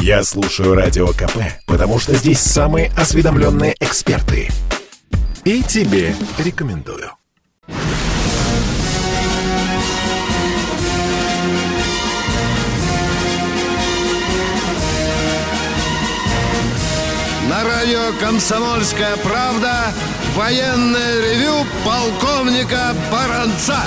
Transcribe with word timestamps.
Я 0.00 0.22
слушаю 0.22 0.74
Радио 0.74 1.08
КП, 1.08 1.38
потому 1.66 1.98
что 1.98 2.14
здесь 2.14 2.40
самые 2.40 2.90
осведомленные 2.96 3.74
эксперты. 3.80 4.48
И 5.44 5.62
тебе 5.62 6.14
рекомендую. 6.38 7.10
На 17.48 17.64
радио 17.64 18.12
«Комсомольская 18.20 19.16
правда» 19.18 19.92
военное 20.36 21.20
ревю 21.20 21.66
полковника 21.84 22.94
Баранца. 23.10 23.78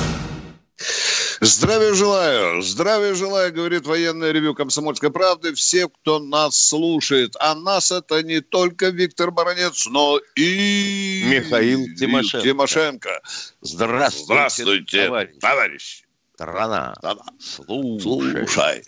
Здравия 1.44 1.96
желаю, 1.96 2.62
здравия 2.62 3.16
желаю, 3.16 3.52
говорит 3.52 3.88
военное 3.88 4.32
ревю 4.32 4.54
«Комсомольской 4.54 5.10
правды» 5.10 5.56
всем, 5.56 5.90
кто 5.90 6.20
нас 6.20 6.56
слушает. 6.56 7.36
А 7.40 7.56
нас 7.56 7.90
это 7.90 8.22
не 8.22 8.42
только 8.42 8.90
Виктор 8.90 9.32
Баранец, 9.32 9.88
но 9.88 10.20
и... 10.36 11.24
Михаил 11.26 11.84
Тимошенко. 11.96 12.48
Тимошенко. 12.48 13.22
Здравствуйте, 13.62 14.26
Здравствуйте, 14.26 15.06
товарищ. 15.08 15.32
товарищ. 15.42 16.04
Страна. 16.36 16.94
Да-да. 17.02 17.26
Слушай. 17.40 18.02
Слушай. 18.02 18.84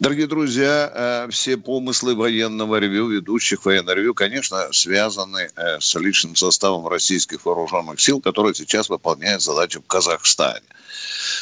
Дорогие 0.00 0.26
друзья, 0.26 0.90
э, 0.94 1.30
все 1.30 1.58
помыслы 1.58 2.14
военного 2.14 2.76
ревю, 2.76 3.08
ведущих 3.08 3.66
военного 3.66 3.96
ревю, 3.96 4.14
конечно, 4.14 4.72
связаны 4.72 5.50
э, 5.54 5.78
с 5.78 5.94
личным 5.94 6.36
составом 6.36 6.88
российских 6.88 7.44
вооруженных 7.44 8.00
сил, 8.00 8.18
которые 8.22 8.54
сейчас 8.54 8.88
выполняют 8.88 9.42
задачи 9.42 9.78
в 9.78 9.86
Казахстане. 9.86 10.64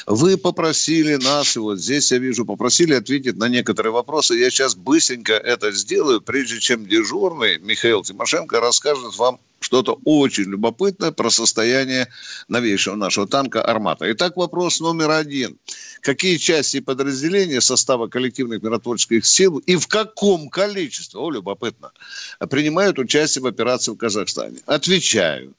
Вы 0.09 0.37
попросили 0.37 1.15
нас, 1.15 1.55
и 1.55 1.61
вот 1.61 1.79
здесь 1.79 2.11
я 2.11 2.19
вижу, 2.19 2.45
попросили 2.45 2.95
ответить 2.95 3.37
на 3.37 3.49
некоторые 3.49 3.93
вопросы. 3.93 4.35
Я 4.35 4.51
сейчас 4.51 4.75
быстренько 4.75 5.35
это 5.35 5.71
сделаю, 5.71 6.21
прежде 6.21 6.59
чем 6.59 6.85
дежурный 6.85 7.59
Михаил 7.59 8.03
Тимошенко 8.03 8.61
расскажет 8.61 9.17
вам 9.19 9.39
что-то 9.61 9.99
очень 10.05 10.45
любопытное 10.45 11.11
про 11.11 11.31
состояние 11.31 12.09
новейшего 12.49 12.95
нашего 12.95 13.27
танка 13.27 13.63
«Армата». 13.63 14.11
Итак, 14.13 14.37
вопрос 14.37 14.81
номер 14.81 15.11
один. 15.11 15.59
Какие 16.01 16.37
части 16.37 16.79
и 16.79 16.81
подразделения 16.81 17.61
состава 17.61 18.07
коллективных 18.09 18.63
миротворческих 18.63 19.27
сил 19.27 19.59
и 19.59 19.77
в 19.77 19.87
каком 19.89 20.49
количестве, 20.49 21.21
о, 21.21 21.31
любопытно, 21.31 21.93
принимают 22.51 22.99
участие 22.99 23.43
в 23.43 23.47
операции 23.47 23.93
в 23.93 23.97
Казахстане? 23.97 24.59
Отвечаю. 24.67 25.55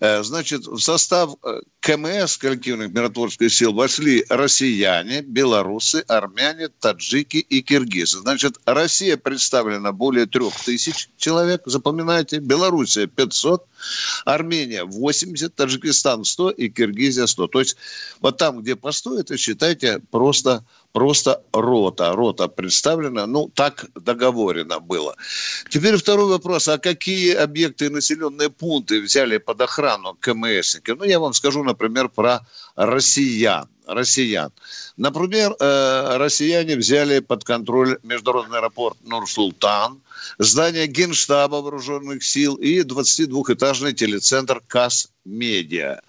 Э, 0.00 0.22
Значит, 0.22 0.66
в 0.66 0.78
состав 0.78 1.34
э, 1.42 1.60
КМС, 1.80 2.36
коллективных 2.36 2.92
миротворческих 2.92 3.52
сил, 3.52 3.72
вошли 3.72 4.24
россияне, 4.28 5.22
белорусы, 5.22 6.04
армяне, 6.06 6.68
таджики 6.68 7.38
и 7.38 7.62
киргизы. 7.62 8.18
Значит, 8.18 8.58
Россия 8.64 9.16
представлена 9.16 9.92
более 9.92 10.26
трех 10.26 10.54
тысяч 10.64 11.08
человек, 11.16 11.62
запоминайте, 11.66 12.38
Белоруссия 12.38 13.08
500, 13.08 13.66
Армения 14.24 14.84
80, 14.84 15.54
Таджикистан 15.54 16.24
100 16.24 16.50
и 16.50 16.68
Киргизия 16.68 17.26
100. 17.26 17.48
То 17.48 17.58
есть 17.60 17.76
вот 18.20 18.36
там, 18.38 18.60
где 18.60 18.76
по 18.76 18.92
100, 18.92 19.20
это 19.20 19.36
считайте 19.36 20.00
просто 20.10 20.64
просто 20.98 21.42
рота. 21.52 22.12
Рота 22.16 22.48
представлена, 22.48 23.26
ну, 23.26 23.48
так 23.54 23.86
договорено 23.94 24.80
было. 24.80 25.14
Теперь 25.68 25.96
второй 25.96 26.26
вопрос. 26.26 26.68
А 26.68 26.78
какие 26.78 27.34
объекты 27.34 27.86
и 27.86 27.88
населенные 27.88 28.50
пункты 28.50 29.00
взяли 29.00 29.38
под 29.38 29.60
охрану 29.60 30.16
КМСники? 30.20 30.90
Ну, 30.98 31.04
я 31.04 31.20
вам 31.20 31.34
скажу, 31.34 31.62
например, 31.62 32.08
про 32.08 32.40
россиян. 32.76 33.68
Россиян. 33.88 34.52
Например, 34.96 35.56
э, 35.58 36.16
россияне 36.18 36.76
взяли 36.76 37.20
под 37.20 37.44
контроль 37.44 37.98
международный 38.02 38.58
аэропорт 38.58 38.96
Нур-Султан, 39.04 40.00
здание 40.38 40.86
Генштаба 40.86 41.56
вооруженных 41.56 42.22
сил 42.22 42.56
и 42.56 42.82
22-этажный 42.82 43.94
телецентр 43.94 44.60
КАС 44.66 45.08
Медиа. 45.24 46.00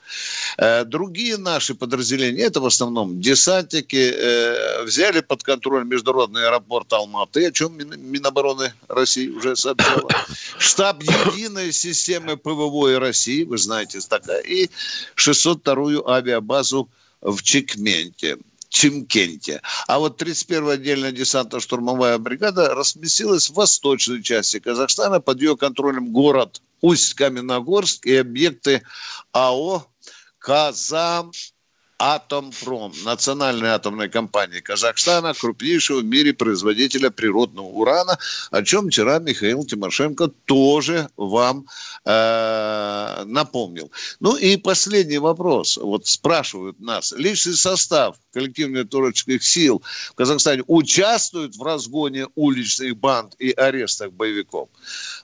Э, 0.57 0.84
Другие 0.84 1.38
наши 1.38 1.73
подразделения, 1.73 2.44
это 2.44 2.59
в 2.59 2.66
основном 2.66 3.22
десантники, 3.22 4.12
э, 4.13 4.84
взяли 4.84 5.22
под 5.22 5.44
контроль 5.44 5.85
международный 5.85 6.47
аэропорт 6.47 6.91
Алматы, 6.91 7.45
о 7.47 7.51
чем 7.51 7.78
Мин- 7.78 8.00
Минобороны 8.12 8.73
России 8.89 9.29
уже 9.29 9.56
сообщала. 9.56 10.09
Штаб 10.57 11.01
единой 11.03 11.72
системы 11.72 12.35
ПВО 12.35 13.00
России, 13.00 13.44
вы 13.45 13.57
знаете, 13.57 14.00
такая, 14.09 14.41
и 14.41 14.69
602-ю 15.16 16.07
авиабазу 16.09 16.89
в 17.22 17.41
Чекменте. 17.41 18.38
Чимкенте. 18.69 19.62
А 19.88 19.97
вот 19.97 20.22
31-я 20.22 20.74
отдельная 20.74 21.12
десантно-штурмовая 21.12 22.19
бригада 22.19 22.75
разместилась 22.75 23.50
в 23.50 23.56
восточной 23.56 24.22
части 24.22 24.59
Казахстана 24.59 25.19
под 25.19 25.41
ее 25.41 25.57
контролем 25.57 26.12
город 26.12 26.62
Усть-Каменогорск 26.81 28.06
и 28.06 28.16
объекты 28.16 28.84
АО 29.31 29.88
«Казам 30.38 31.31
Атомпром, 32.00 32.94
национальной 33.04 33.70
атомной 33.72 34.08
компании 34.08 34.62
Казахстана, 34.62 35.34
крупнейшего 35.34 36.00
в 36.00 36.06
мире 36.06 36.34
производителя 36.34 37.10
природного 37.10 37.68
урана, 37.68 38.18
о 38.52 38.64
чем 38.64 38.88
вчера 38.88 39.20
Михаил 39.20 39.66
Тимошенко 39.66 40.30
тоже 40.46 41.10
вам 41.18 41.66
э, 42.06 43.24
напомнил. 43.26 43.92
Ну 44.22 44.38
и 44.38 44.56
последний 44.56 45.18
вопрос. 45.18 45.76
Вот 45.76 46.08
спрашивают 46.08 46.80
нас. 46.80 47.14
Личный 47.18 47.56
состав 47.56 48.16
коллективных 48.31 48.90
творческих 48.90 49.44
сил 49.44 49.84
в 50.12 50.16
Казахстане 50.16 50.64
участвует 50.68 51.58
в 51.58 51.64
разгоне 51.64 52.28
уличных 52.36 52.96
банд 52.96 53.36
и 53.40 53.52
арестах 53.52 54.14
боевиков? 54.14 54.70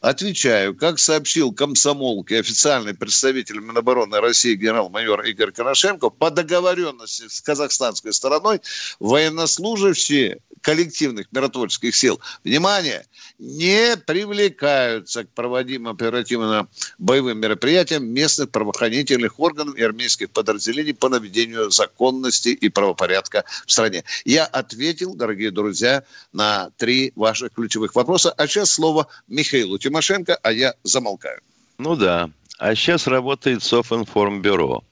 Отвечаю. 0.02 0.76
Как 0.76 1.00
сообщил 1.00 1.54
комсомолке 1.54 2.40
официальный 2.40 2.94
представитель 2.94 3.60
Минобороны 3.60 4.20
России 4.20 4.56
генерал-майор 4.56 5.22
Игорь 5.22 5.52
Коношенко, 5.52 6.10
по 6.10 6.32
договоренности 6.66 7.28
с 7.28 7.42
казахстанской 7.42 8.14
стороной 8.14 8.62
военнослужащие 9.00 10.40
коллективных 10.62 11.28
миротворческих 11.32 11.96
сил, 11.96 12.20
внимание, 12.44 13.06
не 13.38 13.96
привлекаются 13.98 15.26
к 15.26 15.30
проводимым 15.30 15.94
оперативно 15.94 16.68
боевым 16.98 17.40
мероприятиям 17.40 18.08
местных 18.08 18.50
правоохранительных 18.50 19.40
органов 19.40 19.76
и 19.76 19.84
армейских 19.84 20.32
подразделений 20.32 20.96
по 20.96 21.10
наведению 21.10 21.70
законности 21.70 22.50
и 22.50 22.70
правопорядка 22.70 23.44
в 23.68 23.72
стране. 23.72 24.04
Я 24.26 24.46
ответил, 24.46 25.14
дорогие 25.14 25.52
друзья, 25.52 26.04
на 26.34 26.72
три 26.78 27.14
ваших 27.16 27.54
ключевых 27.54 27.94
вопроса. 27.94 28.32
А 28.32 28.48
сейчас 28.48 28.72
слово 28.72 29.08
Михаилу 29.28 29.78
Тимошенко, 29.78 30.40
а 30.42 30.52
я 30.52 30.74
замолкаю. 30.84 31.42
Ну 31.78 31.96
да. 31.96 32.32
А 32.58 32.74
сейчас 32.74 33.06
работает 33.06 33.62
Софинформбюро. 33.62 34.84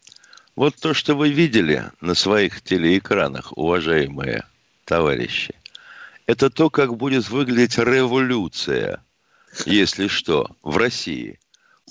Вот 0.56 0.76
то, 0.76 0.94
что 0.94 1.16
вы 1.16 1.30
видели 1.30 1.90
на 2.00 2.14
своих 2.14 2.62
телеэкранах, 2.62 3.58
уважаемые 3.58 4.46
товарищи, 4.86 5.56
это 6.28 6.52
то, 6.52 6.70
как 6.70 6.96
будет 6.96 7.28
выглядеть 7.30 7.80
революция, 7.80 9.04
если 9.66 10.08
что, 10.08 10.56
в 10.62 10.78
России. 10.78 11.40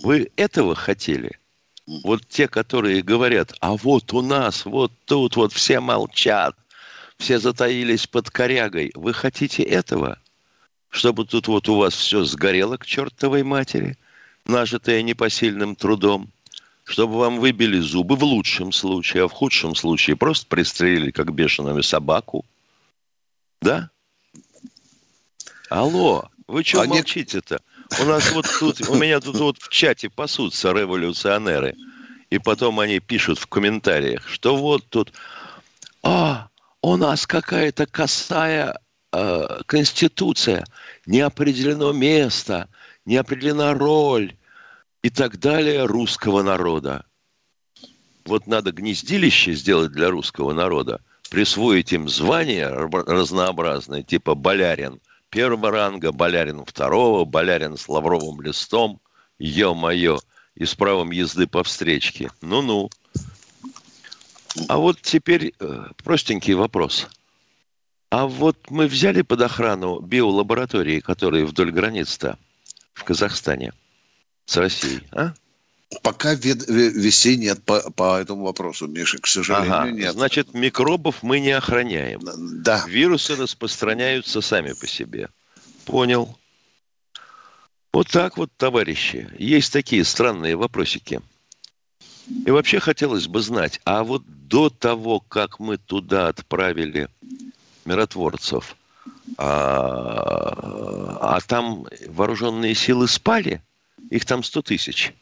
Вы 0.02 0.30
этого 0.36 0.76
хотели? 0.76 1.38
Вот 1.86 2.26
те, 2.28 2.46
которые 2.46 3.02
говорят, 3.02 3.52
а 3.60 3.76
вот 3.76 4.12
у 4.12 4.22
нас, 4.22 4.64
вот 4.64 4.92
тут 5.06 5.34
вот 5.34 5.52
все 5.52 5.80
молчат, 5.80 6.56
все 7.18 7.40
затаились 7.40 8.06
под 8.06 8.30
корягой. 8.30 8.92
Вы 8.94 9.12
хотите 9.12 9.64
этого? 9.64 10.18
Чтобы 10.88 11.24
тут 11.26 11.48
вот 11.48 11.68
у 11.68 11.78
вас 11.78 11.94
все 11.94 12.24
сгорело 12.24 12.76
к 12.76 12.86
чертовой 12.86 13.42
матери, 13.42 13.98
нажитое 14.44 15.02
непосильным 15.02 15.74
трудом? 15.74 16.30
Чтобы 16.84 17.18
вам 17.18 17.38
выбили 17.38 17.78
зубы 17.78 18.16
в 18.16 18.24
лучшем 18.24 18.72
случае, 18.72 19.24
а 19.24 19.28
в 19.28 19.32
худшем 19.32 19.74
случае 19.74 20.16
просто 20.16 20.46
пристрелили, 20.46 21.10
как 21.10 21.32
бешеную 21.32 21.82
собаку? 21.82 22.44
Да? 23.60 23.90
Алло, 25.70 26.28
вы 26.48 26.64
что 26.64 26.82
А 26.82 26.86
молчите-то? 26.86 27.60
У 28.00 28.04
нас 28.04 28.32
вот 28.32 28.46
тут, 28.58 28.88
у 28.88 28.94
меня 28.94 29.20
тут 29.20 29.36
вот 29.36 29.58
в 29.58 29.68
чате 29.68 30.10
пасутся 30.10 30.72
революционеры. 30.72 31.76
И 32.30 32.38
потом 32.38 32.80
они 32.80 32.98
пишут 32.98 33.38
в 33.38 33.46
комментариях, 33.46 34.26
что 34.26 34.56
вот 34.56 34.86
тут, 34.88 35.12
а, 36.02 36.48
у 36.80 36.96
нас 36.96 37.26
какая-то 37.26 37.86
косая 37.86 38.78
э, 39.12 39.60
конституция, 39.66 40.64
не 41.04 41.20
определено 41.20 41.92
место, 41.92 42.68
не 43.04 43.16
определена 43.16 43.74
роль 43.74 44.34
и 45.02 45.10
так 45.10 45.38
далее 45.38 45.84
русского 45.84 46.42
народа. 46.42 47.04
Вот 48.24 48.46
надо 48.46 48.70
гнездилище 48.70 49.52
сделать 49.52 49.92
для 49.92 50.10
русского 50.10 50.52
народа, 50.52 51.00
присвоить 51.28 51.92
им 51.92 52.08
звания 52.08 52.68
разнообразные, 52.68 54.04
типа 54.04 54.34
болярин 54.34 55.00
первого 55.30 55.70
ранга, 55.70 56.12
болярин 56.12 56.64
второго, 56.64 57.24
болярин 57.24 57.76
с 57.76 57.88
лавровым 57.88 58.40
листом, 58.42 59.00
ё-моё, 59.38 60.20
и 60.54 60.64
с 60.64 60.74
правом 60.74 61.10
езды 61.10 61.46
по 61.46 61.64
встречке. 61.64 62.30
Ну-ну. 62.42 62.90
А 64.68 64.76
вот 64.76 65.00
теперь 65.00 65.54
э, 65.58 65.86
простенький 66.04 66.52
вопрос. 66.52 67.08
А 68.10 68.26
вот 68.26 68.58
мы 68.70 68.86
взяли 68.86 69.22
под 69.22 69.40
охрану 69.40 70.00
биолаборатории, 70.00 71.00
которые 71.00 71.46
вдоль 71.46 71.72
границ-то 71.72 72.38
в 72.92 73.02
Казахстане 73.04 73.72
с 74.46 74.56
Россией, 74.56 75.02
а? 75.12 75.34
Пока 76.02 76.34
весей 76.34 77.36
нет 77.36 77.62
по, 77.64 77.90
по 77.90 78.18
этому 78.18 78.44
вопросу, 78.44 78.86
Миша, 78.86 79.18
к 79.18 79.26
сожалению, 79.26 79.74
ага. 79.74 79.90
нет. 79.90 80.12
Значит, 80.14 80.54
микробов 80.54 81.22
мы 81.22 81.38
не 81.40 81.50
охраняем. 81.50 82.20
Да. 82.62 82.84
Вирусы 82.88 83.36
распространяются 83.36 84.40
сами 84.40 84.72
по 84.72 84.86
себе. 84.86 85.28
Понял. 85.84 86.38
Вот 87.92 88.08
так 88.08 88.38
вот, 88.38 88.50
товарищи. 88.56 89.28
Есть 89.38 89.72
такие 89.72 90.04
странные 90.04 90.56
вопросики. 90.56 91.20
И 92.46 92.50
вообще 92.50 92.80
хотелось 92.80 93.26
бы 93.26 93.42
знать, 93.42 93.80
а 93.84 94.02
вот 94.02 94.22
до 94.26 94.70
того, 94.70 95.20
как 95.20 95.58
мы 95.58 95.76
туда 95.76 96.28
отправили 96.28 97.08
миротворцев, 97.84 98.76
а, 99.36 101.18
а 101.20 101.40
там 101.46 101.86
вооруженные 102.06 102.74
силы 102.74 103.08
спали, 103.08 103.62
их 104.10 104.24
там 104.24 104.42
100 104.42 104.62
тысяч. 104.62 105.14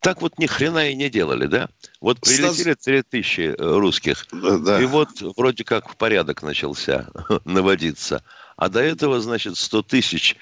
Так 0.00 0.22
вот 0.22 0.38
ни 0.38 0.46
хрена 0.46 0.90
и 0.90 0.94
не 0.94 1.10
делали, 1.10 1.46
да? 1.46 1.68
Вот 2.00 2.20
прилетели 2.20 2.74
3000 2.74 3.40
э, 3.40 3.54
русских, 3.58 4.26
да. 4.32 4.80
и 4.80 4.86
вот 4.86 5.08
вроде 5.36 5.62
как 5.62 5.96
порядок 5.96 6.42
начался 6.42 7.08
наводиться. 7.44 8.24
А 8.56 8.68
до 8.68 8.80
этого, 8.80 9.20
значит, 9.20 9.58
100 9.58 9.82
тысяч 9.82 10.36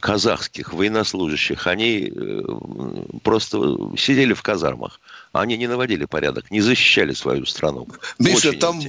казахских 0.00 0.72
военнослужащих, 0.72 1.66
они 1.66 2.12
э, 2.14 2.42
просто 3.22 3.58
сидели 3.96 4.32
в 4.32 4.42
казармах. 4.42 5.00
Они 5.32 5.56
не 5.56 5.66
наводили 5.66 6.04
порядок, 6.04 6.50
не 6.50 6.60
защищали 6.60 7.12
свою 7.12 7.44
страну. 7.46 7.88
Миша, 8.18 8.52
там, 8.52 8.80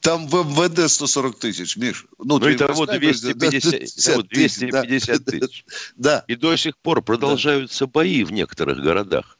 там 0.00 0.26
в 0.26 0.34
МВД 0.34 0.90
140 0.90 1.38
тысяч, 1.38 1.76
Миш. 1.76 2.06
Ну, 2.18 2.38
ну 2.38 2.46
это 2.46 2.72
вот 2.72 2.90
250, 2.90 4.28
250 4.28 5.24
тысяч. 5.24 5.64
Да. 5.96 6.24
И 6.26 6.34
до 6.34 6.56
сих 6.56 6.76
пор 6.78 7.02
продолжаются 7.02 7.86
бои 7.86 8.24
в 8.24 8.32
некоторых 8.32 8.78
городах. 8.78 9.38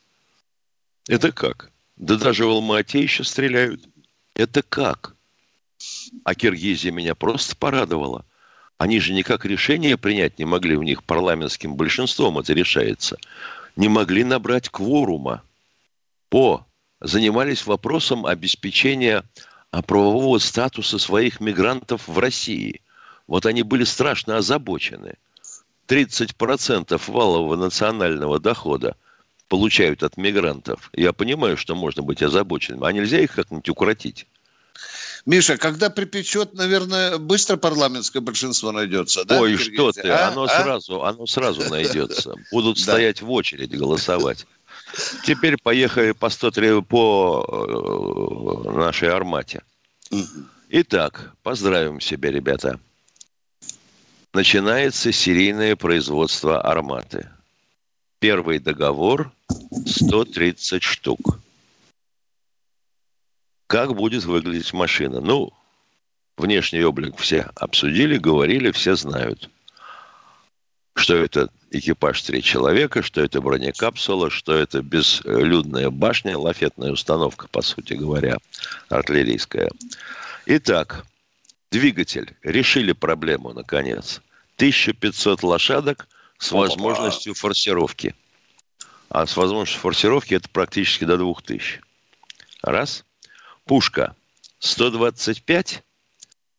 Это 1.09 1.33
как? 1.33 1.71
Да 1.97 2.17
даже 2.17 2.45
в 2.45 2.51
Алма-Ате 2.51 3.03
еще 3.03 3.25
стреляют. 3.25 3.83
Это 4.35 4.63
как? 4.63 5.15
А 6.25 6.35
Киргизия 6.35 6.93
меня 6.93 7.15
просто 7.15 7.57
порадовала– 7.57 8.25
они 8.79 9.01
же 9.01 9.15
никак 9.15 9.45
решение 9.45 9.97
принять 9.97 10.39
не 10.39 10.45
могли, 10.45 10.77
у 10.77 10.83
них 10.83 11.03
парламентским 11.03 11.77
большинством 11.77 12.39
это 12.39 12.53
решается. 12.53 13.17
Не 13.75 13.89
могли 13.89 14.25
набрать 14.25 14.69
кворума 14.69 15.43
по 16.29 16.67
занимались 17.01 17.67
вопросом 17.67 18.27
обеспечения 18.27 19.23
а, 19.71 19.83
правового 19.83 20.39
статуса 20.39 20.99
своих 20.99 21.41
мигрантов 21.41 22.07
в 22.07 22.19
России. 22.19 22.83
Вот 23.27 23.47
они 23.47 23.63
были 23.63 23.85
страшно 23.85 24.39
озабочены. 24.39 25.15
30% 25.89 27.01
валового 27.11 27.57
национального 27.57 28.41
дохода 28.41 28.97
получают 29.49 30.03
от 30.03 30.17
мигрантов. 30.17 30.91
Я 30.93 31.13
понимаю, 31.13 31.57
что 31.57 31.75
можно 31.75 32.03
быть 32.03 32.23
озабоченным, 32.23 32.85
а 32.85 32.93
нельзя 32.93 33.21
их 33.21 33.33
как-нибудь 33.33 33.69
укротить. 33.69 34.27
Миша, 35.27 35.57
когда 35.57 35.91
припечет, 35.91 36.55
наверное, 36.55 37.19
быстро 37.19 37.57
парламентское 37.57 38.23
большинство 38.23 38.71
найдется, 38.71 39.25
да? 39.25 39.41
Ой, 39.41 39.57
что 39.57 39.91
ты, 39.91 40.09
а? 40.09 40.29
оно, 40.29 40.45
а? 40.45 40.49
Сразу, 40.49 41.03
оно 41.03 41.27
сразу 41.27 41.63
найдется. 41.71 42.35
Будут 42.53 42.79
стоять 42.79 43.23
в 43.23 43.31
очередь 43.33 43.77
голосовать. 43.77 44.47
Теперь 45.25 45.57
поехали 45.61 46.13
по 46.13 46.29
103 46.29 46.83
по 46.83 48.65
э, 48.69 48.71
нашей 48.71 49.09
армате. 49.09 49.63
Итак, 50.69 51.33
поздравим 51.43 52.01
себя, 52.01 52.31
ребята. 52.31 52.79
Начинается 54.33 55.11
серийное 55.11 55.75
производство 55.75 56.61
арматы. 56.61 57.29
Первый 58.21 58.61
договор 58.61 59.33
130 59.87 60.85
штук. 60.85 61.41
Как 63.67 63.95
будет 63.95 64.25
выглядеть 64.25 64.73
машина? 64.73 65.21
Ну, 65.21 65.53
внешний 66.37 66.85
облик 66.85 67.17
все 67.19 67.51
обсудили, 67.57 68.17
говорили, 68.17 68.71
все 68.71 68.95
знают. 68.95 69.51
Что 70.95 71.17
это 71.17 71.51
экипаж 71.71 72.23
три 72.23 72.43
человека, 72.43 73.03
что 73.03 73.21
это 73.21 73.41
бронекапсула, 73.41 74.31
что 74.31 74.55
это 74.55 74.83
безлюдная 74.83 75.91
башня, 75.91 76.39
лафетная 76.39 76.93
установка, 76.93 77.49
по 77.49 77.61
сути 77.61 77.95
говоря, 77.95 78.39
артиллерийская. 78.89 79.71
Итак, 80.47 81.05
двигатель. 81.71 82.37
Решили 82.43 82.93
проблему, 82.93 83.53
наконец. 83.53 84.23
1500 84.57 85.43
лошадок 85.43 86.09
с 86.39 86.53
возможностью 86.53 87.35
форсировки. 87.35 88.15
А 89.09 89.27
с 89.27 89.37
возможностью 89.37 89.81
форсировки 89.81 90.35
это 90.35 90.49
практически 90.49 91.05
до 91.05 91.19
2000. 91.19 91.81
Раз 92.63 93.05
пушка 93.67 94.17
125, 94.61 95.85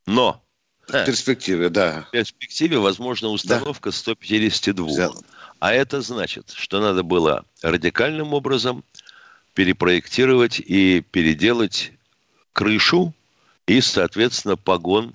но 0.05 0.43
в 0.87 1.05
перспективе, 1.05 1.69
да. 1.69 2.05
В 2.07 2.11
перспективе, 2.11 2.77
возможно, 2.77 3.29
установка 3.29 3.89
да. 3.89 3.95
152. 3.95 4.87
Взял. 4.87 5.23
А 5.59 5.73
это 5.73 6.01
значит, 6.01 6.51
что 6.51 6.79
надо 6.79 7.03
было 7.03 7.43
радикальным 7.61 8.33
образом 8.33 8.85
перепроектировать 9.53 10.59
и 10.59 11.01
переделать 11.01 11.91
крышу 12.53 13.13
и, 13.65 13.81
соответственно, 13.81 14.55
погон 14.55 15.13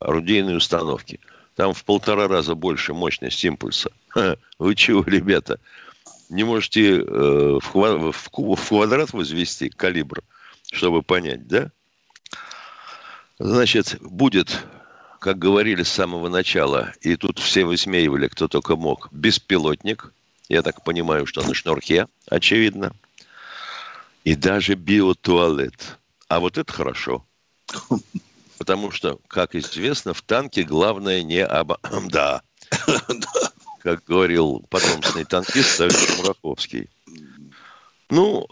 орудийной 0.00 0.56
установки. 0.56 1.20
Там 1.54 1.74
в 1.74 1.84
полтора 1.84 2.26
раза 2.26 2.54
больше 2.54 2.94
мощность 2.94 3.44
импульса. 3.44 3.92
Вы 4.58 4.74
чего, 4.74 5.04
ребята? 5.04 5.60
Не 6.30 6.44
можете 6.44 7.00
э, 7.00 7.58
в 7.60 8.30
квадрат 8.30 9.12
возвести 9.12 9.68
калибр? 9.68 10.22
Чтобы 10.70 11.02
понять, 11.02 11.46
да? 11.46 11.70
Значит, 13.38 13.96
будет, 14.00 14.66
как 15.18 15.38
говорили 15.38 15.82
с 15.82 15.88
самого 15.88 16.28
начала, 16.28 16.92
и 17.00 17.16
тут 17.16 17.38
все 17.38 17.64
высмеивали, 17.64 18.28
кто 18.28 18.48
только 18.48 18.76
мог, 18.76 19.08
беспилотник. 19.12 20.12
Я 20.48 20.62
так 20.62 20.84
понимаю, 20.84 21.26
что 21.26 21.42
на 21.42 21.54
шнурке, 21.54 22.06
очевидно. 22.28 22.92
И 24.24 24.34
даже 24.34 24.74
биотуалет. 24.74 25.98
А 26.28 26.40
вот 26.40 26.58
это 26.58 26.72
хорошо. 26.72 27.24
Потому 28.58 28.90
что, 28.90 29.18
как 29.26 29.54
известно, 29.54 30.12
в 30.12 30.20
танке 30.20 30.64
главное 30.64 31.22
не 31.22 31.44
об... 31.44 31.72
Да. 32.10 32.42
Как 33.82 34.04
говорил 34.04 34.66
потомственный 34.68 35.24
танкист 35.24 35.76
Савич 35.76 36.18
Мураховский. 36.18 36.90
Ну, 38.10 38.46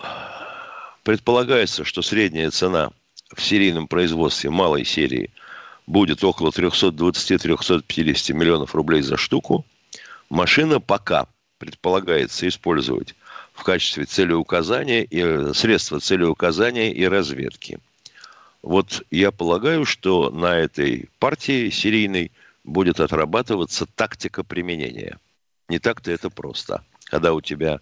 Предполагается, 1.09 1.85
что 1.85 2.03
средняя 2.03 2.51
цена 2.51 2.91
в 3.35 3.41
серийном 3.41 3.89
производстве 3.89 4.51
малой 4.51 4.85
серии 4.85 5.31
будет 5.87 6.23
около 6.23 6.51
320-350 6.51 8.35
миллионов 8.35 8.75
рублей 8.75 9.01
за 9.01 9.17
штуку. 9.17 9.65
Машина 10.29 10.81
пока 10.81 11.27
предполагается 11.57 12.47
использовать 12.47 13.15
в 13.55 13.63
качестве 13.63 14.05
целеуказания 14.05 15.03
и 15.03 15.55
средства 15.55 15.99
целеуказания 15.99 16.93
и 16.93 17.07
разведки. 17.07 17.79
Вот 18.61 19.03
я 19.11 19.31
полагаю, 19.31 19.87
что 19.87 20.29
на 20.29 20.59
этой 20.59 21.09
партии 21.19 21.71
серийной 21.71 22.33
будет 22.65 23.01
отрабатываться 23.01 23.87
тактика 23.87 24.45
применения. 24.45 25.19
Не 25.71 25.79
так-то 25.79 26.13
это 26.13 26.29
просто. 26.29 26.85
Когда 27.05 27.33
у 27.33 27.41
тебя 27.41 27.81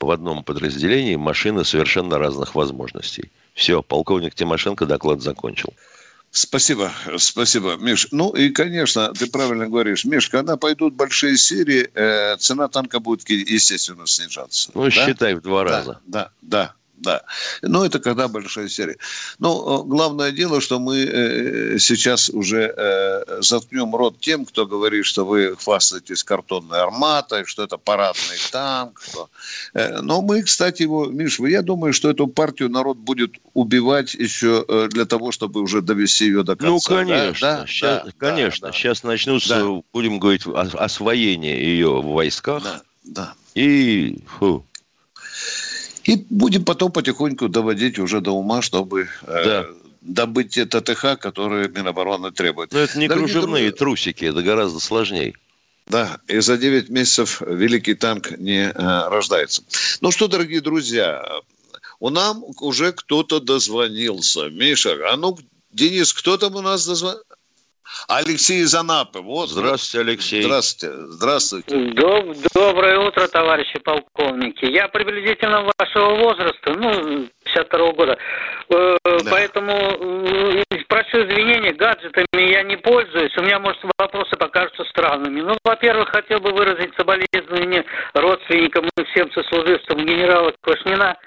в 0.00 0.10
одном 0.10 0.44
подразделении 0.44 1.16
машины 1.16 1.64
совершенно 1.64 2.18
разных 2.18 2.54
возможностей. 2.54 3.30
Все, 3.54 3.82
полковник 3.82 4.34
Тимошенко 4.34 4.86
доклад 4.86 5.22
закончил. 5.22 5.72
Спасибо, 6.30 6.92
спасибо, 7.16 7.76
Миш. 7.76 8.08
Ну 8.10 8.30
и, 8.30 8.50
конечно, 8.50 9.12
ты 9.14 9.26
правильно 9.26 9.68
говоришь, 9.68 10.04
Миш, 10.04 10.28
когда 10.28 10.58
пойдут 10.58 10.92
большие 10.92 11.38
серии, 11.38 11.88
э, 11.94 12.36
цена 12.36 12.68
танка 12.68 13.00
будет, 13.00 13.26
естественно, 13.28 14.06
снижаться. 14.06 14.70
Ну, 14.74 14.84
да? 14.84 14.90
считай 14.90 15.34
в 15.34 15.40
два 15.40 15.64
да, 15.64 15.70
раза. 15.70 16.00
Да, 16.06 16.30
да, 16.42 16.74
да. 16.96 17.22
Но 17.62 17.84
это 17.84 17.98
когда 17.98 18.28
большая 18.28 18.68
серия. 18.68 18.96
Но 19.38 19.82
э, 19.84 19.88
главное 19.88 20.32
дело, 20.32 20.60
что 20.60 20.78
мы 20.78 20.98
э, 20.98 21.78
сейчас 21.78 22.28
уже 22.30 22.74
э, 22.76 23.42
заткнем 23.42 23.94
рот 23.94 24.18
тем, 24.20 24.44
кто 24.44 24.66
говорит, 24.66 25.04
что 25.04 25.24
вы 25.24 25.56
хвастаетесь 25.56 26.24
картонной 26.24 26.80
арматой, 26.80 27.44
что 27.44 27.62
это 27.62 27.76
парадный 27.76 28.38
танк. 28.50 29.00
Что... 29.02 29.28
Но 29.74 30.22
мы, 30.22 30.42
кстати, 30.42 30.82
его, 30.82 31.06
Миш, 31.06 31.38
я 31.40 31.62
думаю, 31.62 31.92
что 31.92 32.10
эту 32.10 32.26
партию 32.26 32.70
народ 32.70 32.96
будет 32.96 33.34
убивать 33.54 34.14
еще 34.14 34.64
для 34.90 35.04
того, 35.04 35.32
чтобы 35.32 35.60
уже 35.60 35.82
довести 35.82 36.26
ее 36.26 36.42
до 36.42 36.56
конца. 36.56 36.70
Ну, 36.70 36.80
конечно. 36.80 37.38
Да? 37.40 37.66
Сейчас, 37.66 38.04
да, 38.04 38.12
конечно. 38.16 38.68
Да, 38.68 38.72
сейчас 38.72 39.02
начнутся, 39.02 39.60
да. 39.60 39.82
будем 39.92 40.18
говорить, 40.18 40.42
освоение 40.46 41.62
ее 41.62 42.00
в 42.00 42.06
войсках. 42.06 42.62
Да, 42.62 42.82
да. 43.04 43.34
И 43.54 44.18
фу, 44.38 44.64
и 46.06 46.24
будем 46.30 46.64
потом 46.64 46.92
потихоньку 46.92 47.48
доводить 47.48 47.98
уже 47.98 48.20
до 48.20 48.32
ума, 48.32 48.62
чтобы... 48.62 49.08
Э, 49.22 49.44
да. 49.44 49.66
добытие 50.00 50.66
ТТХ, 50.66 51.18
которые 51.18 51.68
Минобороны 51.68 52.30
требует. 52.30 52.72
Но 52.72 52.78
это 52.78 52.98
не 52.98 53.08
Дорогие 53.08 53.28
кружевные 53.28 53.68
друг... 53.68 53.78
трусики, 53.78 54.24
это 54.24 54.42
гораздо 54.42 54.78
сложнее. 54.80 55.34
Да, 55.88 56.18
и 56.26 56.38
за 56.40 56.56
9 56.56 56.88
месяцев 56.88 57.40
великий 57.40 57.94
танк 57.94 58.36
не 58.38 58.70
э, 58.70 59.08
рождается. 59.08 59.62
Ну 60.00 60.10
что, 60.10 60.28
дорогие 60.28 60.60
друзья, 60.60 61.24
у 62.00 62.10
нам 62.10 62.44
уже 62.60 62.92
кто-то 62.92 63.40
дозвонился. 63.40 64.48
Миша, 64.50 64.96
а 65.10 65.16
ну, 65.16 65.38
Денис, 65.72 66.12
кто 66.12 66.36
там 66.36 66.56
у 66.56 66.60
нас 66.60 66.86
дозвонился? 66.86 67.24
Алексей 68.08 68.62
из 68.62 68.74
Анапы. 68.74 69.20
Вот. 69.20 69.48
Здравствуйте, 69.48 70.08
Алексей. 70.08 70.42
Здравствуйте. 70.42 70.96
Здравствуйте. 71.08 71.76
Доб 71.92 72.36
доброе 72.54 72.98
утро, 72.98 73.26
товарищи 73.28 73.78
полковники. 73.78 74.64
Я 74.64 74.88
приблизительно 74.88 75.70
вашего 75.78 76.14
возраста, 76.16 76.74
ну, 76.74 77.28
52 77.44 77.78
-го 77.78 77.94
года. 77.94 78.18
Э, 78.70 78.96
да. 79.04 79.30
Поэтому 79.30 79.72
э, 79.72 80.62
прошу 80.88 81.26
извинения, 81.26 81.72
гаджетами 81.72 82.50
я 82.50 82.62
не 82.62 82.76
пользуюсь. 82.76 83.36
У 83.36 83.42
меня, 83.42 83.58
может, 83.58 83.80
вопросы 83.98 84.36
покажутся 84.36 84.84
странными. 84.84 85.40
Ну, 85.40 85.56
во-первых, 85.64 86.10
хотел 86.10 86.40
бы 86.40 86.50
выразить 86.50 86.92
соболезнования 86.96 87.84
родственникам 88.14 88.88
и 88.96 89.04
всем 89.04 89.30
сослуживцам 89.32 89.98
генерала 90.04 90.52
Квашнина– 90.62 91.16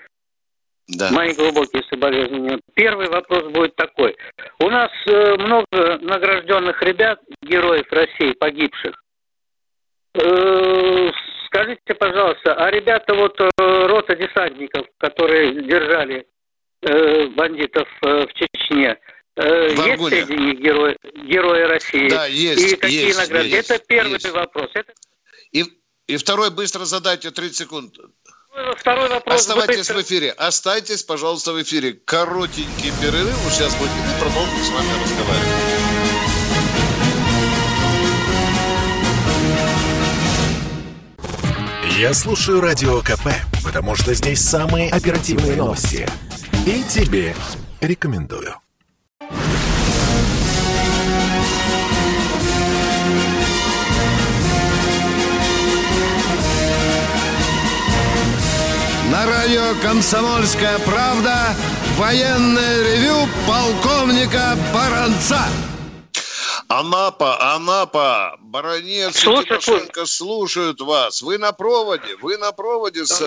да. 0.89 1.12
Мои 1.12 1.34
глубокие 1.34 1.84
соболезнования. 1.89 2.60
Первый 2.74 3.10
вопрос 3.10 3.43
будет 3.51 3.75
такой. 3.75 4.15
У 4.60 4.69
нас 4.69 4.89
э, 5.05 5.36
много 5.38 6.00
награжденных 6.01 6.81
ребят, 6.81 7.19
героев 7.43 7.86
России, 7.91 8.34
погибших. 8.34 8.96
Э, 10.15 11.12
скажите, 11.46 11.93
пожалуйста, 11.93 12.55
а 12.55 12.72
ребята 12.72 13.13
вот 13.13 13.39
э, 13.39 13.50
рота 13.58 14.15
десантников, 14.15 14.88
которые 14.98 15.63
держали 15.63 16.25
бандитов 16.81 17.89
в 18.01 18.27
Чечне, 18.34 18.98
э, 19.36 19.69
есть 19.69 20.08
среди 20.08 20.38
них 20.38 20.60
герои, 20.60 20.96
герои 21.25 21.62
России? 21.63 22.10
Да, 22.10 22.25
есть. 22.25 22.74
И 22.74 22.75
какие 22.77 23.08
есть, 23.08 23.19
награды? 23.19 23.48
Есть, 23.48 23.69
Это 23.69 23.86
первый 23.86 24.13
есть. 24.13 24.31
вопрос. 24.31 24.69
Это... 24.74 24.93
И, 25.51 25.65
и 26.08 26.17
второй 26.17 26.51
быстро 26.51 26.86
задайте 26.86 27.31
30 27.31 27.55
секунд. 27.55 27.96
Второй 28.77 29.10
вопрос. 29.10 29.41
Оставайтесь 29.41 29.77
быстро. 29.77 29.98
в 29.98 30.01
эфире. 30.01 30.32
Оставайтесь, 30.32 31.03
пожалуйста, 31.03 31.53
в 31.53 31.62
эфире. 31.62 31.94
Коротенький 32.06 32.91
перерыв. 33.01 33.36
Сейчас 33.51 33.75
будет 33.75 33.89
и 33.91 34.20
продолжим 34.20 34.63
с 34.63 34.70
вами 34.70 35.03
разговаривать. 35.03 35.79
Я 41.98 42.13
слушаю 42.13 42.62
Радио 42.62 43.01
КП, 43.01 43.27
потому 43.63 43.96
что 43.96 44.13
здесь 44.13 44.39
самые 44.39 44.89
оперативные 44.89 45.58
новости. 45.58 46.08
И 46.65 46.84
тебе 46.84 47.36
рекомендую. 47.82 48.56
Радио 59.50 59.82
«Комсомольская 59.82 60.77
правда» 60.79 61.56
военное 61.98 62.84
ревю 62.84 63.27
полковника 63.48 64.56
Баранца. 64.72 65.39
Анапа, 66.68 67.56
Анапа, 67.56 68.36
Баранец 68.41 69.15
и 69.15 69.22
Тимошенко 69.22 70.06
слушают 70.06 70.82
вас. 70.82 71.24
Вы 71.24 71.39
на 71.39 71.51
проводе, 71.51 72.15
вы 72.22 72.38
на 72.38 72.51
проводе 72.51 73.06
с 73.06 73.22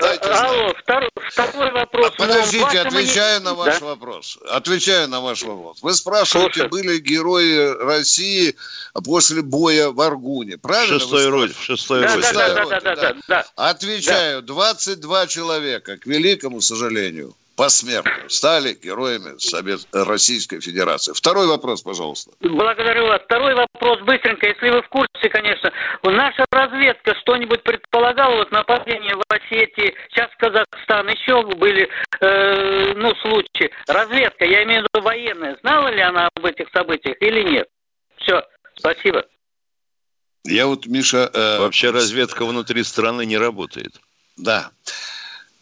Дайте 0.00 0.28
Алло, 0.28 0.72
второй, 0.78 1.10
второй 1.30 1.72
вопрос. 1.72 2.12
А 2.16 2.22
подождите, 2.22 2.80
отвечаю 2.80 3.42
на 3.42 3.54
ваш 3.54 3.80
да? 3.80 3.86
вопрос. 3.86 4.38
Отвечаю 4.48 5.08
на 5.08 5.20
ваш 5.20 5.42
вопрос. 5.42 5.82
Вы 5.82 5.94
спрашиваете, 5.94 6.60
Слушай. 6.60 6.68
были 6.70 6.98
герои 6.98 7.74
России 7.84 8.56
после 9.04 9.42
боя 9.42 9.90
в 9.90 10.00
Аргуне, 10.00 10.56
правильно? 10.56 10.98
Шестой 10.98 11.28
роль, 11.28 11.52
шестой 11.54 12.02
да, 12.02 12.14
роль. 12.14 12.22
Да, 12.22 12.32
да, 12.32 12.54
да, 12.54 12.80
да, 12.80 12.94
да, 12.94 13.16
да. 13.28 13.46
Отвечаю, 13.56 14.42
22 14.42 15.26
человека, 15.26 15.98
к 15.98 16.06
великому 16.06 16.60
сожалению 16.60 17.34
посмертно 17.56 18.28
стали 18.28 18.74
героями 18.74 19.38
Совет... 19.38 19.80
Российской 19.92 20.60
Федерации. 20.60 21.12
Второй 21.12 21.46
вопрос, 21.46 21.82
пожалуйста. 21.82 22.32
Благодарю 22.40 23.06
вас. 23.06 23.20
Второй 23.24 23.54
вопрос 23.54 24.00
быстренько, 24.00 24.48
если 24.48 24.70
вы 24.70 24.82
в 24.82 24.88
курсе, 24.88 25.28
конечно. 25.30 25.72
Наша 26.02 26.44
разведка 26.50 27.14
что-нибудь 27.20 27.62
предполагала 27.62 28.36
вот 28.36 28.50
нападение 28.50 29.14
в 29.14 29.22
Осетии, 29.28 29.94
сейчас 30.10 30.30
Казахстан, 30.38 31.08
еще 31.08 31.42
были 31.42 31.88
э, 32.20 32.92
ну, 32.94 33.14
случаи. 33.16 33.70
Разведка, 33.86 34.44
я 34.44 34.64
имею 34.64 34.82
в 34.82 34.88
виду 34.92 35.04
военная, 35.04 35.56
знала 35.60 35.88
ли 35.88 36.00
она 36.00 36.28
об 36.34 36.44
этих 36.44 36.66
событиях 36.72 37.16
или 37.20 37.42
нет? 37.42 37.68
Все, 38.18 38.42
спасибо. 38.76 39.24
Я 40.44 40.66
вот, 40.66 40.86
Миша... 40.86 41.30
Э... 41.32 41.58
Вообще 41.60 41.90
разведка 41.90 42.44
внутри 42.44 42.84
страны 42.84 43.24
не 43.24 43.38
работает. 43.38 43.94
Да. 44.36 44.70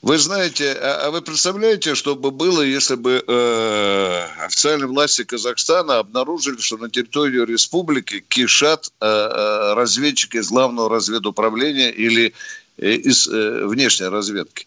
Вы 0.03 0.19
знаете, 0.19 0.73
а, 0.73 1.07
а 1.07 1.11
вы 1.13 1.23
представляете, 1.23 1.95
что 1.95 2.17
бы 2.17 2.33
было, 2.33 2.61
если 2.61 2.97
бы 2.97 3.23
э, 3.25 4.27
официальные 4.45 4.89
власти 4.89 5.23
Казахстана 5.23 5.99
обнаружили, 5.99 6.61
что 6.61 6.77
на 6.77 6.91
территории 6.91 7.47
республики 7.47 8.19
кишат 8.29 8.89
э, 9.01 9.07
э, 9.07 9.75
разведчики 9.75 10.39
из 10.39 10.49
главного 10.49 10.91
разведуправления 10.91 11.91
или 11.91 12.35
э, 12.79 12.91
из 12.95 13.29
э, 13.29 13.65
внешней 13.65 14.09
разведки? 14.09 14.67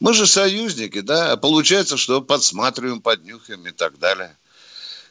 Мы 0.00 0.14
же 0.14 0.26
союзники, 0.26 1.00
да, 1.00 1.30
а 1.30 1.36
получается, 1.36 1.96
что 1.96 2.20
подсматриваем, 2.20 3.00
поднюхаем 3.00 3.64
и 3.64 3.70
так 3.70 4.00
далее. 4.00 4.36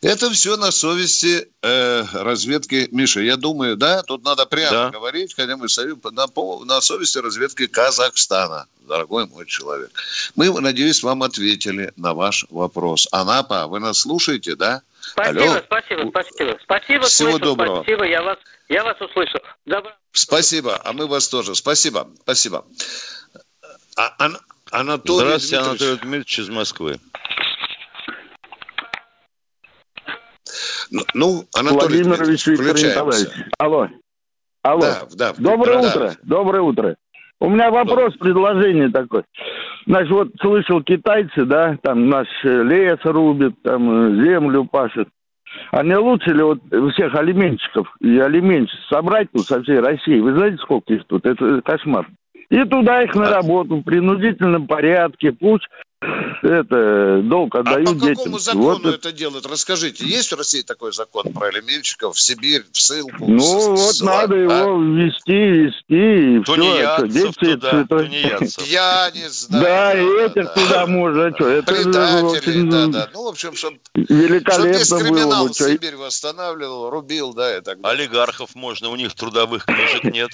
Это 0.01 0.31
все 0.31 0.57
на 0.57 0.71
совести 0.71 1.47
э, 1.61 2.03
разведки, 2.13 2.87
Миша, 2.91 3.19
я 3.19 3.37
думаю, 3.37 3.77
да, 3.77 4.01
тут 4.01 4.23
надо 4.23 4.47
прямо 4.47 4.71
да. 4.71 4.89
говорить, 4.89 5.35
хотя 5.35 5.55
мы 5.55 5.67
на, 6.11 6.65
на 6.65 6.81
совести 6.81 7.19
разведки 7.19 7.67
Казахстана, 7.67 8.65
дорогой 8.79 9.27
мой 9.27 9.45
человек. 9.45 9.91
Мы, 10.35 10.59
надеюсь, 10.59 11.03
вам 11.03 11.21
ответили 11.21 11.93
на 11.97 12.15
ваш 12.15 12.47
вопрос. 12.49 13.07
Анапа, 13.11 13.67
вы 13.67 13.79
нас 13.79 13.99
слушаете, 13.99 14.55
да? 14.55 14.81
Спасибо, 15.01 15.43
Алло. 15.43 15.61
спасибо, 15.67 16.09
спасибо. 16.09 16.57
Спасибо, 16.63 17.05
Всего 17.05 17.29
слышу, 17.29 17.45
доброго. 17.45 17.83
Спасибо, 17.83 18.07
я 18.07 18.23
вас, 18.23 18.37
я 18.69 18.83
вас 18.83 18.99
услышал. 18.99 19.41
Добро. 19.67 19.91
Спасибо, 20.13 20.81
а 20.83 20.93
мы 20.93 21.05
вас 21.05 21.27
тоже. 21.27 21.53
Спасибо, 21.53 22.09
спасибо. 22.23 22.65
А, 23.97 24.15
Ан- 24.17 24.39
Анатолий 24.71 25.25
Здравствуйте, 25.25 25.57
Дмитриевич. 25.57 25.81
Анатолий 25.81 25.99
Дмитриевич 26.01 26.39
из 26.39 26.49
Москвы. 26.49 26.99
Ну, 30.91 31.01
ну, 31.13 31.43
Анатолий 31.57 32.03
Владимирович 32.03 32.47
Виктор 32.47 32.75
Николаевич. 32.75 33.29
Алло. 33.57 33.87
Алло. 34.61 34.81
Да, 34.81 35.07
да, 35.15 35.33
Доброе 35.37 35.81
да, 35.81 35.87
утро. 35.87 36.07
Да. 36.07 36.15
Доброе 36.23 36.61
утро. 36.61 36.95
У 37.39 37.49
меня 37.49 37.71
вопрос, 37.71 38.15
предложение 38.17 38.89
такое. 38.89 39.23
Значит, 39.87 40.11
вот 40.11 40.27
слышал 40.39 40.83
китайцы, 40.83 41.45
да, 41.45 41.77
там 41.81 42.07
наш 42.07 42.27
э, 42.43 42.63
лес 42.63 42.99
рубит, 43.03 43.59
там 43.63 43.89
э, 43.89 44.25
землю 44.25 44.65
пашет. 44.65 45.07
А 45.71 45.81
не 45.81 45.95
лучше 45.95 46.31
ли 46.31 46.43
вот 46.43 46.59
всех 46.93 47.15
алименщиков 47.15 47.87
и 47.99 48.19
алименщиц 48.19 48.77
собрать 48.89 49.31
тут 49.31 49.47
со 49.47 49.61
всей 49.63 49.79
России? 49.79 50.19
Вы 50.19 50.33
знаете, 50.33 50.57
сколько 50.57 50.93
их 50.93 51.05
тут? 51.05 51.25
Это 51.25 51.61
кошмар. 51.63 52.07
И 52.49 52.63
туда 52.65 53.01
их 53.01 53.15
на 53.15 53.27
а 53.27 53.41
работу 53.41 53.77
в 53.77 53.83
принудительном 53.83 54.67
порядке. 54.67 55.31
Пусть 55.31 55.67
это 56.01 57.21
долг 57.23 57.55
отдают 57.55 57.89
а 57.89 57.93
по 57.93 57.99
детям. 57.99 58.15
какому 58.15 58.39
закону 58.39 58.79
вот 58.83 58.85
это 58.85 59.11
делают? 59.11 59.45
Расскажите, 59.45 60.05
есть 60.05 60.31
в 60.31 60.37
России 60.37 60.61
такой 60.61 60.91
закон 60.91 61.31
про 61.33 61.47
алименщиков 61.47 62.15
в 62.15 62.19
Сибирь, 62.19 62.63
в 62.71 62.79
ссылку? 62.79 63.25
Ну, 63.27 63.39
с, 63.39 63.67
вот 63.67 63.95
с, 63.95 64.01
надо 64.01 64.35
а? 64.35 64.39
его 64.39 64.81
ввести, 64.81 65.31
ввести, 65.31 66.37
и 66.37 66.43
все. 66.43 67.07
Дети 67.07 67.55
туда, 67.55 67.69
цветов. 67.69 68.65
Пьяниц, 68.65 69.47
да. 69.49 69.59
Да, 69.61 69.93
и 69.93 70.05
этих 70.25 70.45
да, 70.45 70.53
туда 70.53 70.87
можно. 70.87 71.31
Что, 71.35 71.47
это 71.47 71.73
Предатели, 71.73 72.69
да, 72.69 72.87
да. 72.87 73.09
Ну, 73.13 73.25
в 73.25 73.27
общем, 73.27 73.55
чтобы 73.55 73.79
великолепно 73.95 74.85
чтоб 74.85 74.99
криминал 75.01 75.47
в 75.47 75.53
Сибирь 75.53 75.95
восстанавливал, 75.95 76.89
рубил, 76.89 77.33
да, 77.33 77.57
и 77.57 77.61
так 77.61 77.81
далее. 77.81 78.05
Олигархов 78.05 78.55
можно, 78.55 78.89
у 78.89 78.95
них 78.95 79.13
трудовых 79.13 79.65
книжек 79.65 80.03
нет. 80.05 80.31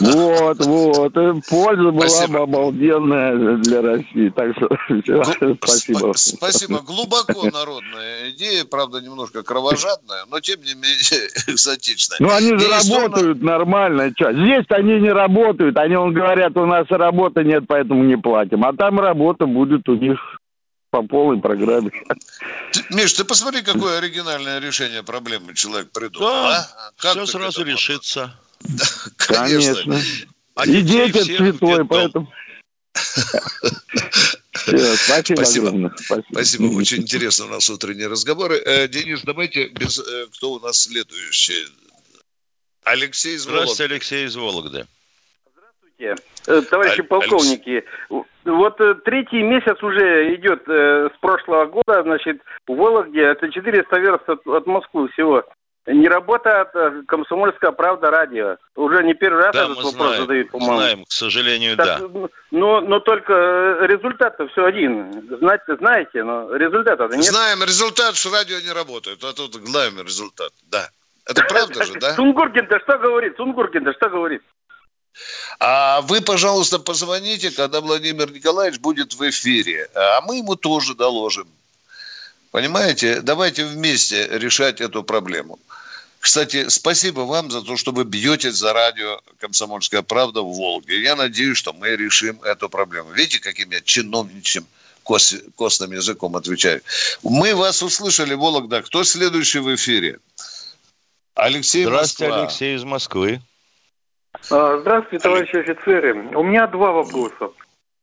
Вот, 0.00 0.64
вот. 0.64 1.12
Польза 1.48 1.90
была 1.90 2.26
бы 2.28 2.38
обалденная 2.38 3.56
для 3.58 3.82
России. 3.82 4.30
Так 4.30 4.56
что 4.56 4.68
Спасибо. 5.62 6.12
Спасибо. 6.14 6.80
Глубоко 6.80 7.50
народная 7.50 8.30
идея, 8.30 8.64
правда, 8.64 9.00
немножко 9.00 9.42
кровожадная, 9.42 10.24
но 10.30 10.40
тем 10.40 10.60
не 10.62 10.74
менее 10.74 11.28
экзотичная. 11.46 12.18
Ну, 12.20 12.30
они 12.30 12.58
же 12.58 12.68
работают 12.68 13.42
нормально. 13.42 14.10
Здесь 14.10 14.66
они 14.68 15.00
не 15.00 15.10
работают. 15.10 15.76
Они 15.76 15.96
он 15.96 16.12
говорят, 16.12 16.56
у 16.56 16.66
нас 16.66 16.86
работы 16.88 17.44
нет, 17.44 17.64
поэтому 17.66 18.04
не 18.04 18.16
платим. 18.16 18.64
А 18.64 18.72
там 18.72 19.00
работа 19.00 19.46
будет 19.46 19.88
у 19.88 19.94
них 19.94 20.18
по 20.90 21.02
полной 21.02 21.40
программе. 21.40 21.90
Миш, 22.90 23.12
ты 23.12 23.24
посмотри, 23.24 23.62
какое 23.62 23.98
оригинальное 23.98 24.58
решение 24.58 25.02
проблемы 25.02 25.54
человек 25.54 25.90
придумал. 25.92 26.28
Да, 26.28 26.58
а? 26.58 26.90
Как 26.96 27.12
все 27.12 27.26
сразу 27.26 27.64
решится. 27.64 28.34
конечно. 29.16 29.74
конечно. 29.84 29.98
А 30.54 30.66
И 30.66 30.82
дети 30.82 31.22
цветой, 31.22 31.84
поэтому... 31.84 32.30
спасибо. 34.96 35.44
Спасибо. 35.44 35.94
спасибо. 36.30 36.76
Очень 36.76 37.02
интересно 37.02 37.46
у 37.46 37.48
нас 37.48 37.68
утренние 37.70 38.08
разговоры. 38.08 38.56
Э, 38.56 38.88
Денис, 38.88 39.22
давайте 39.22 39.68
без... 39.68 39.98
Э, 39.98 40.26
кто 40.36 40.52
у 40.52 40.60
нас 40.60 40.82
следующий? 40.82 41.66
Алексей 42.84 43.34
из 43.36 43.46
Вологды. 43.46 43.64
Здравствуйте, 43.64 43.92
Алексей 43.92 44.26
из 44.26 44.36
Вологды. 44.36 44.86
Здравствуйте, 45.52 46.14
э, 46.46 46.62
товарищи 46.62 47.02
полковники. 47.02 47.84
Вот 48.44 48.78
третий 49.04 49.42
месяц 49.42 49.82
уже 49.82 50.34
идет 50.34 50.62
с 50.66 51.18
прошлого 51.20 51.66
года, 51.66 52.02
значит, 52.02 52.40
в 52.66 52.74
Вологде, 52.74 53.20
это 53.20 53.50
400 53.50 53.98
верст 53.98 54.28
от, 54.28 54.46
от 54.46 54.66
Москвы 54.66 55.08
всего. 55.10 55.44
Не 55.86 56.08
работает 56.08 56.68
э, 56.74 57.02
комсомольская 57.08 57.72
правда 57.72 58.10
радио. 58.10 58.56
Уже 58.76 59.02
не 59.02 59.14
первый 59.14 59.42
раз 59.44 59.54
да, 59.54 59.64
этот 59.64 59.76
вопрос 59.76 59.92
знаем, 59.94 60.20
задают, 60.20 60.50
по-моему. 60.50 60.76
знаем, 60.76 61.04
к 61.04 61.12
сожалению, 61.12 61.76
так, 61.76 62.12
да. 62.12 62.28
Но, 62.50 62.80
но 62.82 63.00
только 63.00 63.32
э, 63.32 63.86
результат-то 63.86 64.46
все 64.48 64.66
один. 64.66 65.26
Знать 65.38 65.62
знаете, 65.78 66.22
но 66.22 66.54
результата 66.54 67.08
нет. 67.08 67.24
Знаем 67.24 67.62
результат, 67.62 68.14
что 68.16 68.30
радио 68.30 68.60
не 68.60 68.72
работает. 68.72 69.24
А 69.24 69.32
тут 69.32 69.56
главный 69.56 70.04
результат, 70.04 70.52
да. 70.70 70.90
Это 71.26 71.44
правда 71.44 71.84
же, 71.84 71.94
да? 71.94 72.14
Сунгуркин-то 72.14 72.78
что 72.80 72.98
говорит? 72.98 73.36
Сунгуркин-то 73.36 73.92
что 73.94 74.10
говорит? 74.10 74.42
А 75.58 76.02
вы, 76.02 76.20
пожалуйста, 76.20 76.78
позвоните, 76.78 77.50
когда 77.50 77.80
Владимир 77.80 78.30
Николаевич 78.30 78.80
будет 78.80 79.14
в 79.14 79.28
эфире. 79.28 79.88
А 79.94 80.20
мы 80.22 80.36
ему 80.36 80.56
тоже 80.56 80.94
доложим. 80.94 81.48
Понимаете? 82.50 83.20
Давайте 83.20 83.64
вместе 83.64 84.28
решать 84.30 84.80
эту 84.80 85.02
проблему. 85.02 85.58
Кстати, 86.18 86.68
спасибо 86.68 87.20
вам 87.20 87.50
за 87.50 87.62
то, 87.62 87.76
что 87.76 87.92
вы 87.92 88.04
бьетесь 88.04 88.54
за 88.54 88.72
радио 88.74 89.20
«Комсомольская 89.38 90.02
правда» 90.02 90.42
в 90.42 90.54
Волге. 90.54 91.00
Я 91.00 91.16
надеюсь, 91.16 91.56
что 91.56 91.72
мы 91.72 91.96
решим 91.96 92.42
эту 92.42 92.68
проблему. 92.68 93.10
Видите, 93.12 93.40
каким 93.40 93.70
я 93.70 93.80
чиновничьим 93.80 94.66
кос, 95.02 95.34
костным 95.56 95.92
языком 95.92 96.36
отвечаю. 96.36 96.82
Мы 97.22 97.54
вас 97.54 97.82
услышали, 97.82 98.34
Вологда. 98.34 98.82
Кто 98.82 99.02
следующий 99.04 99.60
в 99.60 99.74
эфире? 99.74 100.18
Алексей 101.34 101.84
Здравствуйте, 101.84 102.30
Москва. 102.30 102.42
Алексей 102.44 102.76
из 102.76 102.84
Москвы. 102.84 103.40
А, 104.50 104.78
здравствуйте, 104.78 105.22
товарищи 105.22 105.56
офицеры. 105.56 106.36
У 106.36 106.42
меня 106.42 106.66
два 106.66 106.92
вопроса. 106.92 107.50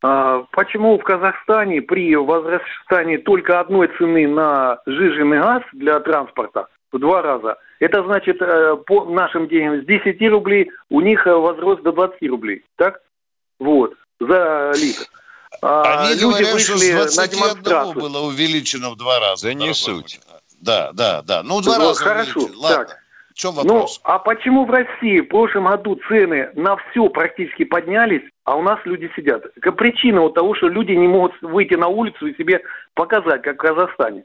А, 0.02 0.44
почему 0.52 0.98
в 0.98 1.02
Казахстане 1.02 1.82
при 1.82 2.14
возрастании 2.14 3.16
только 3.16 3.60
одной 3.60 3.88
цены 3.98 4.28
на 4.28 4.78
жиженый 4.86 5.40
газ 5.40 5.62
для 5.72 6.00
транспорта 6.00 6.68
в 6.92 6.98
два 6.98 7.22
раза– 7.22 7.56
это 7.80 8.02
значит, 8.02 8.40
э, 8.40 8.76
по 8.86 9.04
нашим 9.04 9.48
деньгам 9.48 9.82
с 9.82 9.86
10 9.86 10.20
рублей 10.30 10.70
у 10.90 11.00
них 11.00 11.26
э, 11.26 11.32
возрос 11.32 11.80
до 11.82 11.92
20 11.92 12.28
рублей. 12.28 12.64
Так? 12.76 13.00
Вот, 13.58 13.94
за 14.18 14.72
литр. 14.74 15.06
А 15.62 16.02
Они 16.02 16.14
люди 16.14 16.22
говорят, 16.22 16.60
что 16.60 16.76
с 16.76 17.14
21 17.14 17.92
было 17.94 18.20
увеличено 18.26 18.90
в 18.90 18.96
два 18.96 19.18
раза. 19.20 19.46
Да 19.46 19.54
не 19.54 19.72
суть. 19.74 20.20
Да, 20.60 20.90
да, 20.92 21.22
да. 21.22 21.42
Ну, 21.42 21.60
в 21.60 21.64
два 21.64 21.78
раза 21.78 22.02
Хорошо, 22.02 22.40
увеличено. 22.40 22.60
Ладно. 22.60 22.84
Так. 22.84 22.98
В 23.38 23.40
чем 23.40 23.54
вопрос? 23.54 24.00
Ну, 24.04 24.10
а 24.10 24.18
почему 24.18 24.64
в 24.64 24.70
России 24.70 25.20
в 25.20 25.28
прошлом 25.28 25.66
году 25.66 25.96
цены 26.08 26.50
на 26.54 26.76
все 26.76 27.08
практически 27.08 27.62
поднялись, 27.64 28.22
а 28.42 28.56
у 28.56 28.62
нас 28.62 28.80
люди 28.84 29.08
сидят? 29.14 29.44
Причина 29.76 30.22
вот 30.22 30.34
того, 30.34 30.56
что 30.56 30.66
люди 30.66 30.90
не 30.90 31.06
могут 31.06 31.40
выйти 31.40 31.74
на 31.74 31.86
улицу 31.86 32.26
и 32.26 32.36
себе 32.36 32.62
показать, 32.94 33.42
как 33.42 33.54
в 33.54 33.58
Казахстане. 33.58 34.24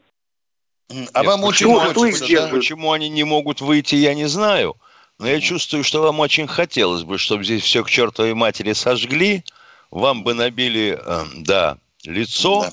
А 0.90 0.94
Нет, 0.94 1.26
вам 1.26 1.44
очень 1.44 1.72
хочется, 1.72 2.26
да? 2.28 2.48
Почему 2.48 2.90
они 2.90 3.08
не 3.08 3.22
могут 3.22 3.60
выйти, 3.60 3.94
я 3.94 4.14
не 4.14 4.24
знаю. 4.24 4.74
Но 5.20 5.28
я 5.28 5.40
чувствую, 5.40 5.84
что 5.84 6.02
вам 6.02 6.18
очень 6.18 6.48
хотелось 6.48 7.04
бы, 7.04 7.16
чтобы 7.16 7.44
здесь 7.44 7.62
все 7.62 7.84
к 7.84 7.88
чертовой 7.88 8.34
матери 8.34 8.72
сожгли, 8.72 9.44
вам 9.92 10.24
бы 10.24 10.34
набили, 10.34 10.98
э, 11.00 11.20
да, 11.36 11.78
лицо, 12.04 12.62
да. 12.62 12.72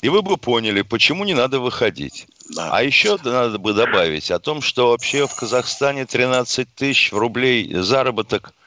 и 0.00 0.08
вы 0.08 0.22
бы 0.22 0.38
поняли, 0.38 0.82
почему 0.82 1.22
не 1.22 1.34
надо 1.34 1.60
выходить. 1.60 2.26
Да. 2.50 2.70
А 2.72 2.82
еще 2.82 3.18
надо 3.22 3.58
бы 3.58 3.72
добавить 3.72 4.30
о 4.30 4.38
том, 4.38 4.60
что 4.60 4.90
вообще 4.90 5.26
в 5.26 5.34
Казахстане 5.34 6.06
13 6.06 6.68
тысяч 6.74 7.12
рублей 7.12 7.72
заработок– 7.74 8.52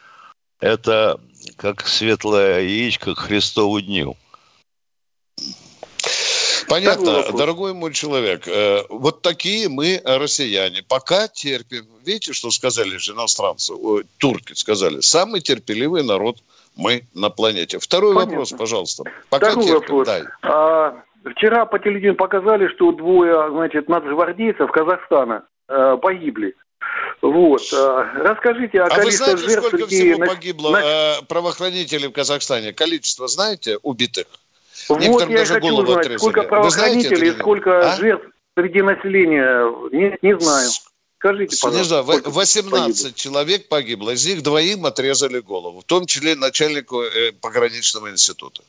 это 0.59 1.19
как 1.57 1.87
светлое 1.87 2.61
яичко 2.61 3.15
к 3.15 3.19
Христову 3.19 3.81
дню. 3.81 4.15
Понятно, 6.67 7.31
дорогой 7.31 7.73
мой 7.73 7.93
человек. 7.93 8.47
Э, 8.47 8.83
вот 8.89 9.21
такие 9.21 9.69
мы 9.69 10.01
россияне. 10.03 10.81
Пока 10.81 11.27
терпим. 11.27 11.85
Видите, 12.03 12.33
что 12.33 12.49
сказали 12.49 12.97
же 12.97 13.11
иностранцы, 13.11 13.73
турки 14.17 14.53
сказали. 14.53 15.01
Самый 15.01 15.41
терпеливый 15.41 16.03
народ 16.03 16.37
мы 16.75 17.05
на 17.13 17.29
планете. 17.29 17.79
Второй 17.79 18.15
Понятно. 18.15 18.31
вопрос, 18.31 18.51
пожалуйста. 18.57 19.03
Пока 19.29 19.51
Второй 19.51 19.65
терпим. 19.67 19.81
Вопрос. 19.81 20.07
Дай. 20.07 20.23
А, 20.41 21.03
вчера 21.31 21.65
по 21.65 21.79
телевидению 21.79 22.15
показали, 22.15 22.67
что 22.69 22.91
двое, 22.91 23.49
значит, 23.51 23.89
нацгвардейцев 23.89 24.71
Казахстана 24.71 25.43
э, 25.67 25.97
погибли. 26.01 26.55
Вот. 27.21 27.61
А, 27.73 28.11
расскажите 28.15 28.81
о 28.81 28.85
а 28.85 28.89
количестве 28.89 29.33
вы 29.33 29.37
знаете, 29.39 29.53
жертв 29.53 29.67
сколько 29.67 29.87
всего 29.87 30.25
погибло 30.25 30.71
на... 30.71 30.81
э, 30.83 31.21
правоохранителей 31.27 32.07
в 32.07 32.11
Казахстане? 32.11 32.73
Количество 32.73 33.27
знаете 33.27 33.77
убитых? 33.81 34.27
Вот 34.89 35.01
я 35.01 35.25
даже 35.25 35.53
хочу 35.53 35.73
узнать, 35.73 35.97
отрезали. 35.97 36.17
сколько 36.17 36.43
правоохранителей, 36.43 37.31
сколько 37.31 37.79
а? 37.79 37.95
жертв 37.95 38.27
среди 38.57 38.81
населения, 38.81 39.65
не, 39.91 40.17
не 40.21 40.39
знаю. 40.39 40.69
Скажите, 41.17 41.57
пожалуйста. 41.59 41.95
Не 41.95 42.03
знаю, 42.03 42.21
18 42.25 42.71
погибло? 42.71 43.13
человек 43.13 43.67
погибло, 43.67 44.09
из 44.11 44.25
них 44.27 44.43
двоим 44.43 44.85
отрезали 44.85 45.39
голову, 45.39 45.81
в 45.81 45.83
том 45.85 46.05
числе 46.05 46.35
начальнику 46.35 47.01
э, 47.01 47.31
пограничного 47.31 48.11
института. 48.11 48.61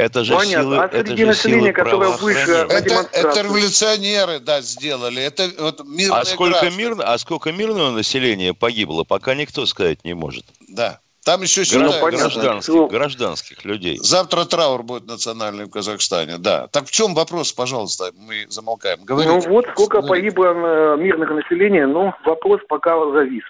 Это 0.00 0.24
же 0.24 0.34
Понятно. 0.34 0.62
силы, 0.62 0.76
а 0.78 0.88
среди 0.88 1.22
это 1.22 1.26
населения, 1.26 1.72
которое 1.72 2.10
выше 2.16 2.66
это, 2.68 3.08
это 3.12 3.42
революционеры, 3.42 4.40
да, 4.40 4.62
сделали. 4.62 5.22
Это 5.22 5.50
вот 5.58 5.84
мирные 5.84 6.20
а 6.20 6.24
сколько, 6.24 6.70
мирно, 6.70 7.04
а 7.04 7.18
сколько 7.18 7.52
мирного 7.52 7.90
населения 7.90 8.54
погибло, 8.54 9.04
пока 9.04 9.34
никто 9.34 9.66
сказать 9.66 10.04
не 10.04 10.14
может. 10.14 10.44
Да. 10.68 11.00
Там 11.24 11.42
еще 11.42 11.64
считают 11.64 12.00
гражданских, 12.00 12.72
ну, 12.72 12.86
гражданских 12.88 13.64
людей. 13.66 13.98
Завтра 13.98 14.46
траур 14.46 14.82
будет 14.82 15.06
национальный 15.06 15.66
в 15.66 15.70
Казахстане, 15.70 16.38
да. 16.38 16.66
Так 16.68 16.86
в 16.86 16.90
чем 16.90 17.14
вопрос, 17.14 17.52
пожалуйста, 17.52 18.10
мы 18.16 18.46
замолкаем. 18.48 19.04
Говорите. 19.04 19.48
Ну 19.48 19.54
вот 19.54 19.66
сколько 19.72 20.00
погибло 20.00 20.46
э, 20.46 20.96
мирных 20.96 21.30
населения, 21.30 21.86
но 21.86 22.14
вопрос 22.24 22.62
пока 22.68 22.98
завис. 23.12 23.44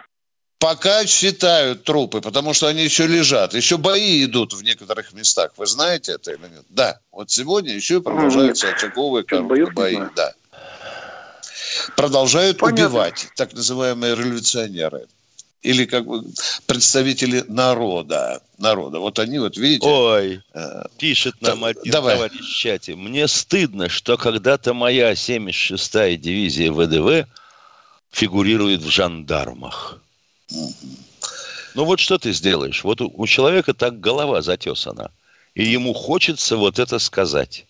Пока 0.61 1.07
считают 1.07 1.85
трупы, 1.85 2.21
потому 2.21 2.53
что 2.53 2.67
они 2.67 2.85
еще 2.85 3.07
лежат. 3.07 3.55
Еще 3.55 3.79
бои 3.79 4.23
идут 4.25 4.53
в 4.53 4.63
некоторых 4.63 5.15
местах. 5.15 5.53
Вы 5.57 5.67
знаете 5.67 6.13
это 6.13 6.33
или 6.33 6.43
нет? 6.43 6.65
Да. 6.69 7.01
Вот 7.11 7.31
сегодня 7.31 7.75
еще 7.75 8.03
продолжаются 8.03 8.67
нет. 8.67 8.77
очаговые 8.77 9.25
короткие 9.25 9.71
бои. 9.71 9.99
Да. 10.15 10.35
Продолжают 11.97 12.59
Понятно. 12.59 12.87
убивать 12.87 13.29
так 13.37 13.55
называемые 13.55 14.15
революционеры 14.15 15.07
или 15.63 15.87
как 15.87 16.05
бы 16.05 16.25
представители 16.67 17.43
народа. 17.49 18.43
Народа. 18.59 18.99
Вот 18.99 19.19
они 19.19 19.39
вот, 19.39 19.57
видите... 19.57 19.87
Ой, 19.89 20.43
э, 20.53 20.83
пишет 20.99 21.41
нам 21.41 21.65
один 21.65 21.91
давай. 21.91 22.17
товарищ 22.17 22.39
в 22.39 22.55
чате. 22.55 22.97
Мне 22.97 23.29
стыдно, 23.29 23.89
что 23.89 24.19
когда-то 24.19 24.75
моя 24.75 25.13
76-я 25.13 26.19
дивизия 26.19 26.71
ВДВ 26.71 27.27
фигурирует 28.13 28.83
в 28.83 28.91
жандармах. 28.91 29.99
Ну 31.75 31.85
вот 31.85 32.01
что 32.01 32.19
ты 32.19 32.33
сделаешь? 32.33 32.85
Вот 32.85 33.01
у, 33.01 33.13
у 33.15 33.27
человека 33.27 33.75
так 33.75 34.01
голова 34.01 34.43
затесана. 34.43 35.11
И 35.55 35.65
ему 35.65 35.95
хочется 35.95 36.57
вот 36.57 36.79
это 36.79 36.99
сказать. 36.99 37.67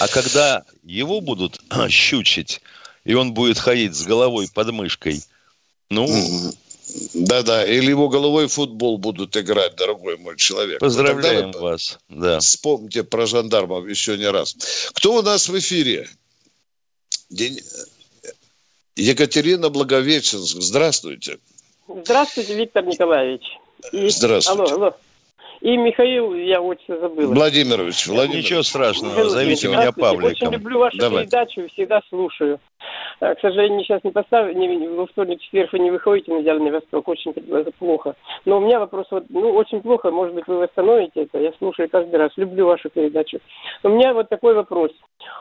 А 0.00 0.08
когда 0.08 0.64
его 0.82 1.20
будут 1.20 1.60
щучить, 1.88 2.60
и 3.04 3.14
он 3.14 3.34
будет 3.34 3.58
ходить 3.58 3.94
с 3.94 4.02
головой 4.02 4.48
под 4.52 4.70
мышкой– 4.72 5.22
ну, 5.90 6.52
да-да, 7.14 7.64
или 7.64 7.90
его 7.90 8.08
головой 8.08 8.48
футбол 8.48 8.98
будут 8.98 9.36
играть, 9.36 9.76
дорогой 9.76 10.16
мой 10.16 10.36
человек. 10.36 10.80
Поздравляем 10.80 11.52
вот 11.52 11.60
вас. 11.60 11.98
Да. 12.08 12.40
Вспомните 12.40 13.04
про 13.04 13.26
жандармов 13.26 13.88
еще 13.88 14.16
не 14.16 14.28
раз. 14.28 14.56
Кто 14.94 15.16
у 15.16 15.22
нас 15.22 15.48
в 15.48 15.58
эфире? 15.58 16.08
День... 17.30 17.60
Екатерина 18.96 19.70
Благовещенск. 19.70 20.60
Здравствуйте. 20.60 21.38
Здравствуйте, 21.88 22.54
Виктор 22.54 22.84
Николаевич. 22.84 23.42
И... 23.92 24.08
Здравствуйте. 24.08 24.62
Алло, 24.62 24.72
алло. 24.72 24.96
И 25.64 25.78
Михаил, 25.78 26.34
я 26.34 26.60
очень 26.60 26.94
забыл. 27.00 27.32
Владимирович, 27.32 28.06
Владимирович. 28.06 28.44
Ничего 28.44 28.62
страшного, 28.62 29.30
зовите 29.30 29.68
меня 29.68 29.92
Павликом. 29.92 30.48
Очень 30.48 30.52
люблю 30.52 30.78
вашу 30.78 30.98
Давай. 30.98 31.24
передачу, 31.24 31.66
всегда 31.72 32.02
слушаю. 32.10 32.60
А, 33.20 33.34
к 33.34 33.40
сожалению, 33.40 33.82
сейчас 33.82 34.04
не 34.04 34.10
поставили, 34.10 34.52
не, 34.58 34.88
во 34.88 35.06
вторник, 35.06 35.40
четверг 35.40 35.72
вы 35.72 35.78
не 35.78 35.90
выходите 35.90 36.34
на 36.34 36.42
Дальний 36.42 36.70
Восток, 36.70 37.08
очень 37.08 37.30
это 37.30 37.70
плохо. 37.78 38.14
Но 38.44 38.58
у 38.58 38.60
меня 38.60 38.78
вопрос, 38.78 39.06
вот, 39.10 39.24
ну, 39.30 39.52
очень 39.52 39.80
плохо, 39.80 40.10
может 40.10 40.34
быть, 40.34 40.46
вы 40.46 40.58
восстановите 40.58 41.22
это, 41.22 41.38
я 41.38 41.50
слушаю 41.56 41.88
каждый 41.88 42.16
раз, 42.16 42.30
люблю 42.36 42.66
вашу 42.66 42.90
передачу. 42.90 43.38
У 43.84 43.88
меня 43.88 44.12
вот 44.12 44.28
такой 44.28 44.52
вопрос. 44.54 44.90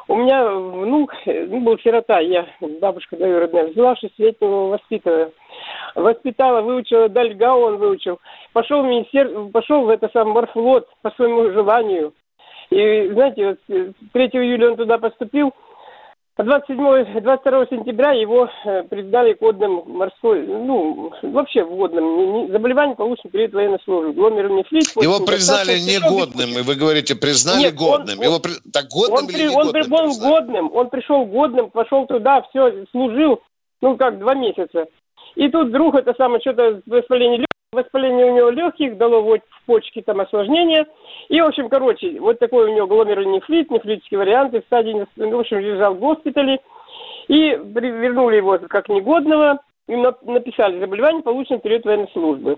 У 0.08 0.16
меня 0.16 0.50
внук, 0.50 1.14
ну, 1.26 1.60
был 1.60 1.78
сирота, 1.80 2.22
я, 2.22 2.48
бабушка 2.62 3.18
двоюродная, 3.18 3.68
взяла 3.68 3.98
шестилетнего 3.98 4.70
воспитывая. 4.70 5.32
Воспитала, 5.96 6.62
выучила, 6.62 7.10
Дальгау 7.10 7.62
он 7.62 7.78
выучил. 7.78 8.20
Пошел 8.52 8.82
в 8.82 8.88
министерство, 8.88 9.48
пошел 9.50 9.86
в 9.86 9.90
это 9.90 10.10
сам 10.14 10.30
морфлот 10.30 10.88
по 11.02 11.12
своему 11.12 11.52
желанию. 11.52 12.14
И, 12.70 13.10
знаете, 13.14 13.58
вот 13.68 13.94
3 14.14 14.26
июля 14.34 14.72
он 14.72 14.78
туда 14.78 14.98
поступил, 14.98 15.54
а 16.36 16.44
27 16.44 17.22
22 17.22 17.68
сентября 17.68 18.12
его 18.14 18.50
э, 18.66 18.84
признали 18.90 19.34
годным 19.40 19.84
морской, 19.86 20.42
ну, 20.48 21.12
вообще 21.22 21.64
водным. 21.64 22.52
Заболевание 22.52 22.96
получено 22.96 23.30
перед 23.30 23.54
военной 23.54 23.78
службой. 23.84 24.14
Гломерунефрит. 24.14 24.88
Его 25.00 25.20
признали 25.20 25.78
негодным, 25.78 26.58
и 26.58 26.64
вы 26.64 26.74
говорите, 26.74 27.14
признали 27.14 27.66
Нет, 27.66 27.76
годным. 27.76 28.18
Он, 28.18 28.26
его 28.26 28.40
при... 28.40 28.54
Так 28.72 28.88
годным 28.88 29.26
он, 29.26 29.30
или 29.30 29.48
он, 29.48 29.68
он, 29.68 29.94
он 29.94 30.18
годным, 30.18 30.72
он 30.74 30.90
пришел 30.90 31.24
годным, 31.26 31.70
пошел 31.70 32.08
туда, 32.08 32.42
все, 32.50 32.84
служил, 32.90 33.40
ну, 33.82 33.96
как, 33.96 34.18
два 34.18 34.34
месяца. 34.34 34.88
И 35.36 35.50
тут 35.50 35.70
вдруг 35.70 35.96
это 35.96 36.14
самое, 36.16 36.42
что-то 36.42 36.82
воспаление 36.86 37.40
легких, 37.40 37.48
воспаление 37.74 38.32
у 38.32 38.36
него 38.36 38.50
легких, 38.50 38.98
дало 38.98 39.22
вот 39.22 39.42
в 39.50 39.66
почке 39.66 40.02
там 40.02 40.22
осложнение. 40.22 40.86
И, 41.30 41.42
в 41.42 41.46
общем, 41.46 41.70
короче, 41.70 42.20
вот 42.20 42.40
такой 42.40 42.70
у 42.70 42.76
него 42.76 42.88
гломерулонефрит, 42.88 43.72
нефритический 43.72 44.18
вариант, 44.18 44.54
и 44.54 44.62
в 44.62 44.66
стадии, 44.66 45.06
в 45.16 45.40
общем, 45.40 45.60
лежал 45.60 45.96
в 45.96 46.00
госпитале. 46.00 46.60
И 47.28 47.50
вернули 47.52 48.38
его 48.38 48.60
как 48.70 48.90
негодного, 48.90 49.60
и 49.88 49.96
написали 49.96 50.80
заболевание, 50.80 51.24
получено 51.24 51.60
в 51.60 51.62
период 51.62 51.86
военной 51.86 52.10
службы. 52.12 52.58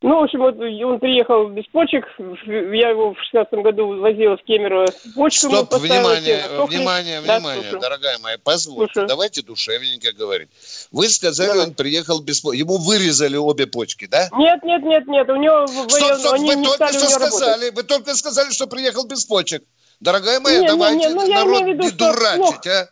Ну, 0.00 0.20
в 0.20 0.22
общем, 0.22 0.38
вот 0.38 0.54
он 0.56 1.00
приехал 1.00 1.48
без 1.48 1.66
почек. 1.66 2.04
Я 2.46 2.90
его 2.90 3.14
в 3.14 3.20
шестнадцатом 3.20 3.64
году 3.64 4.00
возила 4.00 4.36
в 4.36 4.44
Кемерово 4.44 4.86
почку. 5.16 5.48
Стоп, 5.48 5.74
внимание, 5.74 6.44
внимание, 6.68 7.20
да, 7.20 7.38
внимание, 7.38 7.62
слушаю. 7.62 7.80
дорогая 7.80 8.18
моя, 8.18 8.38
позвольте, 8.38 8.92
слушаю. 8.92 9.08
давайте 9.08 9.42
душевненько 9.42 10.12
говорить. 10.12 10.50
Вы 10.92 11.08
сказали, 11.08 11.48
Давай. 11.48 11.66
он 11.66 11.74
приехал 11.74 12.20
без 12.20 12.40
почек. 12.40 12.60
Ему 12.60 12.78
вырезали 12.78 13.36
обе 13.36 13.66
почки, 13.66 14.06
да? 14.06 14.28
Нет, 14.38 14.62
нет, 14.62 14.84
нет, 14.84 15.08
нет, 15.08 15.28
у 15.30 15.34
него... 15.36 15.66
Стоп, 15.66 16.14
стоп, 16.14 16.32
они 16.34 16.50
вы 16.50 16.54
не 16.54 16.64
только 16.64 16.88
что 16.92 17.08
сказали, 17.08 17.64
работать. 17.64 17.74
вы 17.74 17.82
только 17.82 18.14
сказали, 18.14 18.50
что 18.52 18.68
приехал 18.68 19.04
без 19.04 19.24
почек. 19.24 19.64
Дорогая 19.98 20.38
моя, 20.38 20.60
нет, 20.60 20.68
давайте 20.68 21.08
нет, 21.08 21.16
нет, 21.16 21.26
ну, 21.26 21.34
народ 21.34 21.66
виду, 21.66 21.82
не 21.82 21.90
дурачить, 21.90 22.66
а? 22.68 22.88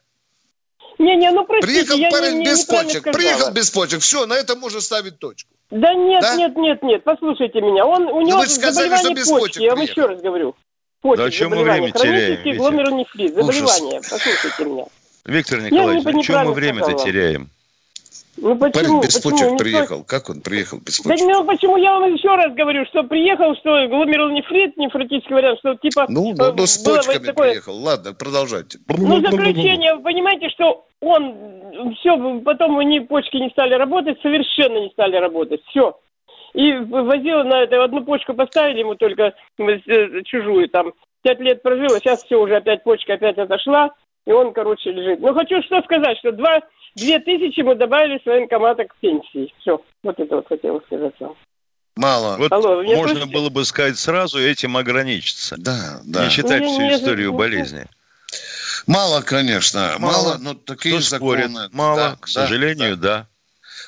Не-не, 0.98 1.30
ну 1.30 1.44
простите, 1.44 1.72
Приехал 1.72 1.96
я 1.98 2.10
парень 2.10 2.32
не, 2.32 2.38
не, 2.38 2.44
без 2.46 2.64
почек, 2.64 3.02
сказала. 3.02 3.12
приехал 3.12 3.50
без 3.52 3.70
почек, 3.70 4.00
все, 4.00 4.26
на 4.26 4.34
этом 4.34 4.58
можно 4.58 4.80
ставить 4.80 5.20
точку. 5.20 5.55
Да 5.70 5.94
нет, 5.94 6.22
да? 6.22 6.36
нет, 6.36 6.56
нет, 6.56 6.82
нет, 6.82 7.04
послушайте 7.04 7.60
меня. 7.60 7.84
Он, 7.86 8.02
у 8.04 8.20
него 8.20 8.38
ну, 8.38 8.46
сказали, 8.46 8.88
заболевание 8.88 9.24
почки, 9.26 9.62
я 9.62 9.74
вам 9.74 9.82
еще 9.82 10.06
раз 10.06 10.20
говорю. 10.20 10.54
Почек, 11.02 11.24
да 11.24 11.30
чем 11.30 11.50
мы 11.50 11.62
время 11.62 11.90
теряем? 11.90 12.56
гломерулонефрит, 12.56 13.34
заболевание, 13.34 14.00
послушайте 14.08 14.64
меня. 14.64 14.84
Виктор 15.24 15.60
Николаевич, 15.60 16.06
а 16.06 16.22
чем 16.22 16.44
мы 16.46 16.52
время-то 16.52 16.92
теряем? 16.94 17.50
Ну 18.36 18.56
почему? 18.56 18.72
Парень 18.72 19.00
без 19.00 19.18
почему? 19.18 19.32
почек 19.32 19.58
приехал. 19.58 20.04
Как 20.04 20.28
он 20.28 20.40
приехал 20.40 20.78
без 20.78 21.00
почек? 21.00 21.26
Да, 21.26 21.32
ну 21.32 21.44
почему 21.44 21.76
я 21.76 21.98
вам 21.98 22.12
еще 22.12 22.28
раз 22.28 22.54
говорю, 22.54 22.84
что 22.86 23.02
приехал, 23.04 23.54
что 23.56 23.86
гломерулонефрит, 23.88 24.76
нефротический 24.76 25.34
вариант, 25.34 25.58
что 25.60 25.74
типа... 25.76 26.06
Ну, 26.08 26.34
ну, 26.36 26.52
ну 26.52 26.66
с 26.66 26.78
почками 26.78 27.24
такое... 27.24 27.50
приехал. 27.50 27.76
Ладно, 27.76 28.12
продолжайте. 28.12 28.78
Ну, 28.88 29.20
заключение, 29.20 29.94
вы 29.94 30.02
понимаете, 30.02 30.50
что 30.50 30.86
он... 31.00 31.94
Все, 32.00 32.40
потом 32.40 32.76
у 32.76 32.82
них 32.82 33.08
почки 33.08 33.36
не 33.36 33.50
стали 33.50 33.74
работать, 33.74 34.20
совершенно 34.22 34.78
не 34.78 34.90
стали 34.90 35.16
работать. 35.16 35.62
Все. 35.68 35.98
И 36.54 36.72
возил 36.72 37.44
на 37.44 37.62
это, 37.62 37.84
одну 37.84 38.02
почку 38.04 38.32
поставили 38.32 38.80
ему 38.80 38.94
только 38.94 39.34
э, 39.58 40.22
чужую 40.24 40.68
там. 40.68 40.92
Пять 41.22 41.40
лет 41.40 41.62
прожил, 41.62 41.94
а 41.94 41.98
сейчас 41.98 42.22
все, 42.24 42.40
уже 42.40 42.56
опять 42.56 42.82
почка 42.82 43.14
опять 43.14 43.36
отошла, 43.36 43.90
и 44.26 44.32
он, 44.32 44.52
короче, 44.52 44.90
лежит. 44.90 45.20
Ну, 45.20 45.34
хочу 45.34 45.62
что 45.62 45.82
сказать, 45.82 46.16
что 46.18 46.32
два 46.32 46.62
Две 46.96 47.18
тысячи 47.20 47.60
мы 47.60 47.74
добавили 47.74 48.18
с 48.22 48.26
военкомата 48.26 48.84
к 48.84 48.96
пенсии. 48.96 49.52
Все, 49.60 49.80
вот 50.02 50.18
это 50.18 50.36
вот 50.36 50.48
хотела 50.48 50.80
сказать 50.80 51.14
вам. 51.20 51.36
Мало. 51.94 52.36
Вот 52.38 52.52
Алло, 52.52 52.82
можно 52.82 53.14
слышите? 53.14 53.32
было 53.32 53.48
бы 53.50 53.64
сказать 53.64 53.98
сразу 53.98 54.38
этим 54.38 54.76
ограничиться. 54.76 55.56
Да, 55.58 56.00
да. 56.04 56.24
Не 56.24 56.30
считать 56.30 56.62
ну, 56.62 56.72
всю 56.72 56.82
не, 56.82 56.94
историю 56.94 57.32
не, 57.32 57.36
болезни. 57.36 57.86
Мало, 58.86 59.22
конечно, 59.22 59.96
мало, 59.98 60.12
мало 60.12 60.38
но 60.38 60.54
такие 60.54 60.96
Кто 60.96 61.04
законы. 61.04 61.48
Спорит? 61.48 61.72
Мало, 61.72 61.96
да, 61.96 62.16
к 62.20 62.28
сожалению, 62.28 62.96
да. 62.96 63.18
да 63.18 63.26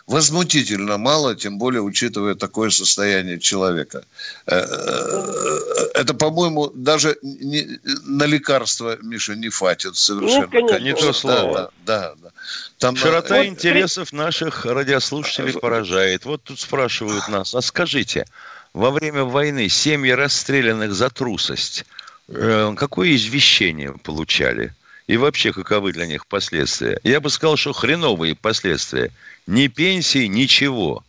возмутительно 0.09 0.97
мало, 0.97 1.37
тем 1.37 1.59
более 1.59 1.83
учитывая 1.83 2.35
такое 2.35 2.71
состояние 2.71 3.38
человека. 3.38 4.05
Э, 4.47 4.57
э, 4.57 5.59
это, 5.94 6.14
по-моему, 6.14 6.71
даже 6.75 7.16
не, 7.23 7.79
на 8.05 8.25
лекарства, 8.25 8.97
Миша, 9.03 9.37
не 9.37 9.51
хватит 9.51 9.97
совершенно. 9.97 10.40
Нет, 10.40 10.51
конечно. 10.51 10.79
Не 10.79 10.94
то 10.94 11.12
слово. 11.12 11.71
Да, 11.85 12.01
да, 12.01 12.14
да. 12.23 12.31
Там 12.79 12.97
Широта 12.97 13.37
вот... 13.37 13.47
интересов 13.47 14.12
наших 14.12 14.64
радиослушателей 14.64 15.53
поражает. 15.53 16.25
Вот 16.25 16.42
тут 16.42 16.59
спрашивают 16.59 17.29
нас, 17.29 17.55
а 17.55 17.61
скажите, 17.61 18.25
во 18.73 18.90
время 18.90 19.25
войны 19.25 19.68
семьи 19.68 20.11
расстрелянных 20.11 20.94
за 20.94 21.11
трусость, 21.11 21.85
э, 22.29 22.75
какое 22.77 23.14
извещение 23.14 23.92
получали? 23.92 24.73
И 25.07 25.16
вообще, 25.16 25.53
каковы 25.53 25.92
для 25.92 26.07
них 26.07 26.27
последствия? 26.27 27.01
Я 27.03 27.21
бы 27.21 27.31
сказал, 27.31 27.57
что 27.57 27.73
хреновые 27.73 28.35
последствия. 28.35 29.11
Ни 29.48 29.68
пенсии, 29.68 30.26
ничего. 30.26 31.02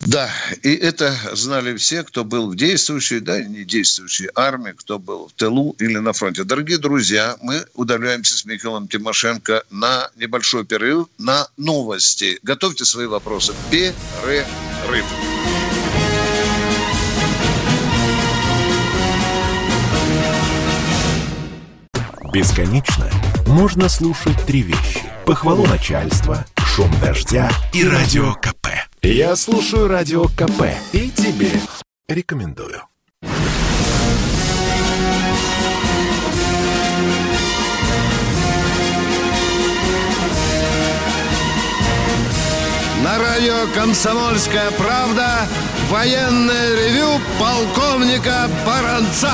Да, 0.00 0.30
и 0.62 0.74
это 0.74 1.16
знали 1.32 1.74
все, 1.78 2.02
кто 2.02 2.24
был 2.24 2.50
в 2.50 2.56
действующей, 2.56 3.20
да, 3.20 3.42
не 3.42 3.64
действующей 3.64 4.28
армии, 4.34 4.72
кто 4.72 4.98
был 4.98 5.28
в 5.28 5.32
тылу 5.32 5.74
или 5.78 5.96
на 5.96 6.12
фронте. 6.12 6.44
Дорогие 6.44 6.76
друзья, 6.76 7.38
мы 7.40 7.64
удаляемся 7.72 8.36
с 8.36 8.44
Михаилом 8.44 8.86
Тимошенко 8.86 9.64
на 9.70 10.10
небольшой 10.16 10.66
перерыв, 10.66 11.06
на 11.16 11.48
новости. 11.56 12.38
Готовьте 12.42 12.84
свои 12.84 13.06
вопросы. 13.06 13.54
Перерыв. 13.70 14.44
Бесконечно 22.34 23.10
можно 23.46 23.88
слушать 23.88 24.40
три 24.46 24.62
вещи. 24.62 25.02
Похвалу 25.24 25.66
начальства, 25.66 26.44
шум 26.58 26.90
дождя 27.00 27.50
и 27.72 27.86
радио 27.86 28.34
КП. 28.34 28.68
Я 29.02 29.36
слушаю 29.36 29.88
радио 29.88 30.24
КП 30.28 30.74
и 30.92 31.10
тебе 31.10 31.50
рекомендую. 32.08 32.82
На 43.02 43.18
радио 43.18 43.66
«Комсомольская 43.74 44.70
правда» 44.72 45.46
военное 45.90 46.76
ревю 46.76 47.20
полковника 47.38 48.48
Баранца. 48.64 49.32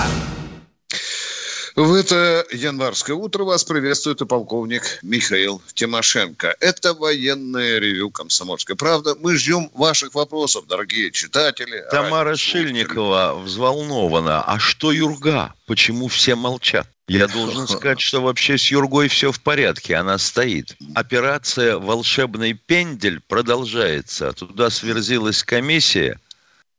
В 1.79 1.95
это 1.95 2.45
январское 2.51 3.15
утро 3.15 3.45
вас 3.45 3.63
приветствует 3.63 4.21
и 4.21 4.27
полковник 4.27 4.99
Михаил 5.03 5.63
Тимошенко. 5.75 6.57
Это 6.59 6.93
военное 6.93 7.79
ревю 7.79 8.11
«Комсомольская 8.11 8.77
правда». 8.77 9.15
Мы 9.15 9.37
ждем 9.37 9.71
ваших 9.75 10.17
вопросов, 10.17 10.67
дорогие 10.67 11.13
читатели. 11.13 11.85
Тамара 11.93 12.35
Шильникова 12.35 13.41
взволнована. 13.45 14.43
А 14.43 14.59
что 14.59 14.91
Юрга? 14.91 15.55
Почему 15.67 16.09
все 16.09 16.35
молчат? 16.35 16.89
Я 17.07 17.29
должен 17.29 17.69
сказать, 17.69 18.01
что 18.01 18.23
вообще 18.23 18.59
с 18.59 18.73
Юргой 18.73 19.07
все 19.07 19.31
в 19.31 19.41
порядке, 19.41 19.95
она 19.95 20.19
стоит. 20.19 20.77
Операция 20.97 21.79
«Волшебный 21.79 22.55
пендель» 22.55 23.21
продолжается. 23.21 24.33
Туда 24.33 24.71
сверзилась 24.71 25.45
комиссия 25.45 26.19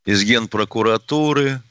из 0.04 0.24
Генпрокуратуры, 0.24 1.62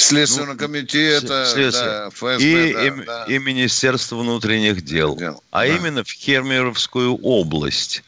Следственного 0.00 0.52
ну, 0.52 0.58
комитета, 0.58 1.52
да, 1.54 2.10
ФСБ, 2.10 2.70
и, 2.70 2.72
да, 2.72 2.86
и, 2.86 3.04
да. 3.04 3.24
и 3.28 3.38
Министерства 3.38 4.16
внутренних 4.16 4.82
дел, 4.82 5.16
дел 5.16 5.42
а 5.50 5.60
да. 5.60 5.66
именно 5.66 6.04
в 6.04 6.10
Хермеровскую 6.10 7.16
область. 7.16 8.02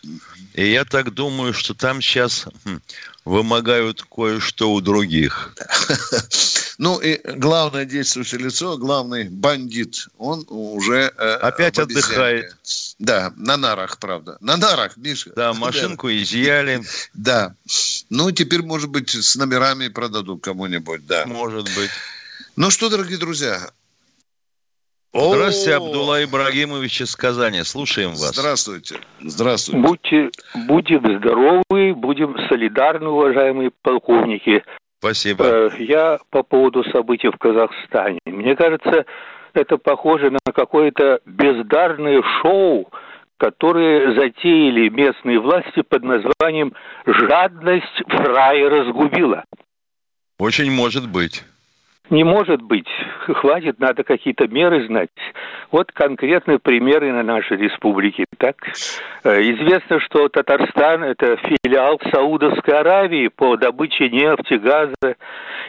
И 0.54 0.70
я 0.70 0.84
так 0.84 1.12
думаю, 1.12 1.52
что 1.54 1.74
там 1.74 2.00
сейчас 2.02 2.46
хм, 2.64 2.80
вымогают 3.24 4.02
кое-что 4.02 4.72
у 4.72 4.80
других. 4.80 5.54
Ну 6.78 6.98
и 6.98 7.20
главное 7.36 7.84
действующее 7.84 8.40
лицо, 8.40 8.76
главный 8.76 9.28
бандит, 9.28 10.08
он 10.18 10.44
уже... 10.48 11.12
Э, 11.16 11.34
Опять 11.34 11.78
отдыхает. 11.78 12.56
Да, 12.98 13.32
на 13.36 13.56
нарах, 13.56 13.98
правда. 13.98 14.36
На 14.40 14.56
нарах, 14.56 14.96
Миша. 14.96 15.30
Да, 15.36 15.52
машинку 15.52 16.08
изъяли. 16.08 16.82
Да. 17.14 17.54
Ну, 18.10 18.32
теперь, 18.32 18.62
может 18.62 18.90
быть, 18.90 19.10
с 19.10 19.36
номерами 19.36 19.88
продадут 19.88 20.42
кому-нибудь, 20.42 21.06
да. 21.06 21.24
Может 21.26 21.64
быть. 21.76 21.90
Ну 22.56 22.70
что, 22.70 22.88
дорогие 22.88 23.18
друзья, 23.18 23.70
Здравствуйте, 25.14 25.76
Абдулла 25.76 26.24
Ибрагимович 26.24 27.02
из 27.02 27.16
Казани. 27.16 27.62
Слушаем 27.64 28.10
вас. 28.10 28.34
Здравствуйте. 28.34 28.96
Здравствуйте. 29.20 29.86
Будьте, 29.86 30.30
будем 30.66 31.18
здоровы, 31.18 31.94
будем 31.94 32.34
солидарны, 32.48 33.08
уважаемые 33.08 33.72
полковники. 33.82 34.64
Спасибо. 35.00 35.44
Э, 35.44 35.70
я 35.78 36.18
по 36.30 36.42
поводу 36.42 36.82
событий 36.84 37.28
в 37.28 37.36
Казахстане. 37.36 38.20
Мне 38.24 38.56
кажется, 38.56 39.04
это 39.52 39.76
похоже 39.76 40.30
на 40.30 40.38
какое-то 40.54 41.20
бездарное 41.26 42.22
шоу, 42.40 42.90
которое 43.36 44.14
затеяли 44.14 44.88
местные 44.88 45.40
власти 45.40 45.82
под 45.82 46.04
названием 46.04 46.72
«Жадность 47.04 48.02
в 48.06 48.14
рае 48.14 48.68
разгубила». 48.68 49.44
Очень 50.38 50.70
может 50.70 51.06
быть. 51.06 51.44
Не 52.10 52.24
может 52.24 52.60
быть. 52.60 52.88
Хватит, 53.26 53.78
надо 53.78 54.02
какие-то 54.02 54.48
меры 54.48 54.86
знать. 54.86 55.10
Вот 55.70 55.92
конкретные 55.92 56.58
примеры 56.58 57.12
на 57.12 57.22
нашей 57.22 57.56
республике. 57.56 58.24
Так, 58.38 58.56
э, 59.24 59.40
известно, 59.52 60.00
что 60.00 60.28
Татарстан– 60.28 61.04
это 61.04 61.36
филиал 61.36 62.00
Саудовской 62.12 62.78
Аравии 62.78 63.28
по 63.28 63.56
добыче 63.56 64.10
нефти, 64.10 64.54
газа. 64.54 65.16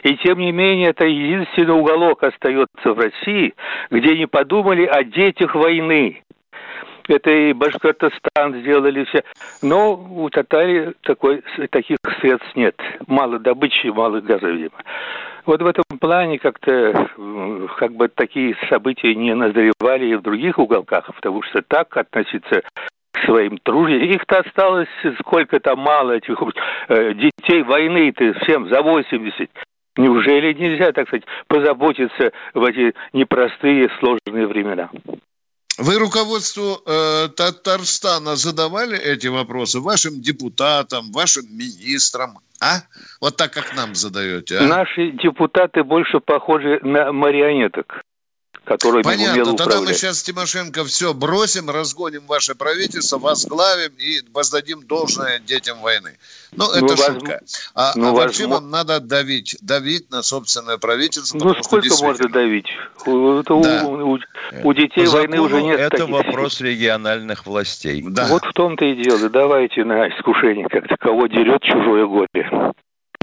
И 0.02 0.16
тем 0.16 0.38
не 0.38 0.52
менее, 0.52 0.90
это 0.90 1.06
единственный 1.06 1.78
уголок 1.78 2.22
остается 2.22 2.92
в 2.92 2.98
России, 2.98 3.54
где 3.90 4.18
не 4.18 4.26
подумали 4.26 4.84
о 4.84 5.04
детях 5.04 5.54
войны 5.54 6.24
это 7.08 7.30
и 7.30 7.52
Башкортостан 7.52 8.60
сделали 8.60 9.04
все. 9.04 9.24
Но 9.62 9.94
у 9.94 10.28
татари 10.30 10.94
такой, 11.02 11.42
таких 11.70 11.98
средств 12.20 12.54
нет. 12.56 12.74
Мало 13.06 13.38
добычи, 13.38 13.88
мало 13.88 14.20
газа, 14.20 14.48
видимо. 14.48 14.78
Вот 15.46 15.60
в 15.60 15.66
этом 15.66 15.84
плане 16.00 16.38
как-то 16.38 17.10
как 17.76 17.92
бы 17.92 18.08
такие 18.08 18.56
события 18.68 19.14
не 19.14 19.34
назревали 19.34 20.06
и 20.06 20.14
в 20.14 20.22
других 20.22 20.58
уголках, 20.58 21.14
потому 21.14 21.42
что 21.42 21.60
так 21.62 21.94
относиться 21.96 22.62
к 23.12 23.26
своим 23.26 23.58
труженикам. 23.58 24.10
Их-то 24.10 24.38
осталось 24.38 24.88
сколько 25.20 25.60
то 25.60 25.76
мало 25.76 26.12
этих 26.12 26.36
э, 26.88 27.14
детей 27.14 27.62
войны-то 27.62 28.32
всем 28.40 28.68
за 28.68 28.82
80. 28.82 29.50
Неужели 29.96 30.52
нельзя, 30.54 30.92
так 30.92 31.06
сказать, 31.06 31.24
позаботиться 31.46 32.32
в 32.54 32.64
эти 32.64 32.94
непростые, 33.12 33.90
сложные 34.00 34.46
времена? 34.46 34.90
Вы 35.78 35.98
руководству 35.98 36.80
э, 36.86 37.28
Татарстана 37.36 38.36
задавали 38.36 38.96
эти 38.96 39.26
вопросы 39.26 39.80
вашим 39.80 40.20
депутатам, 40.20 41.10
вашим 41.12 41.44
министрам, 41.50 42.38
а? 42.60 42.82
Вот 43.20 43.36
так, 43.36 43.52
как 43.52 43.74
нам 43.76 43.94
задаете, 43.94 44.58
а? 44.58 44.62
Наши 44.62 45.10
депутаты 45.10 45.82
больше 45.82 46.20
похожи 46.20 46.78
на 46.82 47.12
марионеток 47.12 48.02
которой 48.64 49.02
Понятно, 49.02 49.42
умел 49.42 49.56
тогда 49.56 49.80
мы 49.80 49.92
сейчас 49.92 50.22
Тимошенко 50.22 50.84
все 50.84 51.12
бросим, 51.14 51.70
разгоним 51.70 52.26
ваше 52.26 52.54
правительство, 52.54 53.18
возглавим 53.18 53.92
и 53.98 54.20
воздадим 54.32 54.82
должное 54.82 55.38
детям 55.38 55.80
войны. 55.80 56.16
Ну, 56.52 56.70
это 56.70 56.80
ну, 56.84 56.96
шутка. 56.96 57.40
А, 57.74 57.92
ну, 57.94 58.08
а 58.08 58.12
вообще 58.12 58.46
вам 58.46 58.70
надо 58.70 59.00
давить, 59.00 59.56
давить 59.60 60.10
на 60.10 60.22
собственное 60.22 60.78
правительство. 60.78 61.38
Ну, 61.38 61.54
сколько 61.62 61.84
действительно... 61.84 62.08
можно 62.08 62.28
давить? 62.28 62.66
Это 63.00 63.60
да. 63.60 63.84
у, 63.84 64.14
у, 64.14 64.18
у 64.62 64.72
детей 64.72 65.06
По 65.06 65.12
войны 65.12 65.40
уже 65.40 65.62
нет 65.62 65.80
Это 65.80 65.98
таких 65.98 66.08
вопрос 66.08 66.54
сил. 66.54 66.66
региональных 66.66 67.46
властей. 67.46 68.02
Да. 68.06 68.26
Вот 68.28 68.44
в 68.44 68.52
том-то 68.52 68.84
и 68.84 69.02
дело. 69.02 69.28
Давайте 69.28 69.84
на 69.84 70.08
искушение 70.08 70.66
как-то, 70.68 70.96
кого 70.96 71.26
дерет 71.26 71.62
чужое 71.62 72.06
горе. 72.06 72.72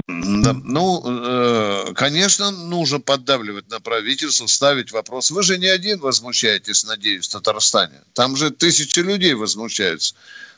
Ну, 0.06 1.02
э, 1.04 1.92
конечно, 1.94 2.50
нужно 2.50 3.00
поддавливать 3.00 3.70
на 3.70 3.80
правительство, 3.80 4.46
ставить 4.46 4.92
вопрос. 4.92 5.30
Вы 5.30 5.42
же 5.42 5.58
не 5.58 5.66
один 5.66 6.00
возмущаетесь, 6.00 6.84
надеюсь, 6.84 7.28
в 7.28 7.32
Татарстане. 7.32 8.00
Там 8.12 8.36
же 8.36 8.50
тысячи 8.50 8.98
людей 8.98 9.34
возмущаются. 9.34 10.14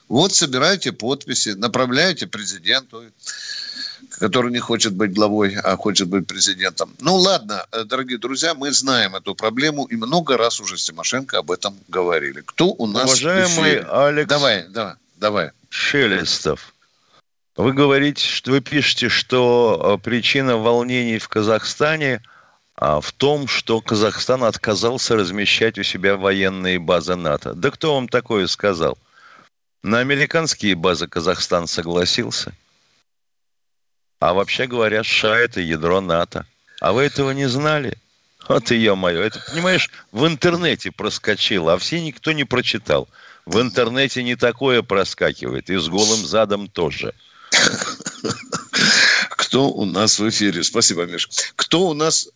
Вот 0.09 0.35
собирайте 0.35 0.93
подписи, 0.93 1.51
направляйте 1.51 2.27
президенту, 2.27 3.05
который 4.19 4.53
не 4.53 4.59
хочет 4.59 4.93
быть 4.93 5.15
главой, 5.15 5.55
а 5.57 5.77
хочет 5.77 6.09
быть 6.09 6.27
президентом. 6.27 6.95
Ну 7.01 7.17
ладно, 7.17 7.67
э, 7.73 7.85
дорогие 7.85 8.19
друзья, 8.19 8.55
мы 8.55 8.71
знаем 8.73 9.15
эту 9.17 9.35
проблему 9.35 9.85
и 9.87 9.97
много 9.97 10.37
раз 10.37 10.61
уже 10.61 10.77
с 10.77 10.85
Тимошенко 10.85 11.39
об 11.39 11.51
этом 11.51 11.79
говорили. 11.89 12.43
Кто 12.45 12.69
у 12.69 12.87
нас? 12.87 13.05
Уважаемый 13.05 13.81
Алекс. 13.81 14.29
Давай, 14.29 14.67
давай, 14.69 14.95
давай. 15.17 15.51
Шелестов. 15.71 16.74
Вы 17.57 17.73
говорите, 17.73 18.27
что 18.27 18.51
вы 18.51 18.61
пишете, 18.61 19.09
что 19.09 19.99
э, 20.01 20.05
причина 20.05 20.57
волнений 20.57 21.19
в 21.19 21.29
Казахстане 21.29 22.21
а, 22.75 23.01
в 23.01 23.13
том, 23.13 23.47
что 23.47 23.81
Казахстан 23.81 24.43
отказался 24.43 25.15
размещать 25.15 25.79
у 25.79 25.85
себя 25.85 26.17
военные 26.17 26.81
базы 26.81 27.15
НАТО. 27.15 27.55
Да 27.55 27.71
кто 27.71 27.95
вам 27.95 28.09
такое 28.09 28.49
сказал? 28.49 28.99
На 29.85 30.01
американские 30.01 30.75
базы 30.75 31.07
Казахстан 31.07 31.69
согласился. 31.69 32.53
А 34.19 34.35
вообще 34.35 34.67
говоря, 34.67 35.05
США– 35.05 35.39
это 35.39 35.61
ядро 35.61 36.01
НАТО. 36.01 36.47
А 36.81 36.93
вы 36.93 37.03
этого 37.03 37.31
не 37.31 37.49
знали? 37.49 37.97
Вот 38.49 38.73
ее 38.73 38.97
мое. 38.97 39.23
Это, 39.23 39.41
понимаешь, 39.49 39.91
в 40.11 40.27
интернете 40.27 40.91
проскочило, 40.91 41.75
а 41.75 41.79
все 41.79 42.01
никто 42.01 42.33
не 42.33 42.43
прочитал. 42.43 43.09
В 43.47 43.61
интернете 43.61 44.25
не 44.25 44.35
такое 44.35 44.83
проскакивает, 44.83 45.71
и 45.71 45.77
с 45.77 45.89
голым 45.89 46.27
задом 46.27 46.67
тоже– 46.67 47.15
кто 49.31 49.71
у 49.71 49.85
нас 49.85 50.19
в 50.19 50.29
эфире? 50.29 50.63
Спасибо, 50.63 51.07
Миш. 51.07 51.29
Кто 51.57 51.89
у 51.89 51.95
нас? 51.95 52.29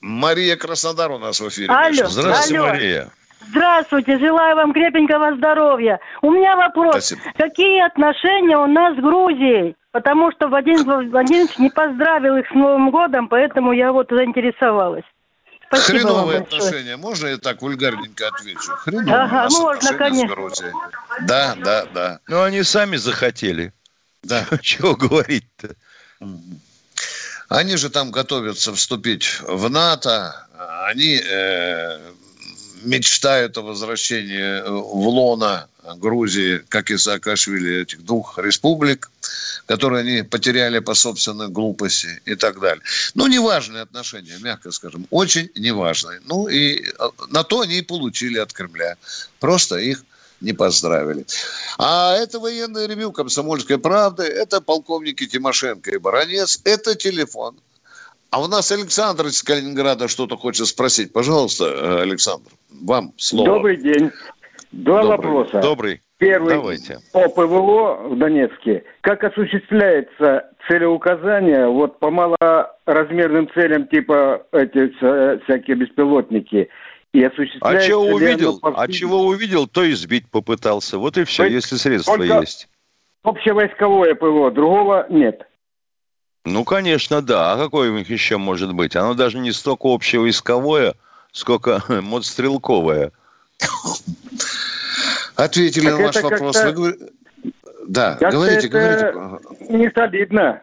Мария 0.00 0.56
Краснодар 0.56 1.10
у 1.10 1.18
нас 1.18 1.40
в 1.40 1.48
эфире. 1.48 1.68
Алло, 1.68 2.08
Здравствуйте, 2.08 2.58
алло. 2.58 2.68
Мария. 2.68 3.10
Здравствуйте, 3.48 4.18
желаю 4.18 4.56
вам 4.56 4.72
крепенького 4.72 5.36
здоровья. 5.36 6.00
У 6.22 6.30
меня 6.30 6.56
вопрос. 6.56 6.94
Спасибо. 6.94 7.20
Какие 7.36 7.86
отношения 7.86 8.56
у 8.56 8.66
нас 8.66 8.96
с 8.96 9.00
Грузией? 9.00 9.76
Потому 9.92 10.30
что 10.32 10.48
Владимир 10.48 10.84
Владимирович 10.84 11.56
не 11.58 11.70
поздравил 11.70 12.36
их 12.36 12.46
с 12.48 12.54
Новым 12.54 12.90
годом, 12.90 13.28
поэтому 13.28 13.72
я 13.72 13.92
вот 13.92 14.08
заинтересовалась. 14.10 15.04
Спасибо 15.68 15.98
Хреновые 15.98 16.38
отношения. 16.40 16.96
Можно 16.96 17.28
я 17.28 17.38
так 17.38 17.62
вульгарненько 17.62 18.28
отвечу? 18.28 18.72
Хреновые 18.76 19.14
ага, 19.14 19.48
можно, 19.50 19.94
конечно. 19.94 20.72
Да, 21.26 21.54
да, 21.64 21.86
да. 21.92 22.20
Ну, 22.28 22.42
они 22.42 22.62
сами 22.62 22.96
захотели. 22.96 23.72
Да. 24.26 24.46
Чего 24.62 24.96
говорить-то? 24.96 25.76
Они 27.48 27.76
же 27.76 27.90
там 27.90 28.10
готовятся 28.10 28.74
вступить 28.74 29.40
в 29.42 29.70
НАТО. 29.70 30.34
Они 30.88 31.20
э, 31.24 32.12
мечтают 32.82 33.56
о 33.56 33.62
возвращении 33.62 34.62
в 34.68 35.08
лона 35.08 35.68
Грузии, 35.96 36.64
как 36.68 36.90
и 36.90 36.98
Саакашвили, 36.98 37.82
этих 37.82 38.04
двух 38.04 38.36
республик, 38.38 39.10
которые 39.66 40.00
они 40.00 40.22
потеряли 40.22 40.80
по 40.80 40.94
собственной 40.94 41.46
глупости 41.46 42.20
и 42.24 42.34
так 42.34 42.58
далее. 42.58 42.82
Ну, 43.14 43.28
неважные 43.28 43.82
отношения, 43.82 44.36
мягко 44.40 44.72
скажем, 44.72 45.06
очень 45.10 45.48
неважные. 45.54 46.20
Ну, 46.24 46.48
и 46.48 46.82
э, 46.82 47.08
на 47.28 47.44
то 47.44 47.60
они 47.60 47.78
и 47.78 47.82
получили 47.82 48.38
от 48.38 48.52
Кремля. 48.52 48.96
Просто 49.38 49.76
их 49.76 50.02
не 50.46 50.54
поздравили. 50.54 51.26
А 51.78 52.14
это 52.14 52.38
военное 52.38 52.86
ревю 52.86 53.12
«Комсомольской 53.12 53.78
правды», 53.78 54.22
это 54.22 54.62
полковники 54.62 55.26
Тимошенко 55.26 55.90
и 55.90 55.98
Баранец, 55.98 56.62
это 56.64 56.94
телефон. 56.94 57.56
А 58.30 58.42
у 58.42 58.46
нас 58.46 58.72
Александр 58.72 59.26
из 59.26 59.42
Калининграда 59.42 60.08
что-то 60.08 60.36
хочет 60.36 60.66
спросить. 60.66 61.12
Пожалуйста, 61.12 62.00
Александр, 62.00 62.50
вам 62.82 63.12
слово. 63.16 63.46
Добрый 63.46 63.76
день. 63.76 64.10
Два 64.72 65.02
Добрый. 65.02 65.16
вопроса. 65.16 65.60
Добрый. 65.60 66.02
Первый 66.18 66.54
Давайте. 66.54 66.98
по 67.12 67.28
ПВО 67.28 68.08
в 68.08 68.18
Донецке. 68.18 68.84
Как 69.02 69.22
осуществляется 69.22 70.50
целеуказание 70.66 71.68
вот 71.68 71.98
по 71.98 72.10
малоразмерным 72.10 73.48
целям 73.54 73.86
типа 73.86 74.46
эти 74.52 74.88
всякие 75.44 75.76
беспилотники– 75.76 76.68
и 77.16 77.24
осуществляет... 77.24 77.82
А 77.82 77.86
чего 77.86 78.02
увидел? 78.02 78.60
А 78.62 78.88
чего 78.88 79.26
увидел, 79.26 79.66
то 79.66 79.82
и 79.82 79.94
сбить 79.94 80.28
попытался. 80.28 80.98
Вот 80.98 81.16
и 81.16 81.24
все, 81.24 81.44
то 81.44 81.48
если 81.48 81.76
средства 81.76 82.22
есть. 82.22 82.68
Общевойсковое 83.22 84.14
ПВО, 84.14 84.50
другого 84.50 85.06
нет. 85.08 85.46
Ну, 86.44 86.64
конечно, 86.64 87.22
да. 87.22 87.54
А 87.54 87.56
какое 87.56 87.90
у 87.90 87.96
них 87.96 88.10
еще 88.10 88.36
может 88.36 88.74
быть? 88.74 88.94
Оно 88.96 89.14
даже 89.14 89.38
не 89.38 89.52
столько 89.52 89.86
общевойсковое, 89.86 90.94
сколько 91.32 91.82
мотострелковое. 91.88 93.12
Ответили 95.36 95.86
так 95.86 95.98
на 95.98 96.06
ваш 96.06 96.22
вопрос. 96.22 96.64
Вы... 96.74 96.98
Да, 97.88 98.18
говорите, 98.20 98.68
говорите. 98.68 99.14
Не 99.70 99.90
солидно. 99.90 100.62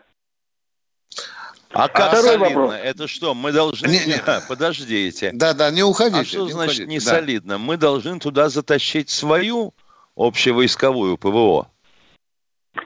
А 1.74 1.88
как 1.88 2.10
Второй 2.10 2.38
солидно? 2.38 2.60
Вопрос. 2.62 2.76
Это 2.84 3.08
что, 3.08 3.34
мы 3.34 3.52
должны... 3.52 3.88
Не, 3.88 4.06
не. 4.06 4.22
Подождите. 4.48 5.32
Да, 5.34 5.54
да, 5.54 5.72
не 5.72 5.84
уходите. 5.84 6.22
А 6.22 6.26
что 6.26 6.46
не 6.46 6.52
значит 6.52 6.82
уходите. 6.82 6.86
не 6.86 7.00
да. 7.00 7.06
солидно? 7.06 7.58
Мы 7.58 7.78
должны 7.78 8.20
туда 8.20 8.50
затащить 8.50 9.10
свою 9.10 9.74
общевойсковую 10.16 11.18
ПВО. 11.18 11.68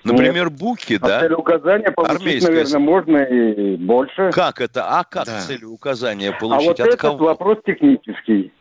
Например, 0.03 0.49
Нет. 0.49 0.59
Буки, 0.59 0.99
а 1.01 1.05
да? 1.05 1.19
Целеуказание 1.21 1.91
получить, 1.91 2.15
Армейское... 2.17 2.51
наверное, 2.51 2.79
можно 2.79 3.17
и 3.17 3.75
больше. 3.77 4.31
Как 4.31 4.61
это? 4.61 4.99
А 4.99 5.03
как 5.03 5.25
да. 5.25 5.41
целеуказание 5.41 6.33
получить? 6.33 6.67
А 6.67 6.71
вот 6.71 6.79
От 6.79 6.87
этот 6.87 6.99
кого? 6.99 7.25
вопрос 7.25 7.59
технический. 7.65 8.53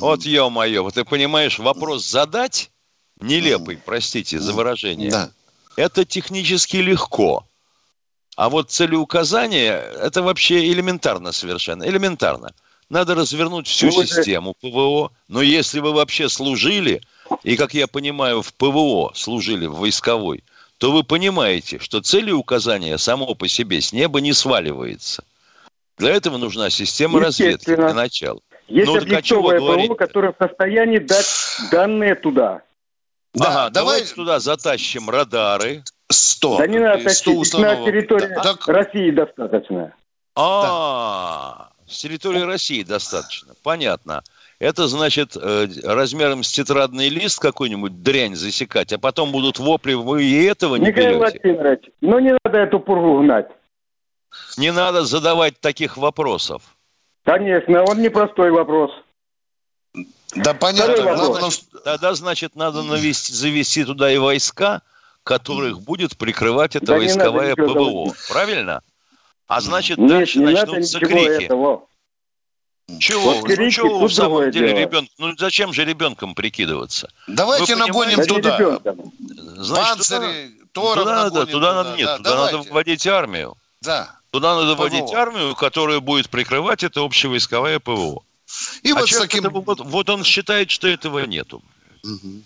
Вот, 0.00 0.22
ё-моё, 0.22 0.88
ты 0.90 1.04
понимаешь, 1.04 1.58
вопрос 1.58 2.06
задать 2.06 2.70
нелепый, 3.20 3.78
простите 3.84 4.38
за 4.38 4.52
выражение. 4.52 5.10
Да. 5.10 5.30
Это 5.76 6.04
технически 6.04 6.76
легко. 6.76 7.44
А 8.40 8.48
вот 8.48 8.70
целеуказание– 8.70 9.82
это 10.00 10.22
вообще 10.22 10.72
элементарно 10.72 11.30
совершенно, 11.30 11.86
элементарно. 11.86 12.54
Надо 12.88 13.14
развернуть 13.14 13.66
всю 13.66 13.88
ну, 13.88 14.02
систему 14.02 14.54
ПВО. 14.62 15.12
Но 15.28 15.42
если 15.42 15.78
вы 15.80 15.92
вообще 15.92 16.30
служили, 16.30 17.02
и, 17.42 17.54
как 17.58 17.74
я 17.74 17.86
понимаю, 17.86 18.40
в 18.40 18.54
ПВО 18.54 19.12
служили, 19.14 19.66
в 19.66 19.74
войсковой, 19.74 20.42
то 20.78 20.90
вы 20.90 21.04
понимаете, 21.04 21.78
что 21.80 22.00
целеуказание 22.00 22.96
само 22.96 23.34
по 23.34 23.46
себе 23.46 23.82
с 23.82 23.92
неба 23.92 24.22
не 24.22 24.32
сваливается. 24.32 25.22
Для 25.98 26.12
этого 26.12 26.38
нужна 26.38 26.70
система 26.70 27.20
разведки 27.20 27.76
для 27.76 27.92
начала. 27.92 28.40
Есть 28.68 28.86
ну, 28.86 28.96
объектовое 28.96 29.60
ПВО, 29.60 29.94
которое 29.96 30.32
в 30.32 30.36
состоянии 30.38 30.96
дать 30.96 31.26
данные 31.70 32.14
туда. 32.14 32.62
Да, 33.34 33.46
ага, 33.46 33.70
давай... 33.70 33.70
давайте 33.70 34.14
туда 34.14 34.40
затащим 34.40 35.08
радары. 35.08 35.82
Сто. 36.08 36.58
Да 36.58 36.66
не 36.66 36.78
надо 36.78 37.04
тащить, 37.04 37.54
на 37.54 37.76
территории 37.84 38.34
да, 38.34 38.42
так... 38.42 38.66
России 38.66 39.10
достаточно. 39.10 39.94
А, 40.34 41.70
с 41.86 41.98
территории 41.98 42.40
России 42.40 42.82
достаточно. 42.82 43.54
Понятно. 43.62 44.22
Это 44.58 44.88
значит 44.88 45.36
э, 45.36 45.68
размером 45.84 46.42
с 46.42 46.52
тетрадный 46.52 47.08
лист 47.08 47.40
какой-нибудь 47.40 48.02
дрянь 48.02 48.34
засекать, 48.34 48.92
а 48.92 48.98
потом 48.98 49.32
будут 49.32 49.58
вопли, 49.58 49.94
вы 49.94 50.24
и 50.24 50.44
этого 50.44 50.76
не 50.76 50.88
Николай 50.88 51.14
берете. 51.14 51.40
Владимирович, 51.42 51.80
ну 52.00 52.18
не 52.18 52.36
надо 52.44 52.58
эту 52.58 52.78
пургу 52.78 53.22
гнать. 53.22 53.48
Не 54.58 54.70
надо 54.70 55.04
задавать 55.04 55.60
таких 55.60 55.96
вопросов. 55.96 56.62
Конечно, 57.24 57.84
он 57.84 58.02
непростой 58.02 58.50
вопрос. 58.50 58.90
Да 60.34 60.54
понятно. 60.54 61.02
Главное, 61.02 61.50
что... 61.50 61.78
Тогда, 61.84 62.14
значит, 62.14 62.54
надо 62.54 62.82
навести, 62.82 63.32
завести 63.32 63.84
туда 63.84 64.12
и 64.12 64.18
войска, 64.18 64.82
которых 65.24 65.80
будет 65.80 66.16
прикрывать 66.16 66.76
это 66.76 66.86
да 66.86 66.96
войсковая 66.96 67.54
ПВО. 67.56 68.14
Правильно? 68.28 68.82
А 69.48 69.60
значит, 69.60 69.98
Нет, 69.98 70.08
дальше 70.08 70.40
начнутся 70.40 71.00
крики. 71.00 71.44
Этого. 71.44 71.82
Чего? 72.98 73.34
Вот 73.34 73.48
ну, 73.48 73.70
чего 73.70 74.06
в 74.06 74.12
самом 74.12 74.50
деле 74.50 74.68
дело. 74.68 74.78
ребенок? 74.78 75.10
Ну 75.18 75.34
зачем 75.38 75.72
же 75.72 75.84
ребенком 75.84 76.34
прикидываться? 76.34 77.10
Давайте 77.26 77.76
нагоним 77.76 78.24
туда. 78.26 78.80
Значит, 79.56 79.88
Панцири, 79.88 80.50
туда, 80.72 80.94
туда 80.94 81.04
надо, 81.04 81.30
туда, 81.30 81.52
туда 81.52 81.74
надо, 81.74 81.96
нет, 81.96 82.06
да, 82.06 82.16
туда 82.16 82.30
давайте. 82.30 82.56
надо 82.56 82.70
вводить 82.70 83.06
армию. 83.06 83.56
Да. 83.80 84.16
Туда 84.30 84.54
надо 84.54 84.74
ПВО. 84.74 84.82
вводить 84.82 85.12
армию, 85.12 85.54
которая 85.54 86.00
будет 86.00 86.30
прикрывать 86.30 86.82
это 86.82 87.00
общевойсковое 87.04 87.78
ПВО. 87.78 88.22
И 88.82 88.92
а 88.92 88.94
вот, 88.94 89.08
таким... 89.08 89.46
это, 89.46 89.50
вот, 89.50 89.80
вот 89.80 90.10
он 90.10 90.24
считает, 90.24 90.70
что 90.70 90.88
этого 90.88 91.20
нету. 91.26 91.62
Угу. 92.04 92.42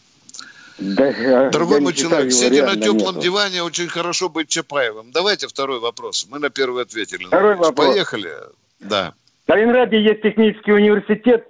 Да, 0.79 1.51
Дорогой 1.51 1.81
мой 1.81 1.93
человек, 1.93 2.33
сидя 2.33 2.67
на 2.67 2.75
теплом 2.75 3.15
нету. 3.15 3.21
диване, 3.21 3.63
очень 3.63 3.87
хорошо 3.87 4.29
быть 4.29 4.49
Чапаевым. 4.49 5.13
Давайте 5.13 5.47
второй 5.47 5.79
вопрос. 5.79 6.27
Мы 6.31 6.41
на 6.41 6.51
первый 6.51 6.83
ответили. 6.83 7.27
Второй 7.27 7.55
вопрос. 7.55 7.87
Поехали. 7.87 8.33
Да. 8.81 9.15
В 9.45 9.47
Калининграде 9.47 10.03
есть 10.03 10.23
технический 10.23 10.73
университет, 10.73 11.47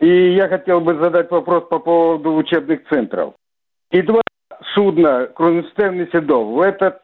и 0.00 0.34
я 0.34 0.48
хотел 0.48 0.80
бы 0.80 0.94
задать 0.94 1.30
вопрос 1.30 1.64
по 1.68 1.78
поводу 1.78 2.34
учебных 2.34 2.80
центров. 2.88 3.34
И 3.90 4.00
два 4.00 4.22
судна 4.74 5.26
Кронштейн 5.26 6.02
и 6.02 6.10
Седов 6.10 6.54
в 6.54 6.60
этот 6.60 7.02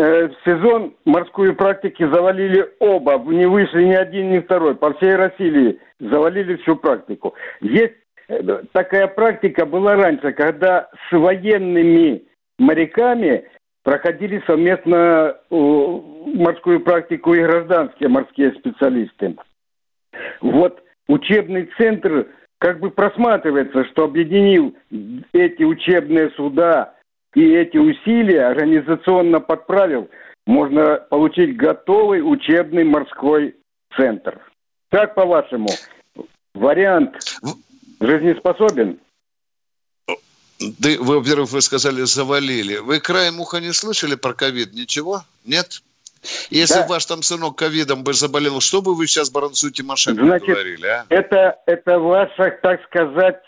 э, 0.00 0.30
сезон 0.44 0.94
морскую 1.04 1.54
практики 1.54 2.02
завалили 2.02 2.68
оба, 2.78 3.18
не 3.32 3.46
вышли 3.46 3.84
ни 3.84 3.94
один, 3.94 4.30
ни 4.32 4.38
второй. 4.40 4.74
По 4.74 4.94
всей 4.94 5.14
России 5.14 5.78
завалили 5.98 6.56
всю 6.56 6.76
практику. 6.76 7.34
Есть 7.60 7.94
э, 8.28 8.62
такая 8.72 9.06
практика 9.08 9.66
была 9.66 9.96
раньше, 9.96 10.32
когда 10.32 10.88
с 11.08 11.12
военными 11.12 12.22
моряками 12.58 13.44
проходили 13.82 14.42
совместно 14.46 15.36
морскую 15.50 16.80
практику 16.80 17.34
и 17.34 17.42
гражданские 17.42 18.08
морские 18.08 18.52
специалисты. 18.52 19.36
Вот 20.40 20.82
учебный 21.08 21.70
центр 21.78 22.26
как 22.58 22.78
бы 22.80 22.90
просматривается, 22.90 23.84
что 23.86 24.04
объединил 24.04 24.76
эти 25.32 25.62
учебные 25.62 26.30
суда 26.30 26.94
и 27.34 27.54
эти 27.54 27.76
усилия, 27.76 28.46
организационно 28.46 29.40
подправил, 29.40 30.08
можно 30.46 30.96
получить 31.10 31.56
готовый 31.56 32.20
учебный 32.20 32.84
морской 32.84 33.56
центр. 33.96 34.40
Как 34.90 35.14
по-вашему, 35.14 35.68
вариант 36.54 37.16
жизнеспособен? 38.00 38.98
Ты, 40.82 41.00
во-первых, 41.00 41.50
вы 41.52 41.60
сказали, 41.62 42.02
завалили. 42.02 42.78
Вы 42.78 43.00
краем 43.00 43.40
уха 43.40 43.60
не 43.60 43.72
слышали 43.72 44.14
про 44.14 44.34
ковид? 44.34 44.74
Ничего? 44.74 45.22
Нет? 45.44 45.82
Если 46.50 46.80
да. 46.80 46.86
ваш 46.86 47.06
там 47.06 47.22
сынок 47.22 47.56
ковидом 47.56 48.04
бы 48.04 48.12
заболел, 48.12 48.60
что 48.60 48.82
бы 48.82 48.94
вы 48.94 49.06
сейчас 49.06 49.30
Баранцу 49.30 49.70
Тимошенко 49.70 50.22
Значит, 50.22 50.48
говорили, 50.48 50.86
а? 50.86 51.06
Это, 51.08 51.58
это 51.64 51.98
ваша, 51.98 52.58
так 52.62 52.84
сказать, 52.84 53.40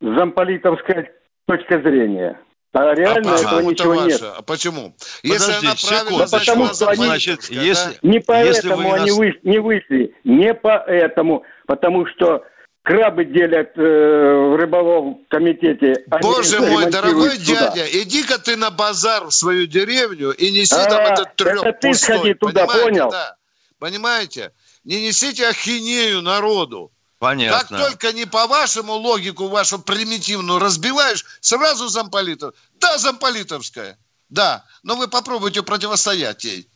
замполитовская 0.00 1.10
точка 1.46 1.80
зрения. 1.80 2.38
А 2.74 2.92
реально 2.92 3.32
а, 3.32 3.36
этого 3.36 3.58
ага, 3.58 3.70
ничего 3.70 3.94
это 3.94 4.04
нет. 4.06 4.22
А 4.36 4.42
почему? 4.42 4.96
Если 5.22 5.46
Подожди, 5.46 5.66
она 5.66 5.74
правильно, 5.76 6.26
да 6.26 6.38
потому 6.38 6.66
что 6.66 6.88
они, 6.88 7.04
значит, 7.04 7.44
если, 7.44 7.98
не 8.02 8.18
поэтому 8.18 8.82
если 8.82 9.00
они 9.00 9.10
нас... 9.10 9.36
не 9.44 9.58
вышли, 9.60 10.14
не 10.24 10.54
поэтому, 10.54 11.44
потому 11.66 12.04
что 12.08 12.44
крабы 12.82 13.26
делят 13.26 13.70
э, 13.76 13.80
в 13.80 14.56
рыболовом 14.56 15.24
комитете. 15.28 16.04
Боже 16.20 16.58
мой, 16.58 16.90
дорогой 16.90 17.36
сюда. 17.36 17.70
дядя, 17.74 17.86
иди-ка 18.02 18.40
ты 18.40 18.56
на 18.56 18.72
базар 18.72 19.26
в 19.26 19.30
свою 19.30 19.66
деревню 19.66 20.32
и 20.32 20.50
неси 20.50 20.74
а, 20.74 20.84
там 20.86 21.00
этот 21.00 21.36
треп 21.36 21.62
это 21.62 21.72
ты 21.80 21.94
сходи 21.94 22.34
туда, 22.34 22.66
понимаете? 22.66 22.82
понял? 22.82 23.10
Да. 23.12 23.36
Понимаете? 23.78 24.52
Не 24.82 25.06
несите 25.06 25.46
ахинею 25.46 26.22
народу. 26.22 26.90
Понятно. 27.24 27.78
Как 27.78 27.90
только 27.90 28.12
не 28.12 28.26
по 28.26 28.46
вашему 28.46 28.92
логику, 28.92 29.48
вашу 29.48 29.78
примитивную 29.78 30.58
разбиваешь, 30.58 31.24
сразу 31.40 31.88
замполитов. 31.88 32.54
Да, 32.74 32.98
замполитовская. 32.98 33.96
Да, 34.28 34.66
но 34.82 34.94
вы 34.94 35.08
попробуйте 35.08 35.62
противостоять 35.62 36.44
ей. 36.44 36.68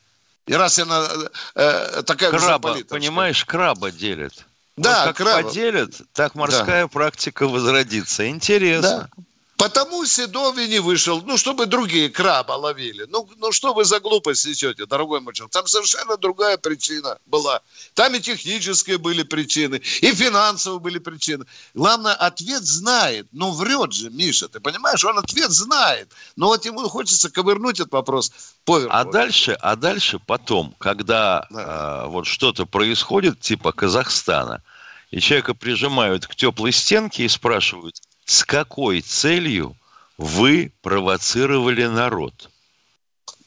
И 0.47 0.55
раз 0.55 0.79
она 0.79 1.07
э, 1.55 2.03
такая 2.07 2.31
краба, 2.31 2.79
понимаешь, 2.89 3.45
краба 3.45 3.91
делит. 3.91 4.47
Да, 4.79 5.05
вот 5.05 5.07
как 5.09 5.17
крабов. 5.27 5.53
поделят, 5.53 6.01
так 6.15 6.35
морская 6.35 6.85
да. 6.85 6.89
практика 6.89 7.47
возродится. 7.47 8.27
Интересно. 8.27 9.11
Да. 9.15 9.25
Потому 9.59 10.07
Седови 10.07 10.69
не 10.69 10.79
вышел, 10.79 11.21
ну, 11.27 11.37
чтобы 11.37 11.67
другие 11.67 12.09
краба 12.11 12.53
ловили. 12.53 13.07
Ну, 13.09 13.29
ну 13.39 13.51
что 13.51 13.75
вы 13.75 13.85
за 13.85 13.99
глупость 13.99 14.47
несете, 14.47 14.87
дорогой 14.87 15.21
мой 15.21 15.35
человек? 15.35 15.53
Там 15.53 15.67
совершенно 15.67 16.17
другая 16.17 16.57
причина 16.59 17.19
была. 17.27 17.61
Там 17.95 18.15
и 18.15 18.21
технические 18.21 18.99
были 18.99 19.25
причины, 19.25 19.83
и 20.01 20.15
финансовые 20.15 20.79
были 20.79 21.01
причины. 21.01 21.45
Главное, 21.75 22.15
ответ 22.15 22.63
знает. 22.63 23.27
Ну, 23.33 23.51
врет 23.51 23.93
же, 23.93 24.11
Миша, 24.11 24.47
ты 24.47 24.61
понимаешь? 24.61 25.05
Он 25.05 25.19
ответ 25.19 25.51
знает. 25.51 26.13
Но 26.37 26.47
вот 26.47 26.65
ему 26.65 26.89
хочется 26.89 27.29
ковырнуть 27.29 27.81
этот 27.81 27.93
вопрос 27.93 28.31
поверху. 28.65 28.95
А 28.95 29.05
дальше, 29.05 29.59
а 29.61 29.75
дальше 29.75 30.21
потом, 30.25 30.77
когда 30.79 31.49
да. 31.51 32.05
э, 32.05 32.09
вот 32.11 32.29
что-то 32.29 32.65
происходит, 32.65 33.41
типа 33.41 33.73
Казахстана, 33.73 34.63
и 35.11 35.19
человека 35.19 35.55
прижимают 35.55 36.29
к 36.29 36.37
теплой 36.37 36.71
стенке 36.71 37.25
и 37.25 37.29
спрашивают– 37.29 37.97
с 38.29 38.45
какой 38.45 39.01
целью 39.01 39.75
вы 40.19 40.71
провоцировали 40.83 41.87
народ? 41.87 42.51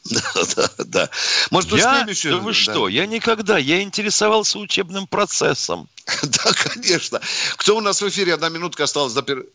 Да, 0.04 0.20
да, 0.56 0.68
да. 0.78 1.10
Может, 1.52 1.70
я, 1.70 2.04
еще... 2.08 2.30
Да 2.30 2.36
вы 2.38 2.50
да. 2.50 2.54
что, 2.54 2.88
я 2.88 3.06
никогда, 3.06 3.58
я 3.58 3.80
интересовался 3.82 4.58
учебным 4.58 5.06
процессом. 5.06 5.88
Да, 6.24 6.52
конечно. 6.52 7.20
Кто 7.56 7.76
у 7.76 7.80
нас 7.80 8.02
в 8.02 8.08
эфире? 8.08 8.34
Одна 8.34 8.48
минутка 8.48 8.84
осталась. 8.84 9.14
Ростислав, 9.14 9.46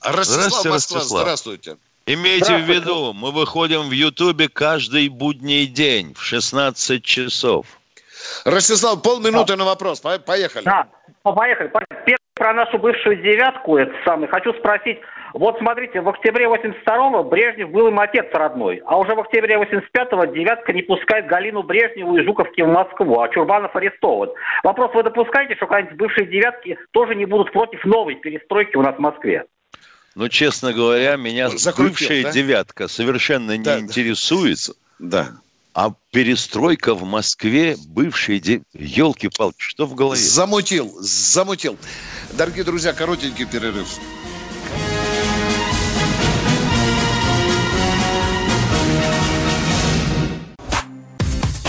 здравствуйте, 0.00 0.68
Москва, 0.68 0.98
Ростислав. 0.98 1.22
здравствуйте. 1.22 1.76
Имейте 2.06 2.58
в 2.58 2.70
виду, 2.70 3.12
мы 3.14 3.32
выходим 3.32 3.88
в 3.88 3.90
Ютубе 3.90 4.48
каждый 4.48 5.08
будний 5.08 5.66
день 5.66 6.14
в 6.14 6.22
16 6.22 7.02
часов. 7.02 7.66
Ростислав, 8.44 9.02
полминуты 9.02 9.54
да. 9.54 9.56
на 9.56 9.64
вопрос. 9.64 9.98
Поехали. 9.98 10.64
Да, 10.64 10.86
поехали. 11.24 11.72
Про 12.36 12.52
нашу 12.52 12.78
бывшую 12.78 13.16
девятку, 13.16 13.78
это 13.78 13.94
самый, 14.04 14.28
хочу 14.28 14.52
спросить, 14.52 14.98
вот 15.32 15.56
смотрите, 15.56 16.02
в 16.02 16.08
октябре 16.10 16.44
82-го 16.44 17.24
Брежнев 17.24 17.70
был 17.70 17.88
им 17.88 17.98
отец 17.98 18.26
родной, 18.30 18.82
а 18.84 18.98
уже 18.98 19.14
в 19.14 19.20
октябре 19.20 19.56
85-го 19.56 20.26
девятка 20.26 20.74
не 20.74 20.82
пускает 20.82 21.28
Галину 21.28 21.62
Брежневу 21.62 22.14
и 22.18 22.22
Жуковки 22.22 22.60
в 22.60 22.68
Москву, 22.68 23.20
а 23.22 23.30
Чурбанов 23.30 23.74
арестован. 23.74 24.28
Вопрос, 24.62 24.90
вы 24.92 25.02
допускаете, 25.02 25.56
что 25.56 25.66
какие-нибудь 25.66 25.98
бывшие 25.98 26.26
девятки 26.26 26.78
тоже 26.90 27.14
не 27.14 27.24
будут 27.24 27.52
против 27.52 27.82
новой 27.86 28.16
перестройки 28.16 28.76
у 28.76 28.82
нас 28.82 28.96
в 28.96 29.00
Москве? 29.00 29.46
Ну, 30.14 30.28
честно 30.28 30.74
говоря, 30.74 31.16
меня 31.16 31.48
Закрутил, 31.48 31.88
бывшая 31.88 32.22
да? 32.22 32.32
девятка 32.32 32.88
совершенно 32.88 33.56
не 33.56 33.64
да. 33.64 33.80
интересует. 33.80 34.58
Да. 34.98 35.28
А 35.76 35.92
перестройка 36.10 36.94
в 36.94 37.04
Москве, 37.04 37.76
бывшие... 37.88 38.40
Де... 38.40 38.62
Елки-палки, 38.72 39.58
что 39.58 39.84
в 39.84 39.94
голове? 39.94 40.18
Замутил, 40.18 40.90
замутил. 41.00 41.76
Дорогие 42.32 42.64
друзья, 42.64 42.94
коротенький 42.94 43.44
перерыв. 43.44 43.86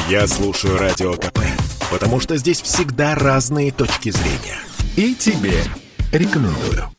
Я 0.09 0.25
слушаю 0.25 0.77
Радио 0.77 1.15
КП, 1.15 1.39
потому 1.91 2.21
что 2.21 2.37
здесь 2.37 2.61
всегда 2.61 3.13
разные 3.13 3.73
точки 3.73 4.11
зрения. 4.11 4.57
И 4.95 5.15
тебе 5.15 5.61
рекомендую. 6.13 6.96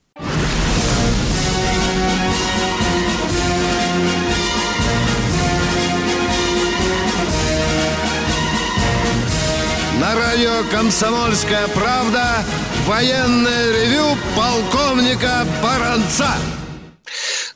«Комсомольская 10.70 11.66
правда» 11.68 12.44
военное 12.86 13.72
ревю 13.72 14.16
полковника 14.36 15.44
Баранца. 15.62 16.28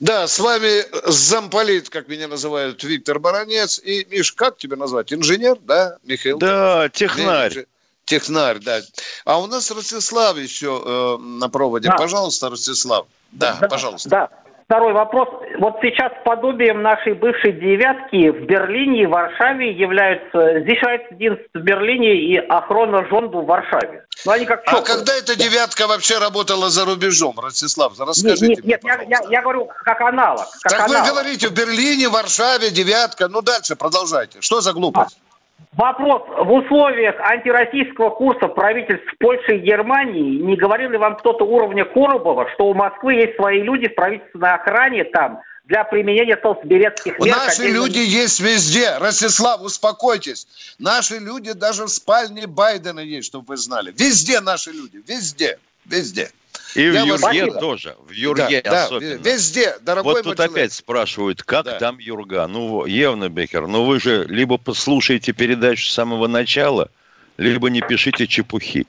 Да, 0.01 0.27
с 0.27 0.41
вами 0.41 0.85
замполит, 1.09 1.91
как 1.91 2.09
меня 2.09 2.27
называют, 2.27 2.83
Виктор 2.83 3.21
Баранец. 3.21 3.79
И, 3.79 4.05
Миш, 4.11 4.33
как 4.33 4.59
тебя 4.59 4.77
назвать? 4.77 5.13
Инженер, 5.13 5.59
да, 5.61 5.97
Михаил? 6.03 6.39
Да, 6.39 6.89
технарь. 6.89 7.67
Технарь, 8.05 8.59
да. 8.59 8.81
А 9.25 9.41
у 9.41 9.47
нас 9.47 9.71
Ростислав 9.71 10.37
еще 10.37 10.83
э, 10.85 11.23
на 11.23 11.49
проводе. 11.49 11.89
Да. 11.89 11.97
Пожалуйста, 11.97 12.51
Ростислав. 12.51 13.07
Да, 13.31 13.59
да, 13.61 13.69
пожалуйста. 13.69 14.09
Да. 14.09 14.29
Второй 14.73 14.95
вопрос. 14.95 15.29
Вот 15.59 15.77
сейчас 15.83 16.11
подобием 16.25 16.81
нашей 16.81 17.13
бывшей 17.13 17.53
девятки 17.53 18.31
в 18.31 18.47
Берлине 18.47 19.03
и 19.03 19.07
Варшаве 19.07 19.71
являются 19.71 20.61
Зишайцдинст 20.61 21.43
в 21.53 21.59
Берлине 21.59 22.15
и 22.15 22.39
охрана 22.39 23.07
Жонду 23.11 23.43
в 23.43 23.45
Варшаве. 23.45 24.07
Ну, 24.25 24.33
они 24.33 24.47
как 24.47 24.63
а 24.65 24.81
когда 24.81 25.15
эта 25.15 25.37
девятка 25.37 25.87
вообще 25.87 26.17
работала 26.17 26.71
за 26.71 26.87
рубежом, 26.87 27.39
Ростислав? 27.39 28.01
Расскажите 28.01 28.47
Нет, 28.47 28.65
нет, 28.65 28.83
нет 28.83 29.01
я, 29.11 29.19
я, 29.19 29.29
я 29.29 29.43
говорю 29.43 29.69
как 29.85 30.01
аналог. 30.01 30.47
Как 30.63 30.73
так 30.73 30.81
аналог. 30.81 31.03
вы 31.03 31.11
говорите, 31.11 31.49
в 31.49 31.53
Берлине, 31.53 32.09
Варшаве, 32.09 32.71
девятка. 32.71 33.29
Ну, 33.29 33.43
дальше 33.43 33.77
продолжайте. 33.77 34.41
Что 34.41 34.63
за 34.63 34.73
глупость? 34.73 35.19
А. 35.29 35.32
Вопрос. 35.73 36.23
В 36.39 36.53
условиях 36.53 37.15
антироссийского 37.21 38.11
курса 38.11 38.49
правительств 38.49 39.07
Польши 39.19 39.57
и 39.57 39.59
Германии 39.59 40.43
не 40.43 40.57
говорил 40.57 40.91
ли 40.91 40.99
вам 40.99 41.17
кто-то 41.17 41.45
уровня 41.45 41.85
Коробова, 41.85 42.49
что 42.55 42.67
у 42.67 42.75
Москвы 42.75 43.15
есть 43.15 43.37
свои 43.37 43.63
люди 43.63 43.89
в 43.89 43.95
правительственной 43.95 44.55
охране 44.55 45.05
там 45.05 45.41
для 45.65 45.85
применения 45.85 46.37
толстберецких 46.37 47.19
мер? 47.19 47.37
Наши 47.37 47.69
люди 47.69 47.99
есть 47.99 48.41
везде. 48.41 48.99
Ростислав, 48.99 49.63
успокойтесь. 49.63 50.47
Наши 50.79 51.19
люди 51.19 51.53
даже 51.53 51.85
в 51.85 51.89
спальне 51.89 52.47
Байдена 52.47 53.01
есть, 53.01 53.29
чтобы 53.29 53.47
вы 53.47 53.57
знали. 53.57 53.95
Везде 53.97 54.41
наши 54.41 54.73
люди. 54.73 55.03
Везде. 55.09 55.59
Везде. 55.87 56.31
И 56.75 56.89
в 56.89 56.95
Юрге 56.95 57.47
вас... 57.47 57.61
тоже, 57.61 57.97
в 58.07 58.13
Юрге 58.13 58.63
да, 58.63 58.85
особенно. 58.85 59.19
Да, 59.19 59.31
везде, 59.31 59.77
дорогой 59.81 60.15
Вот 60.15 60.23
тут 60.23 60.37
человек. 60.37 60.57
опять 60.57 60.73
спрашивают, 60.73 61.43
как 61.43 61.67
да. 61.67 61.79
там 61.79 61.99
Юрга? 61.99 62.47
Ну, 62.47 62.87
Евна 62.87 63.29
Бекер, 63.29 63.67
ну 63.67 63.85
вы 63.85 64.01
же 64.01 64.25
либо 64.29 64.57
послушаете 64.57 65.33
передачу 65.33 65.87
с 65.87 65.93
самого 65.93 66.29
начала, 66.29 66.91
либо 67.37 67.69
не 67.69 67.83
пишите 67.83 68.27
чепухи. 68.27 68.87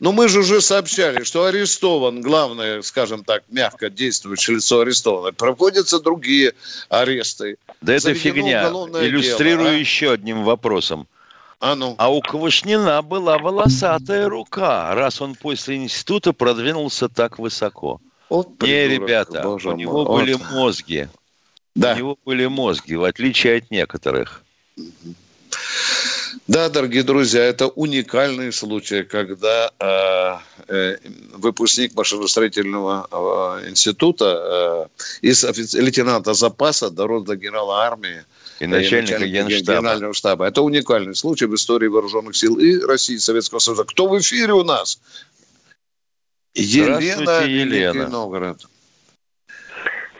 Ну, 0.00 0.12
мы 0.12 0.28
же 0.28 0.40
уже 0.40 0.60
сообщали, 0.60 1.24
что 1.24 1.44
арестован, 1.44 2.20
главное, 2.20 2.82
скажем 2.82 3.24
так, 3.24 3.44
мягко 3.48 3.90
действующее 3.90 4.56
лицо 4.56 4.80
арестовано. 4.80 5.32
Проводятся 5.32 6.00
другие 6.00 6.54
аресты. 6.88 7.56
Да 7.80 7.94
это 7.94 8.14
фигня. 8.14 8.68
Иллюстрирую 8.68 9.66
дело, 9.66 9.76
а? 9.76 9.78
еще 9.78 10.12
одним 10.12 10.44
вопросом. 10.44 11.08
А, 11.62 11.76
ну. 11.76 11.94
а 11.96 12.10
у 12.10 12.20
Квашнина 12.20 13.02
была 13.02 13.38
волосатая 13.38 14.28
рука, 14.28 14.92
раз 14.96 15.22
он 15.22 15.36
после 15.36 15.76
института 15.76 16.32
продвинулся 16.32 17.08
так 17.08 17.38
высоко. 17.38 18.00
Вот 18.28 18.60
Не, 18.62 18.88
ребята, 18.88 19.48
у 19.48 19.72
него 19.72 20.04
мой. 20.04 20.24
были 20.24 20.38
мозги. 20.52 21.06
Да. 21.76 21.92
У 21.92 21.96
него 21.96 22.18
были 22.24 22.46
мозги, 22.46 22.96
в 22.96 23.04
отличие 23.04 23.58
от 23.58 23.70
некоторых. 23.70 24.42
Да, 26.48 26.68
дорогие 26.68 27.04
друзья, 27.04 27.44
это 27.44 27.68
уникальный 27.68 28.52
случай, 28.52 29.04
когда 29.04 29.70
э, 29.78 30.38
э, 30.66 30.96
выпускник 31.34 31.94
машиностроительного 31.94 33.06
э, 33.62 33.68
института 33.68 34.88
э, 35.22 35.26
из 35.26 35.44
лейтенанта 35.74 36.34
запаса 36.34 36.90
дорос 36.90 37.22
до 37.22 37.36
генерала 37.36 37.84
армии 37.84 38.24
и 38.60 38.66
начальника, 38.66 39.18
начальника 39.18 39.50
генштаба. 39.50 39.78
генерального 39.80 40.14
штаба. 40.14 40.46
Это 40.46 40.62
уникальный 40.62 41.14
случай 41.14 41.46
в 41.46 41.54
истории 41.54 41.88
вооруженных 41.88 42.36
сил 42.36 42.58
и 42.58 42.80
России, 42.80 43.16
и 43.16 43.18
Советского 43.18 43.58
Союза. 43.58 43.84
Кто 43.84 44.08
в 44.08 44.18
эфире 44.18 44.52
у 44.52 44.64
нас? 44.64 45.00
Елена, 46.54 47.44
Елена. 47.46 48.08
Новгород. 48.08 48.58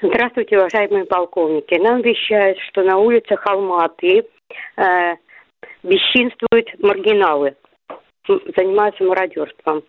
Здравствуйте, 0.03 0.59
уважаемые 0.59 1.05
полковники. 1.05 1.74
Нам 1.74 2.03
вещают, 2.03 2.59
что 2.68 2.83
на 2.83 2.99
улицах 2.99 3.47
Алматы 3.47 4.24
э, 4.76 5.14
бесчинствуют 5.85 6.68
маргиналы, 6.80 7.55
занимаются 8.26 9.05
мародерством. 9.05 9.85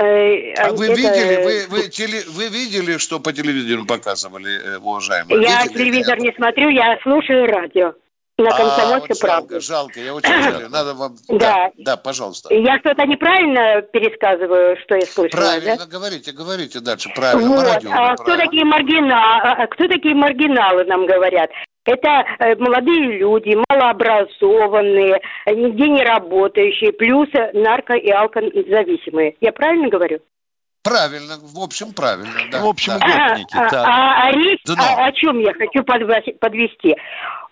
Э, 0.00 0.54
а 0.54 0.72
вы 0.72 0.86
это... 0.86 0.94
видели, 0.94 1.44
вы, 1.44 1.66
вы, 1.68 1.88
теле, 1.88 2.22
вы 2.28 2.48
видели, 2.48 2.98
что 2.98 3.20
по 3.20 3.32
телевизору 3.32 3.84
показывали, 3.86 4.76
э, 4.76 4.78
уважаемые? 4.78 5.42
Я 5.42 5.62
видели? 5.62 5.78
телевизор 5.78 6.18
не 6.18 6.32
смотрю, 6.32 6.68
я 6.68 6.98
слушаю 7.02 7.46
радио. 7.46 7.94
На 8.38 8.50
комсомольской 8.50 9.16
а, 9.30 9.40
вот 9.40 9.50
жалко, 9.50 9.60
жалко, 9.60 10.00
я 10.00 10.14
очень 10.14 10.42
жалею. 10.42 10.68
Надо 10.70 10.94
вам... 10.94 11.16
Да. 11.28 11.38
да, 11.38 11.70
да, 11.76 11.96
пожалуйста. 11.96 12.52
Я 12.54 12.78
что-то 12.78 13.06
неправильно 13.06 13.82
пересказываю, 13.82 14.76
что 14.82 14.96
я 14.96 15.06
слышала, 15.06 15.42
Правильно, 15.42 15.76
да? 15.76 15.86
говорите, 15.86 16.32
говорите 16.32 16.80
дальше, 16.80 17.10
правильно. 17.14 17.48
Вот. 17.48 17.66
а 17.66 17.80
правильно. 17.80 18.16
кто 18.16 18.36
такие 18.36 18.64
маргиналы? 18.64 19.66
Кто 19.68 19.88
такие 19.88 20.14
маргиналы, 20.14 20.84
нам 20.84 21.06
говорят? 21.06 21.50
Это 21.84 22.24
э, 22.38 22.54
молодые 22.56 23.18
люди, 23.18 23.56
малообразованные, 23.68 25.20
нигде 25.46 25.88
не 25.88 26.02
работающие, 26.02 26.92
плюс 26.92 27.28
нарко- 27.30 27.98
и 27.98 28.10
алкозависимые. 28.10 29.34
Я 29.40 29.52
правильно 29.52 29.88
говорю? 29.88 30.20
Правильно, 30.84 31.34
в 31.40 31.62
общем, 31.62 31.92
правильно, 31.92 32.30
да. 32.50 32.60
В 32.60 32.66
общем, 32.66 32.94
да. 32.98 33.36
А, 33.54 33.66
а, 33.70 34.26
а 34.26 34.32
речь 34.32 34.60
да, 34.64 34.74
о, 34.74 35.06
о 35.06 35.12
чем 35.12 35.38
я 35.38 35.54
хочу 35.54 35.84
подвести? 35.84 36.96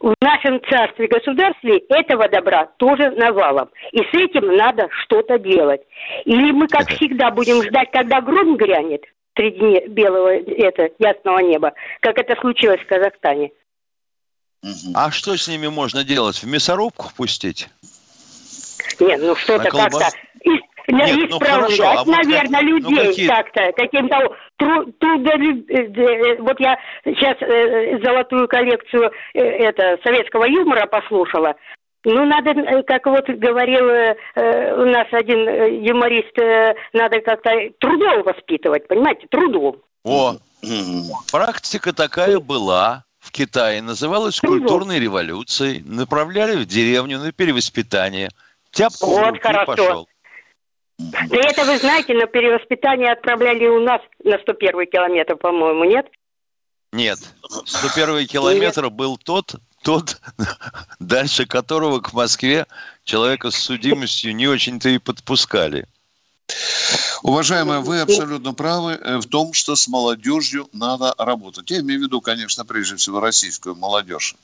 В 0.00 0.14
нашем 0.20 0.60
царстве 0.68 1.06
государстве 1.06 1.78
этого 1.90 2.28
добра 2.28 2.66
тоже 2.78 3.10
навалом. 3.12 3.68
И 3.92 3.98
с 3.98 4.14
этим 4.14 4.56
надо 4.56 4.88
что-то 5.04 5.38
делать. 5.38 5.82
Или 6.24 6.50
мы, 6.50 6.66
как 6.66 6.88
всегда, 6.88 7.30
будем 7.30 7.62
ждать, 7.62 7.90
когда 7.92 8.20
гром 8.20 8.56
грянет 8.56 9.04
среди 9.36 9.86
белого, 9.88 10.30
это, 10.30 10.90
ясного 10.98 11.38
неба, 11.38 11.72
как 12.00 12.18
это 12.18 12.34
случилось 12.40 12.80
в 12.80 12.86
Казахстане. 12.86 13.52
А 14.94 15.10
что 15.10 15.36
с 15.36 15.48
ними 15.48 15.68
можно 15.68 16.04
делать? 16.04 16.42
В 16.42 16.46
мясорубку 16.46 17.10
пустить? 17.16 17.68
Нет, 18.98 19.20
ну 19.22 19.34
что-то 19.36 19.70
как-то 19.70 20.10
Нет, 20.88 21.30
исправлять, 21.30 22.06
ну 22.06 22.12
а 22.12 22.16
наверное, 22.16 22.60
вот 22.60 22.82
ну, 22.82 22.90
людей 22.90 22.90
ну, 22.90 23.08
какие... 23.08 23.28
как-то, 23.28 23.72
каким-то 23.72 24.36
трудолюб... 24.56 25.70
Э, 25.70 25.74
э, 25.74 26.42
вот 26.42 26.60
я 26.60 26.78
сейчас 27.04 27.36
э, 27.40 27.98
золотую 28.04 28.48
коллекцию 28.48 29.10
это 29.32 29.98
советского 30.04 30.44
юмора 30.44 30.86
послушала. 30.86 31.54
Ну, 32.04 32.24
надо, 32.24 32.82
как 32.84 33.06
вот 33.06 33.28
говорил 33.28 33.84
у 33.84 34.84
нас 34.86 35.06
один 35.12 35.84
юморист, 35.84 36.34
надо 36.94 37.20
как-то 37.20 37.50
трудом 37.78 38.22
воспитывать, 38.22 38.88
понимаете, 38.88 39.26
трудом. 39.30 39.76
О, 40.02 40.36
практика 41.30 41.92
такая 41.92 42.40
была 42.40 43.04
в 43.30 43.32
Китае 43.32 43.80
называлась 43.80 44.40
культурной 44.40 44.98
революцией, 44.98 45.82
направляли 45.86 46.56
в 46.56 46.66
деревню 46.66 47.20
на 47.20 47.30
перевоспитание. 47.30 48.28
Тяпку 48.72 49.06
вот 49.06 49.40
хорошо. 49.40 49.66
пошел. 49.66 50.08
Да 50.98 51.38
это 51.38 51.64
вы 51.64 51.78
знаете, 51.78 52.12
на 52.14 52.26
перевоспитание 52.26 53.12
отправляли 53.12 53.66
у 53.68 53.80
нас 53.80 54.00
на 54.24 54.36
101 54.38 54.86
километр, 54.86 55.36
по-моему, 55.36 55.84
нет? 55.84 56.06
Нет. 56.92 57.18
101 57.64 58.26
километр 58.26 58.84
нет. 58.84 58.92
был 58.92 59.16
тот, 59.16 59.54
тот, 59.82 60.20
дальше 60.98 61.46
которого 61.46 62.00
к 62.00 62.12
Москве 62.12 62.66
человека 63.04 63.52
с 63.52 63.56
судимостью 63.56 64.34
не 64.34 64.48
очень-то 64.48 64.88
и 64.88 64.98
подпускали. 64.98 65.86
Уважаемые, 67.22 67.80
вы 67.80 68.00
абсолютно 68.00 68.54
правы 68.54 68.92
э, 68.92 69.18
в 69.18 69.26
том, 69.26 69.52
что 69.52 69.76
с 69.76 69.88
молодежью 69.88 70.68
надо 70.72 71.14
работать. 71.18 71.70
Я 71.70 71.80
имею 71.80 72.00
в 72.00 72.02
виду, 72.04 72.20
конечно, 72.20 72.64
прежде 72.64 72.96
всего 72.96 73.20
российскую 73.20 73.74
молодежь. 73.76 74.36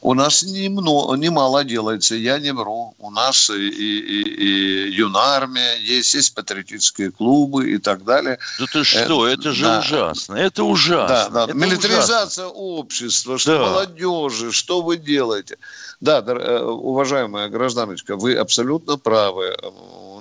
У 0.00 0.14
нас 0.14 0.42
немного, 0.42 1.14
немало 1.14 1.64
делается, 1.64 2.14
я 2.16 2.38
не 2.38 2.52
вру. 2.52 2.94
У 2.98 3.10
нас 3.10 3.50
и, 3.50 3.54
и, 3.54 4.22
и 4.22 4.90
юнармия, 4.92 5.76
есть, 5.76 6.14
есть 6.14 6.34
патриотические 6.34 7.12
клубы 7.12 7.70
и 7.70 7.78
так 7.78 8.04
далее. 8.04 8.38
Да 8.58 8.66
ты 8.66 8.84
что, 8.84 9.26
это, 9.26 9.40
это 9.40 9.52
же 9.52 9.64
да. 9.64 9.78
ужасно, 9.78 10.34
это 10.34 10.64
ужасно. 10.64 11.08
Да, 11.08 11.28
да. 11.28 11.44
Это 11.44 11.54
Милитаризация 11.54 12.46
ужасно. 12.46 12.48
общества, 12.48 13.38
что 13.38 13.58
да. 13.58 13.64
молодежи, 13.64 14.52
что 14.52 14.82
вы 14.82 14.96
делаете? 14.96 15.56
Да, 16.00 16.18
э, 16.18 16.62
уважаемая 16.62 17.48
гражданочка, 17.48 18.16
вы 18.16 18.34
абсолютно 18.34 18.98
правы 18.98 19.54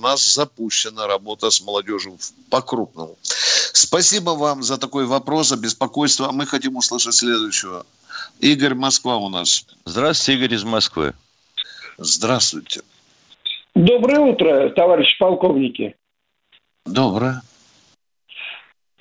нас 0.04 0.34
запущена 0.34 1.08
работа 1.08 1.33
с 1.42 1.62
молодежью 1.62 2.18
по-крупному. 2.50 3.18
Спасибо 3.22 4.32
вам 4.32 4.64
за 4.64 4.78
такой 4.78 5.06
вопрос, 5.06 5.50
за 5.50 5.58
беспокойство. 5.58 6.32
Мы 6.32 6.46
хотим 6.46 6.76
услышать 6.76 7.16
следующего. 7.16 7.86
Игорь 8.40 8.76
Москва 8.76 9.18
у 9.18 9.30
нас. 9.30 9.66
Здравствуйте, 9.86 10.40
Игорь 10.40 10.56
из 10.56 10.64
Москвы. 10.64 11.14
Здравствуйте. 11.98 12.82
Доброе 13.76 14.20
утро, 14.20 14.70
товарищи 14.70 15.18
полковники. 15.18 15.96
Доброе. 16.86 17.42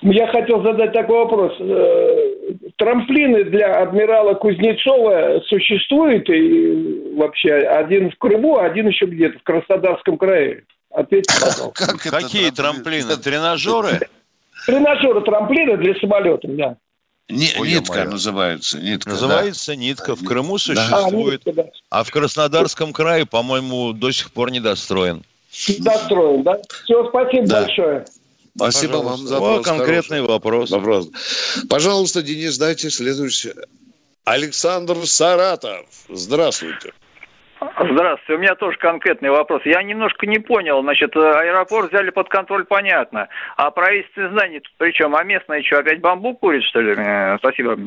Я 0.01 0.27
хотел 0.27 0.61
задать 0.63 0.91
такой 0.91 1.17
вопрос. 1.19 1.53
Э, 1.59 2.33
трамплины 2.75 3.45
для 3.45 3.81
адмирала 3.81 4.33
Кузнецова 4.33 5.41
существуют 5.47 6.29
и 6.29 7.13
вообще 7.15 7.53
один 7.53 8.11
в 8.11 8.17
Крыму, 8.17 8.57
а 8.57 8.65
один 8.65 8.87
еще 8.87 9.05
где-то 9.05 9.39
в 9.39 9.43
Краснодарском 9.43 10.17
крае. 10.17 10.63
Ответьте, 10.93 11.33
пожалуйста. 11.41 11.71
Как 11.73 12.01
Какие 12.01 12.51
трамплины? 12.51 13.17
Тренажеры? 13.17 14.07
Тренажеры, 14.65 15.21
трамплины 15.21 15.77
для 15.77 15.99
самолетов, 15.99 16.55
да. 16.55 16.77
Не, 17.29 17.51
Ой, 17.57 17.69
нитка 17.69 17.99
мое. 17.99 18.09
называется. 18.09 18.79
Нитка, 18.79 19.11
называется 19.11 19.71
да. 19.71 19.75
нитка. 19.75 20.15
В 20.15 20.23
Крыму 20.23 20.57
существует. 20.57 21.41
А, 21.45 21.49
нитка, 21.49 21.63
да. 21.63 21.69
а 21.89 22.03
в 22.03 22.11
Краснодарском 22.11 22.93
крае, 22.93 23.25
по-моему, 23.25 23.93
до 23.93 24.11
сих 24.11 24.31
пор 24.31 24.51
недостроен. 24.51 25.23
Достроен, 25.79 26.43
да? 26.43 26.59
Все, 26.83 27.07
спасибо 27.09 27.47
да. 27.47 27.61
большое. 27.61 28.05
Спасибо 28.55 28.93
Пожалуйста. 28.93 29.17
вам 29.17 29.27
за 29.27 29.39
вопрос. 29.39 29.65
конкретный 29.65 30.17
хороший. 30.19 30.27
вопрос. 30.33 30.71
вопрос. 30.71 31.09
Пожалуйста, 31.69 32.21
Денис, 32.21 32.57
дайте 32.57 32.89
следующий. 32.91 33.53
Александр 34.25 35.07
Саратов. 35.07 35.85
Здравствуйте. 36.09 36.93
Здравствуйте. 37.79 38.33
У 38.33 38.37
меня 38.37 38.55
тоже 38.55 38.77
конкретный 38.77 39.29
вопрос. 39.29 39.61
Я 39.65 39.83
немножко 39.83 40.25
не 40.25 40.39
понял. 40.39 40.81
Значит, 40.81 41.15
аэропорт 41.15 41.91
взяли 41.91 42.09
под 42.09 42.29
контроль, 42.29 42.65
понятно. 42.65 43.27
А 43.57 43.71
правительственные 43.71 44.31
здания 44.31 44.59
тут 44.59 44.73
причем? 44.77 45.15
А 45.15 45.23
местные 45.23 45.63
что, 45.63 45.79
опять 45.79 46.01
бамбук 46.01 46.39
курит, 46.39 46.63
что 46.63 46.81
ли? 46.81 46.95
Э, 46.97 47.37
спасибо. 47.39 47.77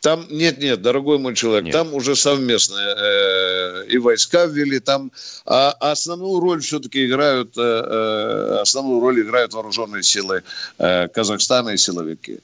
Там 0.00 0.26
нет, 0.30 0.58
нет, 0.58 0.82
дорогой 0.82 1.18
мой 1.18 1.34
человек, 1.34 1.64
нет. 1.64 1.72
там 1.72 1.94
уже 1.94 2.14
совместные 2.14 2.94
э, 2.94 3.86
и 3.86 3.98
войска 3.98 4.46
ввели, 4.46 4.80
там 4.80 5.10
а, 5.46 5.72
основную 5.80 6.40
роль 6.40 6.60
все-таки 6.60 7.06
играют, 7.06 7.56
э, 7.56 7.62
э, 7.62 8.58
основную 8.60 9.00
роль 9.00 9.20
играют 9.20 9.54
вооруженные 9.54 10.02
силы 10.02 10.42
э, 10.78 11.08
Казахстана 11.08 11.70
и 11.70 11.76
силовики. 11.76 12.40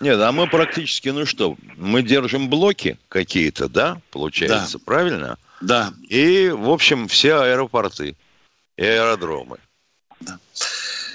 Нет, 0.00 0.20
а 0.20 0.32
мы 0.32 0.46
практически, 0.46 1.08
ну 1.08 1.24
что, 1.26 1.56
мы 1.76 2.02
держим 2.02 2.48
блоки 2.48 2.98
какие-то, 3.08 3.68
да, 3.68 3.98
получается, 4.10 4.78
да. 4.78 4.84
правильно? 4.84 5.38
Да. 5.60 5.90
И, 6.08 6.50
в 6.50 6.70
общем, 6.70 7.08
все 7.08 7.40
аэропорты 7.40 8.16
и 8.76 8.84
аэродромы. 8.84 9.58
Да. 10.20 10.38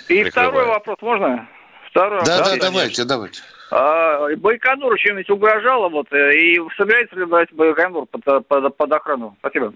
И 0.07 0.23
второй 0.23 0.65
вопрос, 0.65 0.97
можно? 1.01 1.47
Второй 1.89 2.23
да, 2.23 2.37
вопрос. 2.37 2.57
да, 2.57 2.65
давайте, 2.65 3.05
давайте. 3.05 3.41
А, 3.71 4.35
Байконур 4.35 4.97
чем-нибудь 4.97 5.29
угрожало, 5.29 5.89
вот, 5.89 6.11
э, 6.11 6.35
и 6.35 6.59
собирается 6.77 7.15
ли 7.15 7.25
брать 7.25 7.51
Байконур 7.53 8.07
под, 8.07 8.47
под, 8.47 8.77
под 8.77 8.91
охрану? 8.91 9.35
Спасибо. 9.39 9.73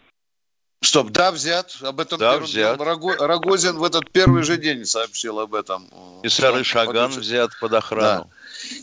Стоп, 0.83 1.11
да, 1.11 1.31
взят. 1.31 1.77
Об 1.81 2.01
этом 2.01 2.19
да, 2.19 2.33
первым, 2.33 2.45
взят. 2.45 2.81
Рогозин 3.21 3.77
в 3.77 3.83
этот 3.85 4.11
первый 4.11 4.43
же 4.43 4.57
день 4.57 4.85
сообщил 4.85 5.39
об 5.39 5.55
этом. 5.55 5.87
И 6.23 6.29
Сары 6.29 6.63
Шаган 6.65 7.09
взят 7.09 7.51
под 7.61 7.73
охрану. 7.73 8.29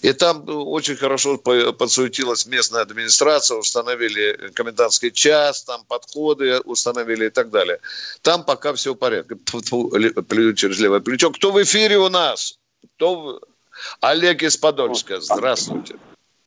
Да. 0.03 0.09
И 0.09 0.13
там 0.15 0.45
очень 0.47 0.97
хорошо 0.97 1.37
подсуетилась 1.37 2.47
местная 2.47 2.83
администрация, 2.83 3.59
установили 3.59 4.51
комендантский 4.55 5.11
час, 5.11 5.63
там 5.65 5.85
подходы 5.85 6.61
установили 6.61 7.27
и 7.27 7.31
так 7.31 7.51
далее. 7.51 7.79
Там 8.23 8.45
пока 8.45 8.73
все 8.73 8.95
в 8.95 8.97
порядке. 8.97 9.37
Плюю 9.37 10.55
через 10.55 10.79
левое 10.81 11.01
плечо. 11.01 11.31
Кто 11.31 11.53
в 11.53 11.63
эфире 11.63 11.99
у 11.99 12.09
нас? 12.09 12.59
Кто 12.97 13.41
Олег 14.01 14.43
из 14.43 14.57
Подольска, 14.57 15.21
здравствуйте. 15.21 15.97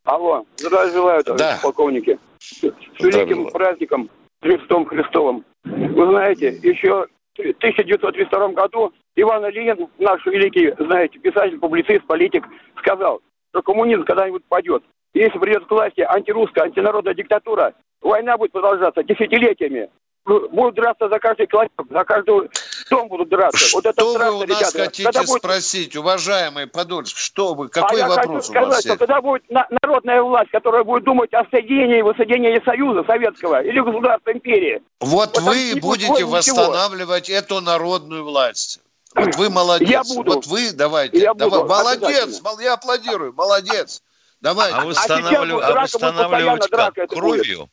Алло, 0.03 0.45
здравия 0.57 0.91
желаю, 0.91 1.23
да. 1.23 1.59
полковники. 1.61 2.17
С 2.39 2.61
великим 2.99 3.51
праздником 3.51 4.09
Христом 4.43 4.85
Христовым. 4.85 5.45
Вы 5.63 6.07
знаете, 6.07 6.49
еще 6.61 7.07
в 7.35 7.39
1932 7.39 8.49
году 8.49 8.93
Иван 9.15 9.49
Ленин, 9.49 9.87
наш 9.99 10.25
великий, 10.25 10.73
знаете, 10.77 11.17
писатель, 11.17 11.57
публицист, 11.59 12.05
политик, 12.05 12.45
сказал, 12.77 13.21
что 13.49 13.61
коммунизм 13.61 14.03
когда-нибудь 14.03 14.43
падет. 14.49 14.83
Если 15.13 15.39
придет 15.39 15.65
к 15.65 15.71
власти 15.71 16.01
антирусская, 16.01 16.65
антинародная 16.65 17.13
диктатура, 17.13 17.73
война 18.01 18.37
будет 18.37 18.51
продолжаться 18.51 19.03
десятилетиями. 19.03 19.89
Будут 20.25 20.75
драться 20.75 21.07
за 21.07 21.19
каждый 21.19 21.47
клочок, 21.47 21.87
за 21.89 22.03
каждый 22.03 22.49
дом 22.93 23.07
будут 23.07 23.29
драться. 23.29 23.57
Что 23.57 23.77
вот 23.77 23.85
это 23.85 24.01
страшно, 24.01 24.31
вы 24.31 24.43
у 24.43 24.47
нас 24.47 24.59
ребята. 24.59 24.83
хотите 24.83 25.03
когда 25.03 25.23
будет... 25.23 25.39
спросить, 25.39 25.95
уважаемый 25.95 26.67
Подольск, 26.67 27.17
что 27.17 27.53
вы, 27.53 27.69
какой 27.69 28.01
а 28.01 28.07
вопрос 28.07 28.25
я 28.25 28.33
хочу 28.33 28.41
сказать, 28.41 28.65
у 28.65 28.69
вас 28.69 28.83
что 28.83 28.97
когда 28.97 29.21
будет 29.21 29.49
на- 29.49 29.67
народная 29.81 30.21
власть, 30.21 30.51
которая 30.51 30.83
будет 30.83 31.03
думать 31.03 31.33
о 31.33 31.45
соединении 31.49 32.01
воссоединении 32.01 32.63
Союза 32.63 33.03
Советского 33.05 33.61
или 33.61 33.79
государства 33.79 34.31
империи. 34.31 34.81
Вот, 34.99 35.37
вот 35.37 35.43
вы 35.43 35.79
будете 35.79 36.25
восстанавливать 36.25 37.29
ничего. 37.29 37.37
эту 37.37 37.61
народную 37.61 38.23
власть. 38.23 38.79
Вот 39.15 39.35
вы 39.35 39.49
молодец. 39.51 39.89
Я 39.89 40.03
буду. 40.03 40.33
Вот 40.33 40.47
вы 40.47 40.71
давайте. 40.71 41.19
Я 41.19 41.33
давай. 41.33 41.61
Буду. 41.61 41.73
Молодец. 41.73 42.41
Я 42.59 42.73
аплодирую. 42.73 43.33
Молодец. 43.33 44.01
Давай. 44.41 44.71
А, 44.73 44.83
восстанавливать, 44.83 45.63
а 45.63 45.81
восстанавливать 45.81 46.69
как? 46.69 46.93
Кровью? 47.09 47.59
Будет. 47.59 47.69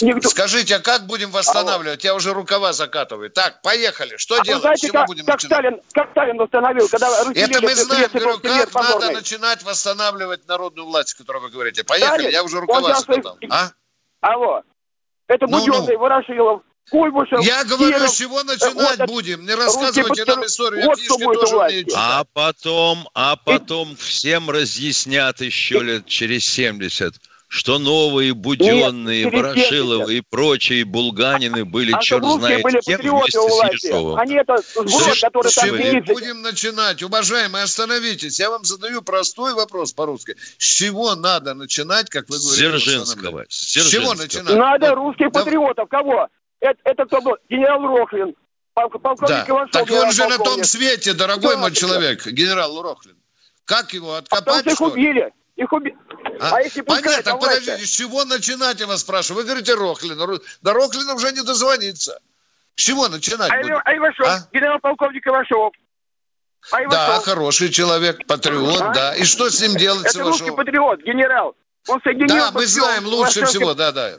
Никто... 0.00 0.28
Скажите, 0.30 0.76
а 0.76 0.80
как 0.80 1.06
будем 1.06 1.30
восстанавливать? 1.30 2.02
Я 2.04 2.14
уже 2.14 2.32
рукава 2.32 2.72
закатываю. 2.72 3.30
Так, 3.30 3.60
поехали. 3.62 4.16
Что 4.16 4.40
а 4.40 4.44
делать? 4.44 4.62
Знаете, 4.62 4.90
как, 4.90 5.06
будем 5.06 5.26
как 5.26 5.34
начинать? 5.34 5.58
Сталин, 5.58 5.80
как 5.92 6.10
Сталин 6.12 6.36
восстановил, 6.38 6.88
когда 6.88 7.08
Это 7.34 7.60
мы 7.62 7.74
знаем, 7.74 8.10
говорю, 8.12 8.38
как 8.38 8.74
надо 8.74 9.10
начинать 9.10 9.62
восстанавливать 9.62 10.48
народную 10.48 10.86
власть, 10.86 11.14
о 11.14 11.18
которой 11.18 11.42
вы 11.42 11.50
говорите. 11.50 11.84
Поехали, 11.84 12.22
Сталин, 12.22 12.30
я 12.30 12.42
уже 12.42 12.60
рукава 12.60 12.94
закатал. 12.94 13.38
А? 13.50 13.70
Алло. 14.20 14.62
Это 15.26 15.46
ну, 15.46 15.58
Буденный, 15.58 15.94
ну. 15.94 15.98
Ворошилов, 15.98 16.62
Куйбышев, 16.90 17.40
Я 17.40 17.64
говорю, 17.64 17.92
Киров, 17.92 18.10
с 18.10 18.18
чего 18.18 18.42
начинать 18.42 18.98
вот, 18.98 19.08
будем? 19.08 19.46
Не 19.46 19.54
рассказывайте 19.54 20.24
нам 20.24 20.44
историю. 20.44 20.86
Вот 20.86 20.96
Книжки 20.96 21.22
тоже 21.22 21.56
умеете. 21.56 21.94
А 21.96 22.24
потом, 22.32 23.08
а 23.14 23.36
потом 23.36 23.94
всем 23.96 24.50
разъяснят 24.50 25.40
еще 25.40 25.80
лет 25.80 26.06
через 26.06 26.44
70 26.46 27.14
что 27.52 27.78
новые 27.78 28.32
Буденные, 28.32 29.24
Нет, 29.24 29.34
Ворошиловы 29.34 30.16
и 30.16 30.20
прочие 30.22 30.86
Булганины 30.86 31.66
были, 31.66 31.92
а 31.92 32.00
черт 32.00 32.24
знает 32.24 32.62
были 32.62 32.80
кем, 32.80 32.98
вместе 32.98 33.40
с 33.42 33.84
Ежовым. 33.84 34.18
Они 34.18 34.36
это 34.36 34.56
сброд, 34.56 35.20
который 35.20 35.52
там 35.52 36.14
Будем 36.14 36.40
начинать. 36.40 37.02
Уважаемые, 37.02 37.64
остановитесь. 37.64 38.40
Я 38.40 38.48
вам 38.48 38.64
задаю 38.64 39.02
простой 39.02 39.52
вопрос 39.52 39.92
по-русски. 39.92 40.34
С 40.56 40.64
чего 40.64 41.14
надо 41.14 41.52
начинать, 41.52 42.08
как 42.08 42.30
вы 42.30 42.38
говорите? 42.38 42.68
Дзержинского. 42.68 43.44
С 43.50 43.90
чего 43.90 44.14
начинать? 44.14 44.56
Надо 44.56 44.88
вот, 44.88 44.94
русских 44.94 45.30
да... 45.30 45.40
патриотов. 45.40 45.90
Кого? 45.90 46.28
Это, 46.60 46.80
это 46.84 47.04
кто 47.04 47.20
был? 47.20 47.36
Генерал 47.50 47.86
Рохлин. 47.86 48.34
Полковник 48.72 49.28
да. 49.28 49.44
Иваншов, 49.46 49.72
так 49.72 49.90
он 49.90 50.10
же 50.10 50.26
на 50.26 50.38
том 50.38 50.64
свете, 50.64 51.12
дорогой 51.12 51.58
мой 51.58 51.72
человек, 51.72 52.26
генерал 52.26 52.80
Рохлин. 52.80 53.16
Как 53.66 53.92
его 53.92 54.14
откопать? 54.14 54.66
А 54.66 54.70
их 54.70 54.80
убили. 54.80 55.30
Их 55.56 55.72
убили. 55.72 55.96
А, 56.40 56.56
а 56.56 56.62
если 56.62 56.80
Понятно, 56.80 57.36
подождите, 57.36 57.84
с 57.84 57.90
чего 57.90 58.24
начинать, 58.24 58.80
я 58.80 58.86
вас 58.86 59.00
спрашиваю? 59.00 59.42
Вы 59.42 59.48
говорите 59.48 59.74
Рохлин. 59.74 60.18
До 60.62 60.72
Рохлина 60.72 61.14
уже 61.14 61.32
не 61.32 61.42
дозвониться. 61.42 62.18
С 62.74 62.82
чего 62.82 63.08
начинать 63.08 63.50
а, 63.52 63.60
будем? 63.60 63.78
А 63.84 63.96
Ивашов, 63.96 64.26
а? 64.26 64.48
генерал-полковник 64.52 65.26
Ивашов. 65.26 65.74
А 66.70 66.88
Да, 66.88 67.20
хороший 67.20 67.68
человек, 67.70 68.26
патриот, 68.26 68.80
а? 68.80 68.92
да. 68.92 69.14
И 69.16 69.24
что 69.24 69.50
с 69.50 69.60
ним 69.60 69.76
делать, 69.76 70.06
Это 70.06 70.20
русский 70.20 70.50
патриот, 70.50 71.00
генерал. 71.02 71.54
Он 71.88 72.00
соединил... 72.02 72.28
Да, 72.28 72.50
мы 72.52 72.66
знаем 72.66 73.04
лучше 73.06 73.44
всего, 73.46 73.74
да, 73.74 73.92
да. 73.92 74.18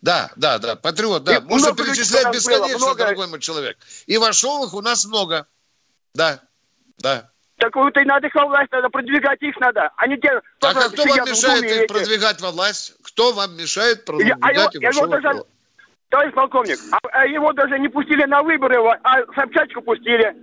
Да, 0.00 0.30
да, 0.36 0.58
да, 0.58 0.76
патриот, 0.76 1.24
да. 1.24 1.36
И 1.36 1.40
Можно 1.40 1.74
перечислять 1.74 2.32
бесконечно, 2.32 2.76
много... 2.76 2.98
дорогой 2.98 3.26
мой 3.26 3.40
человек. 3.40 3.78
Ивашовых 4.06 4.74
у 4.74 4.82
нас 4.82 5.04
много. 5.04 5.46
Да, 6.14 6.40
да. 6.98 7.30
Так 7.64 7.74
вот 7.76 7.96
и 7.96 8.04
надо 8.04 8.26
их 8.26 8.34
во 8.34 8.44
власть, 8.44 8.70
надо 8.72 8.90
продвигать 8.90 9.40
их 9.40 9.58
надо. 9.58 9.90
Они 9.96 10.18
те, 10.18 10.42
так 10.58 10.76
а 10.76 10.90
кто 10.90 11.02
вам 11.02 11.30
мешает 11.30 11.64
их 11.64 11.86
продвигать 11.86 12.38
во 12.42 12.50
власть? 12.50 12.92
Кто 13.02 13.32
вам 13.32 13.56
мешает 13.56 14.04
продвигать 14.04 14.36
а 14.42 14.52
его, 14.52 14.70
его 14.70 15.06
даже, 15.06 15.44
Товарищ 16.10 16.34
полковник, 16.34 16.78
а, 16.92 16.98
а 17.10 17.26
его 17.26 17.54
даже 17.54 17.78
не 17.78 17.88
пустили 17.88 18.24
на 18.24 18.42
выборы, 18.42 18.76
а 19.02 19.24
Собчачку 19.34 19.80
пустили. 19.80 20.36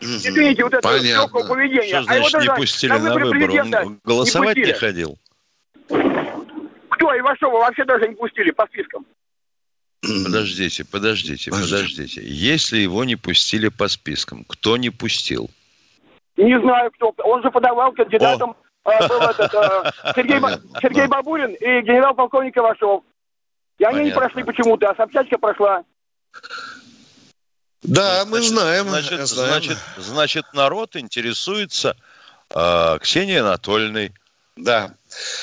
Извините, 0.00 0.64
вот 0.64 0.72
это 0.72 0.88
Понятно. 0.88 1.40
поведение. 1.46 1.88
Что 1.88 2.04
значит, 2.04 2.10
а 2.10 2.16
его 2.16 2.30
даже 2.30 2.48
не 2.48 2.56
пустили 2.56 2.92
на 2.92 3.12
выборы? 3.12 3.64
На 3.64 3.82
Он 3.82 4.00
голосовать 4.02 4.56
не, 4.56 4.64
не 4.64 4.72
ходил? 4.72 5.18
Кто? 5.88 7.18
Ивашова 7.18 7.58
вообще 7.58 7.84
даже 7.84 8.08
не 8.08 8.14
пустили 8.14 8.50
по 8.50 8.66
спискам. 8.68 9.04
Подождите, 10.00 10.86
подождите, 10.86 11.50
подождите. 11.50 12.22
Если 12.24 12.78
его 12.78 13.04
не 13.04 13.16
пустили 13.16 13.68
по 13.68 13.88
спискам, 13.88 14.44
кто 14.44 14.78
не 14.78 14.88
пустил? 14.88 15.50
Не 16.36 16.60
знаю, 16.60 16.90
кто. 16.92 17.14
Он 17.24 17.42
же 17.42 17.50
подавал 17.50 17.92
кандидатом. 17.92 18.56
Э, 18.84 19.06
был 19.08 19.20
этот, 19.20 19.52
э, 19.52 19.90
Сергей, 20.14 20.40
Сергей 20.80 21.06
Бабурин 21.06 21.52
и 21.54 21.82
генерал-полковник 21.82 22.56
Ивашов. 22.56 23.02
И 23.78 23.84
они 23.84 23.98
Понятно. 23.98 24.08
не 24.08 24.14
прошли 24.14 24.42
почему-то, 24.44 24.90
а 24.90 24.96
Собчачка 24.96 25.38
прошла. 25.38 25.84
Да, 27.82 28.24
мы 28.26 28.40
знаем. 28.42 28.88
Значит, 28.88 29.26
знаем. 29.26 29.50
значит, 29.52 29.78
значит 29.96 30.44
народ 30.52 30.96
интересуется 30.96 31.96
э, 32.54 32.98
Ксенией 33.00 33.40
Анатольевной. 33.40 34.12
Да. 34.56 34.94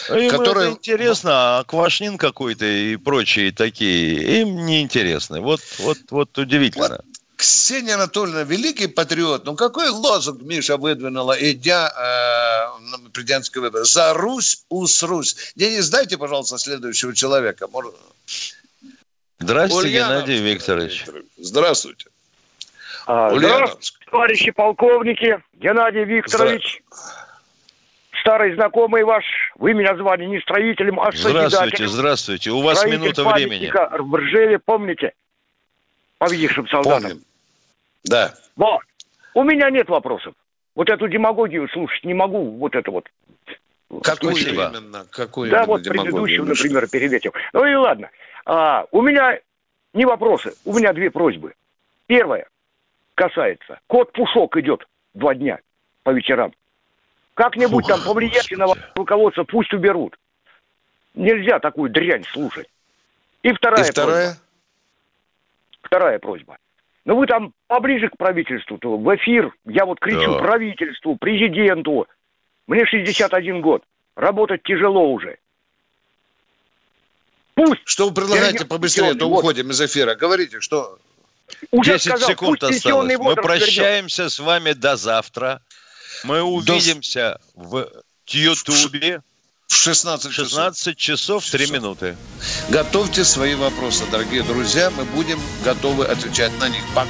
Им 0.09 0.29
который... 0.29 0.69
интересно, 0.69 1.59
а 1.59 1.63
Квашнин 1.63 2.17
какой-то 2.17 2.65
и 2.65 2.95
прочие 2.95 3.51
такие, 3.51 4.41
им 4.41 4.65
не 4.65 4.81
интересны. 4.81 5.41
Вот, 5.41 5.61
вот, 5.79 5.97
вот 6.11 6.37
удивительно. 6.37 7.01
Вот 7.05 7.16
Ксения 7.37 7.93
Анатольевна, 7.93 8.43
великий 8.43 8.87
патриот. 8.87 9.45
Ну, 9.45 9.55
какой 9.55 9.89
лозунг 9.89 10.41
Миша 10.41 10.75
выдвинула, 10.77 11.35
идя 11.39 11.87
э, 11.87 12.79
на 12.89 13.09
президентские 13.11 13.61
выборы? 13.61 13.85
За 13.85 14.13
Русь, 14.15 14.65
ус 14.69 15.03
Русь. 15.03 15.53
Денис, 15.55 15.87
дайте, 15.89 16.17
пожалуйста, 16.17 16.57
следующего 16.57 17.13
человека. 17.15 17.67
Может... 17.67 17.93
Здравствуйте, 19.39 19.87
Ульяновск. 19.89 20.25
Геннадий 20.25 20.51
Викторович. 20.51 21.05
Здравствуйте. 21.37 22.07
А, 23.05 23.29
здравствуйте, 23.29 23.97
товарищи 24.09 24.51
полковники. 24.51 25.39
Геннадий 25.53 26.05
Викторович. 26.05 26.81
Старый 28.19 28.55
знакомый 28.55 29.03
ваш. 29.03 29.23
Вы 29.59 29.75
меня 29.75 29.95
звали 29.95 30.25
не 30.25 30.39
строителем, 30.41 30.99
а 30.99 31.11
Здравствуйте, 31.11 31.49
созидателем. 31.49 31.89
здравствуйте. 31.89 32.49
У 32.49 32.61
вас 32.61 32.79
Строитель 32.79 32.99
минута 32.99 33.23
времени. 33.25 33.71
в 33.99 34.15
Ржеве, 34.15 34.57
помните? 34.57 35.13
Победившим 36.17 36.67
солдатам. 36.67 37.09
Помним. 37.09 37.23
Да. 38.05 38.33
Вот. 38.55 38.81
У 39.33 39.43
меня 39.43 39.69
нет 39.69 39.87
вопросов. 39.89 40.33
Вот 40.75 40.89
эту 40.89 41.07
демагогию 41.07 41.67
слушать 41.69 42.03
не 42.03 42.13
могу. 42.13 42.51
Вот 42.57 42.75
это 42.75 42.91
вот. 42.91 43.07
Какую 44.03 44.35
Спасибо. 44.35 44.73
именно? 44.73 45.05
Какую 45.11 45.49
да, 45.49 45.65
вот 45.65 45.83
предыдущую, 45.83 46.45
например, 46.45 46.89
перед 46.89 47.13
этим. 47.13 47.31
Ну 47.53 47.65
и 47.65 47.73
ладно. 47.75 48.09
А, 48.45 48.85
у 48.91 49.01
меня 49.01 49.39
не 49.93 50.05
вопросы, 50.05 50.53
у 50.65 50.73
меня 50.73 50.93
две 50.93 51.09
просьбы. 51.09 51.53
Первое 52.05 52.47
касается. 53.15 53.79
Кот 53.87 54.11
Пушок 54.11 54.57
идет 54.57 54.87
два 55.13 55.33
дня 55.35 55.59
по 56.03 56.11
вечерам. 56.11 56.53
Как-нибудь 57.33 57.85
Фух, 57.85 57.95
там 57.95 58.01
повлияйте 58.05 58.57
на 58.57 58.67
руководство, 58.95 59.43
пусть 59.43 59.73
уберут. 59.73 60.17
Нельзя 61.13 61.59
такую 61.59 61.89
дрянь 61.89 62.23
слушать. 62.25 62.67
И 63.43 63.51
вторая, 63.53 63.85
и 63.85 63.91
вторая? 63.91 64.25
просьба. 64.27 64.46
Вторая 65.87 66.19
просьба. 66.19 66.57
Ну 67.05 67.15
вы 67.15 67.25
там 67.25 67.53
поближе 67.67 68.09
к 68.09 68.17
правительству, 68.17 68.77
то 68.77 68.97
в 68.97 69.15
эфир, 69.15 69.53
я 69.65 69.85
вот 69.85 69.99
кричу 69.99 70.33
да. 70.33 70.39
правительству, 70.39 71.15
президенту. 71.15 72.07
Мне 72.67 72.85
61 72.85 73.61
год, 73.61 73.83
работать 74.15 74.63
тяжело 74.63 75.09
уже. 75.13 75.37
Пусть. 77.55 77.81
Что 77.85 78.09
вы 78.09 78.13
предлагаете 78.13 78.65
побыстрее, 78.65 79.13
то 79.13 79.29
вот. 79.29 79.39
уходим 79.39 79.71
из 79.71 79.81
эфира. 79.81 80.15
Говорите, 80.15 80.59
что... 80.59 80.99
Уже 81.71 81.93
10 81.93 82.09
сказал, 82.09 82.29
секунд 82.29 82.63
осталось. 82.63 83.17
Мы 83.17 83.35
прощаемся 83.35 84.29
с 84.29 84.37
вами 84.39 84.73
до 84.73 84.97
завтра. 84.97 85.61
Мы 86.25 86.41
увидимся 86.41 87.39
до... 87.55 87.63
в 87.63 87.91
Ютубе. 88.27 89.21
В 89.67 89.75
16 89.75 90.31
часов. 90.31 90.49
16 90.49 90.97
часов 90.97 91.45
3 91.49 91.71
минуты. 91.71 92.15
Готовьте 92.69 93.25
свои 93.25 93.55
вопросы, 93.55 94.05
дорогие 94.09 94.43
друзья. 94.43 94.89
Мы 94.91 95.03
будем 95.05 95.39
готовы 95.63 96.05
отвечать 96.05 96.57
на 96.59 96.69
них. 96.69 96.81
Пока. 96.95 97.09